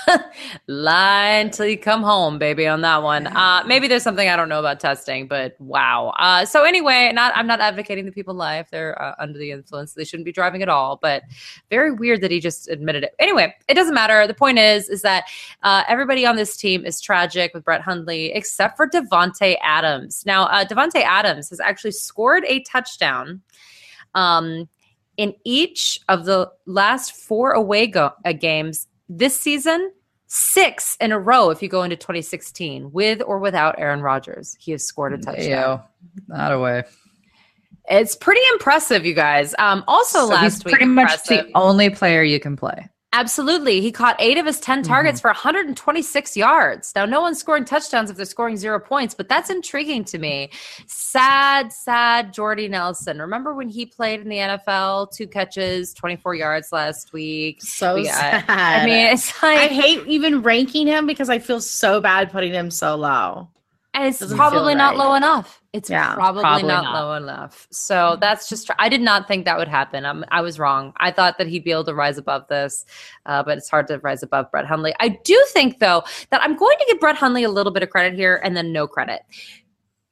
[0.67, 3.27] Lie until you come home, baby, on that one.
[3.27, 6.13] Uh, maybe there's something I don't know about testing, but wow.
[6.19, 9.51] Uh, so anyway, not I'm not advocating that people lie if they're uh, under the
[9.51, 9.95] influence.
[9.95, 10.99] They shouldn't be driving at all.
[11.01, 11.23] But
[11.71, 13.15] very weird that he just admitted it.
[13.19, 14.27] Anyway, it doesn't matter.
[14.27, 15.25] The point is, is that
[15.63, 20.25] uh, everybody on this team is tragic with Brett Hundley, except for Davante Adams.
[20.27, 23.43] Now, uh, Davante Adams has actually scored a touchdown.
[24.15, 24.69] Um,
[25.17, 29.93] in each of the last four away go- uh, games this season,
[30.27, 34.73] six in a row, if you go into 2016, with or without Aaron Rodgers, he
[34.73, 35.81] has scored a touchdown.
[35.81, 36.85] Ew, not a way.
[37.91, 39.55] It's pretty impressive, you guys.
[39.59, 42.89] Um, also, So last week, pretty much the only player you can play.
[43.15, 43.81] Absolutely.
[43.81, 44.89] He caught eight of his 10 mm-hmm.
[44.91, 46.93] targets for 126 yards.
[46.97, 50.51] Now, no one's scoring touchdowns if they're scoring zero points, but that's intriguing to me.
[50.89, 53.21] Sad, sad Jordy Nelson.
[53.21, 55.13] Remember when he played in the NFL?
[55.13, 57.63] Two catches, 24 yards last week.
[57.63, 58.45] So We got- sad.
[58.49, 62.53] I mean, it's like, I hate even ranking him because I feel so bad putting
[62.53, 63.49] him so low.
[63.95, 65.07] And it's doesn't probably feel not right.
[65.07, 65.63] low enough.
[65.73, 66.95] It's Yeah, probably, probably not, not.
[66.95, 67.67] low enough.
[67.71, 70.05] So that's just, I did not think that would happen.
[70.05, 70.93] I'm, I was wrong.
[70.99, 72.85] I thought that he'd be able to rise above this,
[73.27, 74.95] uh, but it's hard to rise above Brett Hundley.
[75.01, 77.91] I do think, though, that I'm going to give Brett Hundley a little bit of
[77.91, 79.23] credit here and then no credit.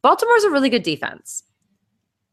[0.02, 1.44] Baltimore's a really good defense.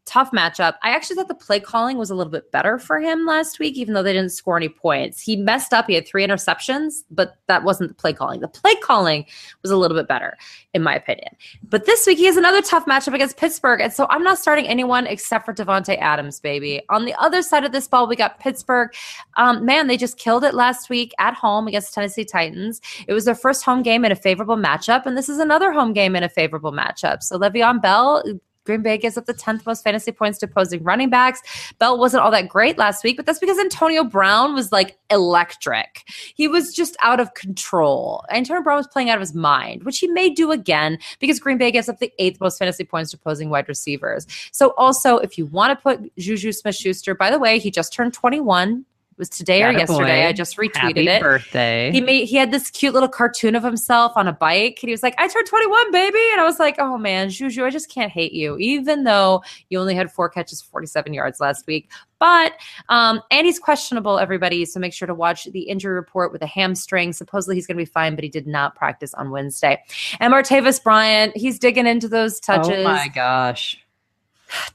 [0.10, 0.74] Tough matchup.
[0.82, 3.78] I actually thought the play calling was a little bit better for him last week,
[3.78, 5.22] even though they didn't score any points.
[5.22, 5.86] He messed up.
[5.86, 8.40] He had three interceptions, but that wasn't the play calling.
[8.40, 9.28] The play calling
[9.62, 10.36] was a little bit better,
[10.74, 11.36] in my opinion.
[11.62, 13.82] But this week, he has another tough matchup against Pittsburgh.
[13.82, 16.82] And so I'm not starting anyone except for Davante Adams, baby.
[16.90, 18.90] On the other side of this ball, we got Pittsburgh.
[19.38, 22.82] Um, man, they just killed it last week at home against Tennessee Titans.
[23.08, 25.94] It was their first home game in a favorable matchup, and this is another home
[25.94, 27.22] game in a favorable matchup.
[27.22, 28.24] So Le'Veon Bell.
[28.66, 31.42] Green Bay gives up the 10th most fantasy points to opposing running backs.
[31.80, 36.04] Bell wasn't all that great last week, but that's because Antonio Brown was like electric.
[36.36, 38.24] He was just out of control.
[38.30, 41.58] Antonio Brown was playing out of his mind, which he may do again because Green
[41.58, 44.28] Bay gives up the eighth most fantasy points to opposing wide receivers.
[44.52, 48.14] So also, if you want to put Juju Smith-Schuster, by the way, he just turned
[48.14, 48.86] 21.
[49.20, 50.28] It was today or yesterday.
[50.28, 51.22] I just retweeted Happy it.
[51.22, 51.92] birthday.
[51.92, 54.92] He made he had this cute little cartoon of himself on a bike, and he
[54.92, 57.90] was like, "I turned 21, baby," and I was like, "Oh man, Juju, I just
[57.90, 62.54] can't hate you, even though you only had four catches, 47 yards last week." But
[62.88, 64.64] um, and he's questionable, everybody.
[64.64, 67.12] So make sure to watch the injury report with a hamstring.
[67.12, 69.84] Supposedly he's going to be fine, but he did not practice on Wednesday.
[70.22, 73.78] And Martavis Bryant, he's digging into those touches Oh my gosh.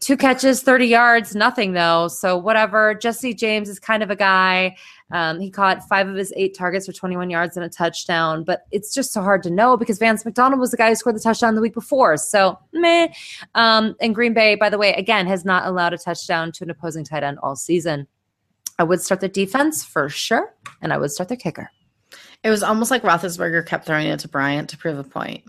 [0.00, 2.08] Two catches, 30 yards, nothing though.
[2.08, 2.94] So whatever.
[2.94, 4.76] Jesse James is kind of a guy.
[5.10, 8.66] Um, he caught five of his eight targets for 21 yards and a touchdown, but
[8.72, 11.20] it's just so hard to know because Vance McDonald was the guy who scored the
[11.20, 12.16] touchdown the week before.
[12.16, 13.08] So meh.
[13.54, 16.70] Um, and Green Bay, by the way, again, has not allowed a touchdown to an
[16.70, 18.06] opposing tight end all season.
[18.78, 21.70] I would start the defense for sure, and I would start the kicker.
[22.42, 25.44] It was almost like Roethlisberger kept throwing it to Bryant to prove a point.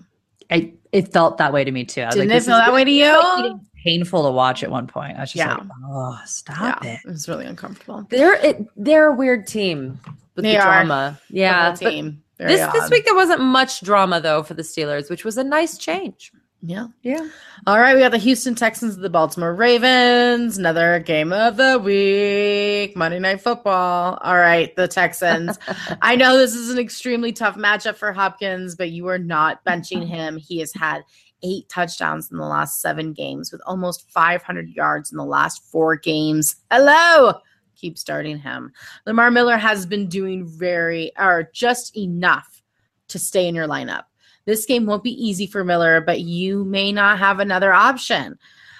[0.51, 2.01] I, it felt that way to me too.
[2.01, 3.59] I was Didn't like, it feel that way to you?
[3.85, 5.15] Painful to watch at one point.
[5.17, 5.53] I was just Yeah.
[5.55, 6.99] like, oh, stop yeah, it.
[7.05, 8.05] it was really uncomfortable.
[8.09, 9.99] They're it, they're a weird team
[10.35, 10.63] with They the are.
[10.83, 11.19] drama.
[11.29, 12.21] The Yeah, whole team.
[12.37, 15.43] Very This this week there wasn't much drama though for the Steelers, which was a
[15.43, 16.31] nice change.
[16.61, 16.87] Yeah.
[17.03, 17.27] Yeah.
[17.67, 22.95] All right, we got the Houston Texans, the Baltimore Ravens, another game of the week,
[22.97, 24.17] Monday Night Football.
[24.21, 25.59] All right, the Texans.
[26.01, 30.07] I know this is an extremely tough matchup for Hopkins, but you are not benching
[30.07, 30.37] him.
[30.37, 31.03] He has had
[31.45, 35.95] eight touchdowns in the last seven games with almost 500 yards in the last four
[35.95, 36.55] games.
[36.71, 37.33] Hello.
[37.75, 38.71] Keep starting him.
[39.05, 42.63] Lamar Miller has been doing very, or just enough
[43.09, 44.03] to stay in your lineup.
[44.45, 48.39] This game won't be easy for Miller, but you may not have another option.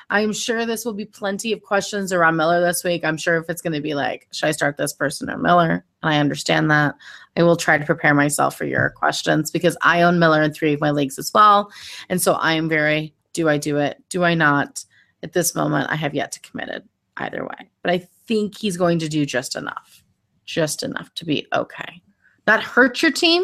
[0.10, 3.04] I'm sure this will be plenty of questions around Miller this week.
[3.04, 5.86] I'm sure if it's going to be like, should I start this person or Miller?
[6.04, 6.96] And I understand that.
[7.38, 10.74] I will try to prepare myself for your questions because I own Miller in three
[10.74, 11.72] of my leagues as well.
[12.10, 14.02] And so I am very, do I do it?
[14.10, 14.84] Do I not?
[15.24, 16.84] At this moment, I have yet to commit it
[17.18, 17.70] either way.
[17.82, 20.04] But I think he's going to do just enough,
[20.46, 22.02] just enough to be okay.
[22.46, 23.44] Not hurt your team,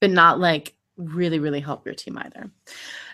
[0.00, 2.50] but not like really, really help your team either.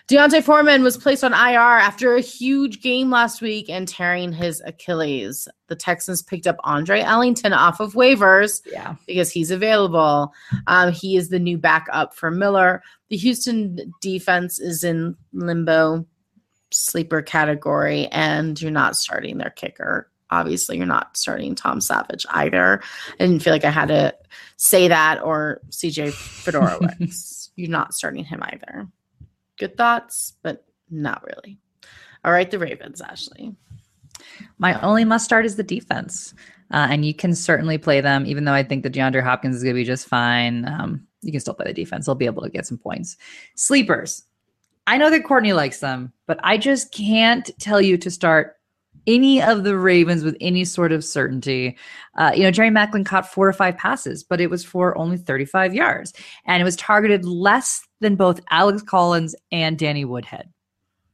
[0.09, 4.59] D'Onta Foreman was placed on IR after a huge game last week and tearing his
[4.65, 5.47] Achilles.
[5.67, 8.95] The Texans picked up Andre Ellington off of waivers Yeah.
[9.05, 10.33] because he's available.
[10.65, 12.81] Um, he is the new backup for Miller.
[13.09, 16.07] The Houston defense is in limbo,
[16.71, 20.09] sleeper category, and you're not starting their kicker.
[20.31, 22.81] Obviously, you're not starting Tom Savage either.
[23.19, 24.15] I didn't feel like I had to
[24.57, 27.49] say that or CJ Fiedorowicz.
[27.55, 28.87] you're not starting him either.
[29.59, 31.59] Good thoughts, but not really.
[32.25, 33.55] All right, the Ravens, Ashley.
[34.57, 36.33] My only must start is the defense.
[36.71, 39.63] Uh, and you can certainly play them, even though I think that DeAndre Hopkins is
[39.63, 40.67] going to be just fine.
[40.67, 42.05] Um, you can still play the defense.
[42.05, 43.17] They'll be able to get some points.
[43.55, 44.23] Sleepers.
[44.85, 48.58] I know that Courtney likes them, but I just can't tell you to start
[49.07, 51.77] any of the Ravens with any sort of certainty.
[52.17, 55.17] Uh, you know, Jerry Maclin caught four or five passes, but it was for only
[55.17, 56.13] 35 yards.
[56.45, 60.49] And it was targeted less than both Alex Collins and Danny Woodhead.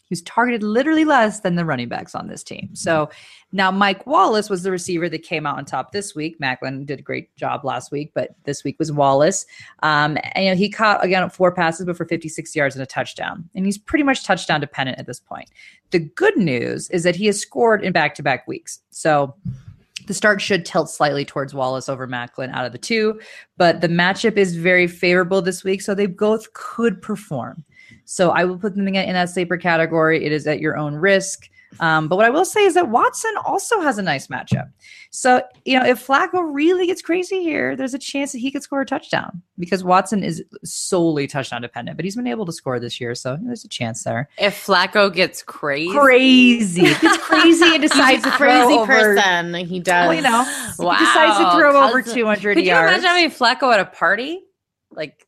[0.06, 2.70] He was targeted literally less than the running backs on this team.
[2.74, 3.10] So
[3.52, 6.40] now Mike Wallace was the receiver that came out on top this week.
[6.40, 9.46] Maclin did a great job last week, but this week was Wallace.
[9.82, 12.86] Um, and you know, he caught again four passes, but for 56 yards and a
[12.86, 13.50] touchdown.
[13.56, 15.50] And he's pretty much touchdown dependent at this point.
[15.90, 18.82] The good news is that he has scored in back-to-back weeks.
[18.92, 19.36] So
[20.08, 23.20] the start should tilt slightly towards Wallace over Maclin out of the two,
[23.58, 27.64] but the matchup is very favorable this week, so they both could perform.
[28.06, 30.24] So I will put them in, in that sleeper category.
[30.26, 31.50] It is at your own risk.
[31.82, 34.72] Um, but what I will say is that Watson also has a nice matchup.
[35.12, 38.64] So, you know, if Flacco really gets crazy here, there's a chance that he could
[38.64, 42.80] score a touchdown because Watson is solely touchdown dependent, but he's been able to score
[42.80, 43.14] this year.
[43.14, 44.30] So there's a chance there.
[44.38, 46.82] If Flacco gets crazy, Crazy.
[46.84, 48.86] Gets crazy and decides to throw Crazy over,
[49.16, 49.54] person.
[49.66, 50.08] He does.
[50.08, 50.46] Well, you know,
[50.80, 50.94] Wow.
[50.94, 53.04] he decides to throw over Cousin- 200 Could you yards.
[53.04, 54.40] imagine having Flacco at a party?
[54.92, 55.28] Like,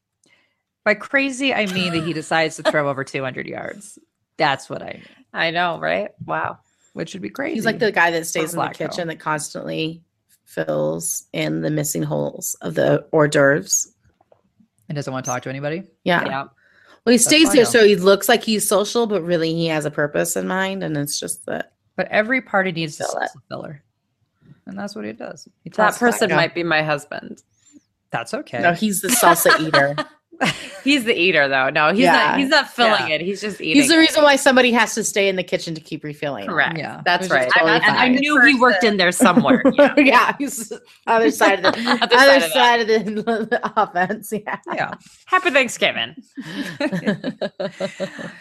[0.87, 3.99] By crazy, I mean that he decides to throw over 200 yards.
[4.37, 5.03] That's what I mean,
[5.33, 6.11] I know, right?
[6.25, 6.59] Wow.
[6.93, 7.55] which would be crazy.
[7.55, 8.73] He's like the guy that stays in the Flacco.
[8.77, 10.01] kitchen that constantly
[10.45, 13.91] fills in the missing holes of the hors d'oeuvres.
[14.87, 15.83] and doesn't want to talk to anybody.
[16.05, 16.23] Yeah.
[16.25, 16.43] Yeah.
[17.05, 19.91] Well, he stays there so he looks like he's social, but really he has a
[19.91, 21.73] purpose in mind, and it's just that.
[21.97, 23.29] But every party needs a Fill it.
[23.35, 23.83] salsa filler.
[24.65, 25.49] And that's what he does.
[25.65, 27.43] He That person might be my husband.
[28.09, 28.61] That's okay.
[28.61, 29.93] No, he's the salsa eater.
[30.83, 31.69] He's the eater, though.
[31.69, 32.11] No, he's Yeah.
[32.11, 32.39] not.
[32.39, 33.15] He's not filling Yeah.
[33.15, 33.21] it.
[33.21, 33.81] He's just eating.
[33.81, 33.99] he's the it.
[33.99, 36.43] reason why somebody has to stay in the kitchen to keep refilling.
[36.45, 36.47] it.
[36.47, 36.77] Correct.
[36.77, 37.01] Yeah.
[37.03, 37.49] That's Which right.
[37.51, 39.61] totally and I, I knew he worked in there somewhere.
[39.73, 40.71] Yeah, yeah he's
[41.07, 44.31] other side of the Other other, side of side of the, the offense.
[44.31, 44.59] Yeah.
[44.73, 44.93] yeah.
[45.25, 46.15] Happy Thanksgiving.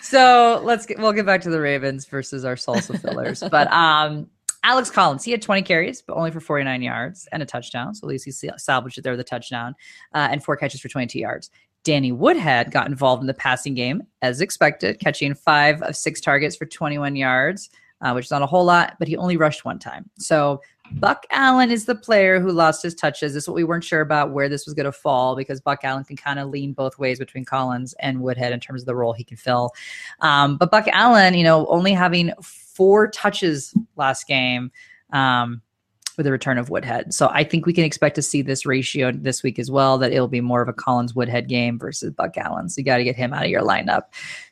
[0.01, 3.43] So let's get we'll get back to the Ravens versus our salsa fillers.
[3.51, 4.28] but um
[4.64, 7.94] Alex Collins, he had 20 carries, but only for 49 yards and a touchdown.
[7.94, 9.77] So at least he salvaged it there with a touchdown
[10.12, 11.51] uh, and four catches for 22 yards.
[11.87, 16.57] Danny Woodhead got involved in the passing game as expected, catching five of six targets
[16.57, 19.79] for 21 yards, uh, which is not a whole lot, but he only rushed one
[19.79, 20.11] time.
[20.19, 20.61] So
[20.95, 23.35] Buck Allen is the player who lost his touches.
[23.35, 25.85] This is what we weren't sure about where this was going to fall because Buck
[25.85, 28.97] Allen can kind of lean both ways between Collins and Woodhead in terms of the
[28.97, 29.71] role he can fill.
[30.23, 34.73] Um, but Buck Allen, you know, only having four touches last game
[35.13, 35.63] um,
[36.17, 37.13] with the return of Woodhead.
[37.13, 40.13] So I think we can expect to see this ratio this week as well, that
[40.13, 42.69] it'll be more of a Collins Woodhead game versus Buck Allen.
[42.69, 44.03] So you got to get him out of your lineup.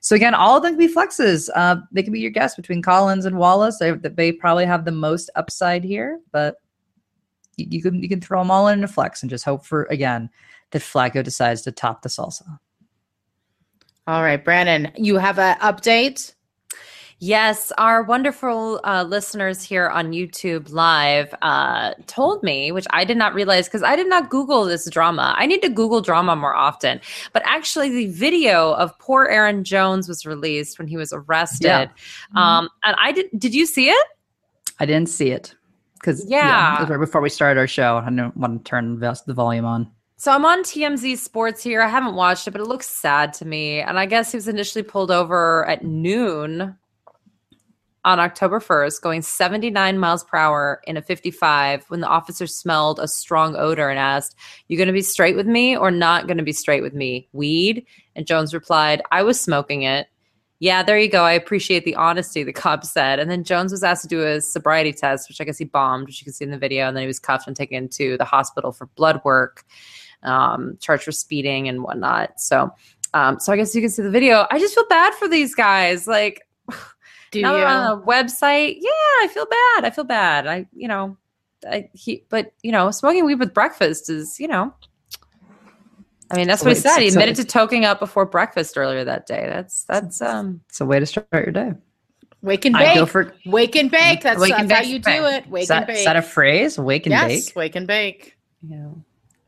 [0.01, 1.49] So again, all of them can be flexes.
[1.55, 3.79] Uh, they can be your guess between Collins and Wallace.
[3.79, 6.57] They, they probably have the most upside here, but
[7.57, 9.85] you, you can you can throw them all in a flex and just hope for
[9.85, 10.29] again
[10.71, 12.59] that Flacco decides to top the salsa.
[14.07, 16.34] All right, Brandon, you have an update.
[17.21, 23.17] Yes, our wonderful uh, listeners here on YouTube Live uh, told me, which I did
[23.17, 25.35] not realize because I did not Google this drama.
[25.39, 27.01] I need to Google drama more often.
[27.33, 31.67] But actually, the video of poor Aaron Jones was released when he was arrested.
[31.69, 31.89] Yeah.
[32.35, 33.27] Um, and I did.
[33.39, 34.07] Did you see it?
[34.81, 35.55] I didn't see it
[35.95, 36.81] because Yeah.
[36.81, 37.99] was right before we started our show.
[37.99, 39.91] I didn't want to turn the volume on.
[40.17, 41.81] So I'm on TMZ Sports here.
[41.81, 43.81] I haven't watched it, but it looks sad to me.
[43.81, 46.77] And I guess he was initially pulled over at noon
[48.05, 53.01] on October 1st, going 79 miles per hour in a 55 when the officer smelled
[53.01, 54.37] a strong odor and asked,
[54.69, 57.29] You going to be straight with me or not going to be straight with me?
[57.33, 57.87] Weed?
[58.15, 60.09] And Jones replied, I was smoking it.
[60.61, 61.25] Yeah, there you go.
[61.25, 63.19] I appreciate the honesty, the cop said.
[63.19, 66.07] And then Jones was asked to do a sobriety test, which I guess he bombed,
[66.07, 66.87] which you can see in the video.
[66.87, 69.65] And then he was cuffed and taken to the hospital for blood work,
[70.23, 72.41] um, charged for speeding and whatnot.
[72.41, 72.71] So,
[73.15, 74.47] um, so I guess you can see the video.
[74.51, 76.07] I just feel bad for these guys.
[76.07, 76.47] Like,
[77.35, 77.65] Do now you?
[77.65, 78.77] on a website.
[78.81, 78.91] Yeah,
[79.23, 79.85] I feel bad.
[79.85, 80.47] I feel bad.
[80.47, 81.17] I, you know,
[81.71, 84.73] I, he, but you know, smoking weed with breakfast is, you know,
[86.31, 86.99] I mean, that's So what he said.
[87.01, 89.47] He admitted to toking up before breakfast earlier that day.
[89.49, 90.61] That's that's um.
[90.69, 91.73] It's a way to start your day.
[92.43, 92.95] Wake and I bake.
[92.97, 94.21] go for Wake and bake.
[94.23, 95.49] That's, Wake that's and how you do it.
[95.49, 95.97] Wake that, and bake.
[95.99, 96.79] is that a phrase?
[96.79, 97.57] Wake and yes, bake.
[97.57, 98.37] wake and bake.
[98.69, 98.89] Yeah.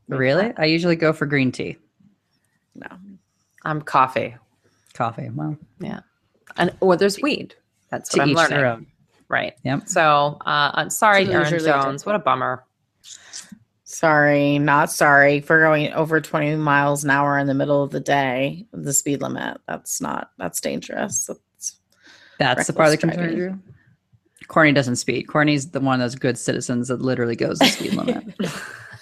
[0.08, 0.52] Really?
[0.56, 1.76] I usually go for green tea,
[2.74, 2.86] No.
[3.64, 4.36] I'm coffee.
[4.94, 5.28] coffee.
[5.34, 6.00] Well, Yeah,
[6.56, 7.54] and or there's weed.
[7.98, 8.56] That's to what I'm each learning.
[8.58, 8.86] their own.
[9.28, 9.54] Right.
[9.64, 9.88] Yep.
[9.88, 11.82] So uh, I'm sorry, To Aaron lose your leader.
[11.84, 12.06] Jones.
[12.06, 12.64] What a bummer.
[13.84, 18.00] Sorry, not sorry for going over 20 miles an hour in the middle of the
[18.00, 19.58] day, the speed limit.
[19.68, 21.26] That's not, that's dangerous.
[21.26, 21.76] That's,
[22.38, 23.38] That's the part that Reckless concerns driving.
[23.62, 23.62] you.
[24.48, 25.24] Corny doesn't speed.
[25.28, 28.24] Corny's the one of those good citizens that literally goes the speed limit.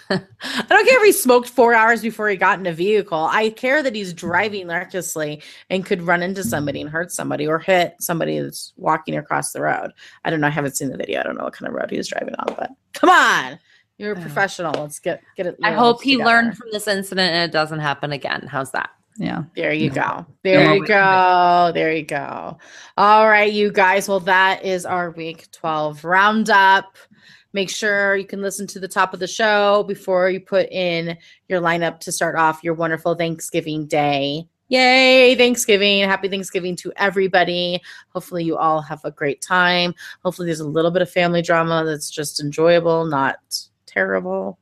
[0.11, 3.27] I don't care if he smoked four hours before he got in a vehicle.
[3.31, 7.59] I care that he's driving recklessly and could run into somebody and hurt somebody or
[7.59, 9.93] hit somebody that's walking across the road.
[10.25, 10.47] I don't know.
[10.47, 11.21] I haven't seen the video.
[11.21, 13.59] I don't know what kind of road he was driving on, but come on.
[13.97, 14.73] You're a professional.
[14.73, 15.57] Let's get get it.
[15.63, 16.29] I hope he together.
[16.31, 18.47] learned from this incident and it doesn't happen again.
[18.51, 18.91] How's that?
[19.17, 19.45] Yeah.
[19.55, 19.95] There you No.
[19.95, 20.27] go.
[20.43, 21.71] There No, you go.
[21.73, 22.59] There you go.
[22.97, 24.09] All right, you guys.
[24.09, 26.97] Well, that is our week 12 roundup.
[27.55, 31.17] Make sure you can listen to the top of the show before you put in
[31.49, 34.49] your lineup to start off your wonderful Thanksgiving day.
[34.69, 36.01] Yay, Thanksgiving.
[36.01, 37.81] Happy Thanksgiving to everybody.
[38.09, 39.95] Hopefully, you all have a great time.
[40.25, 43.39] Hopefully, there's a little bit of family drama that's just enjoyable, not
[43.87, 44.59] terrible.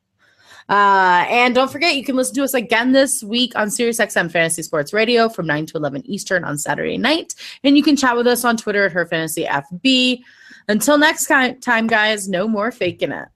[0.68, 4.62] Uh, and don't forget, you can listen to us again this week on SiriusXM Fantasy
[4.62, 7.34] Sports Radio from 9 to 11 Eastern on Saturday night.
[7.64, 10.22] And you can chat with us on Twitter at Her Fantasy FB.
[10.68, 13.28] Until next time, guys, no more faking it.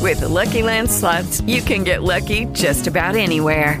[0.00, 3.80] With the Lucky Land slots, you can get lucky just about anywhere.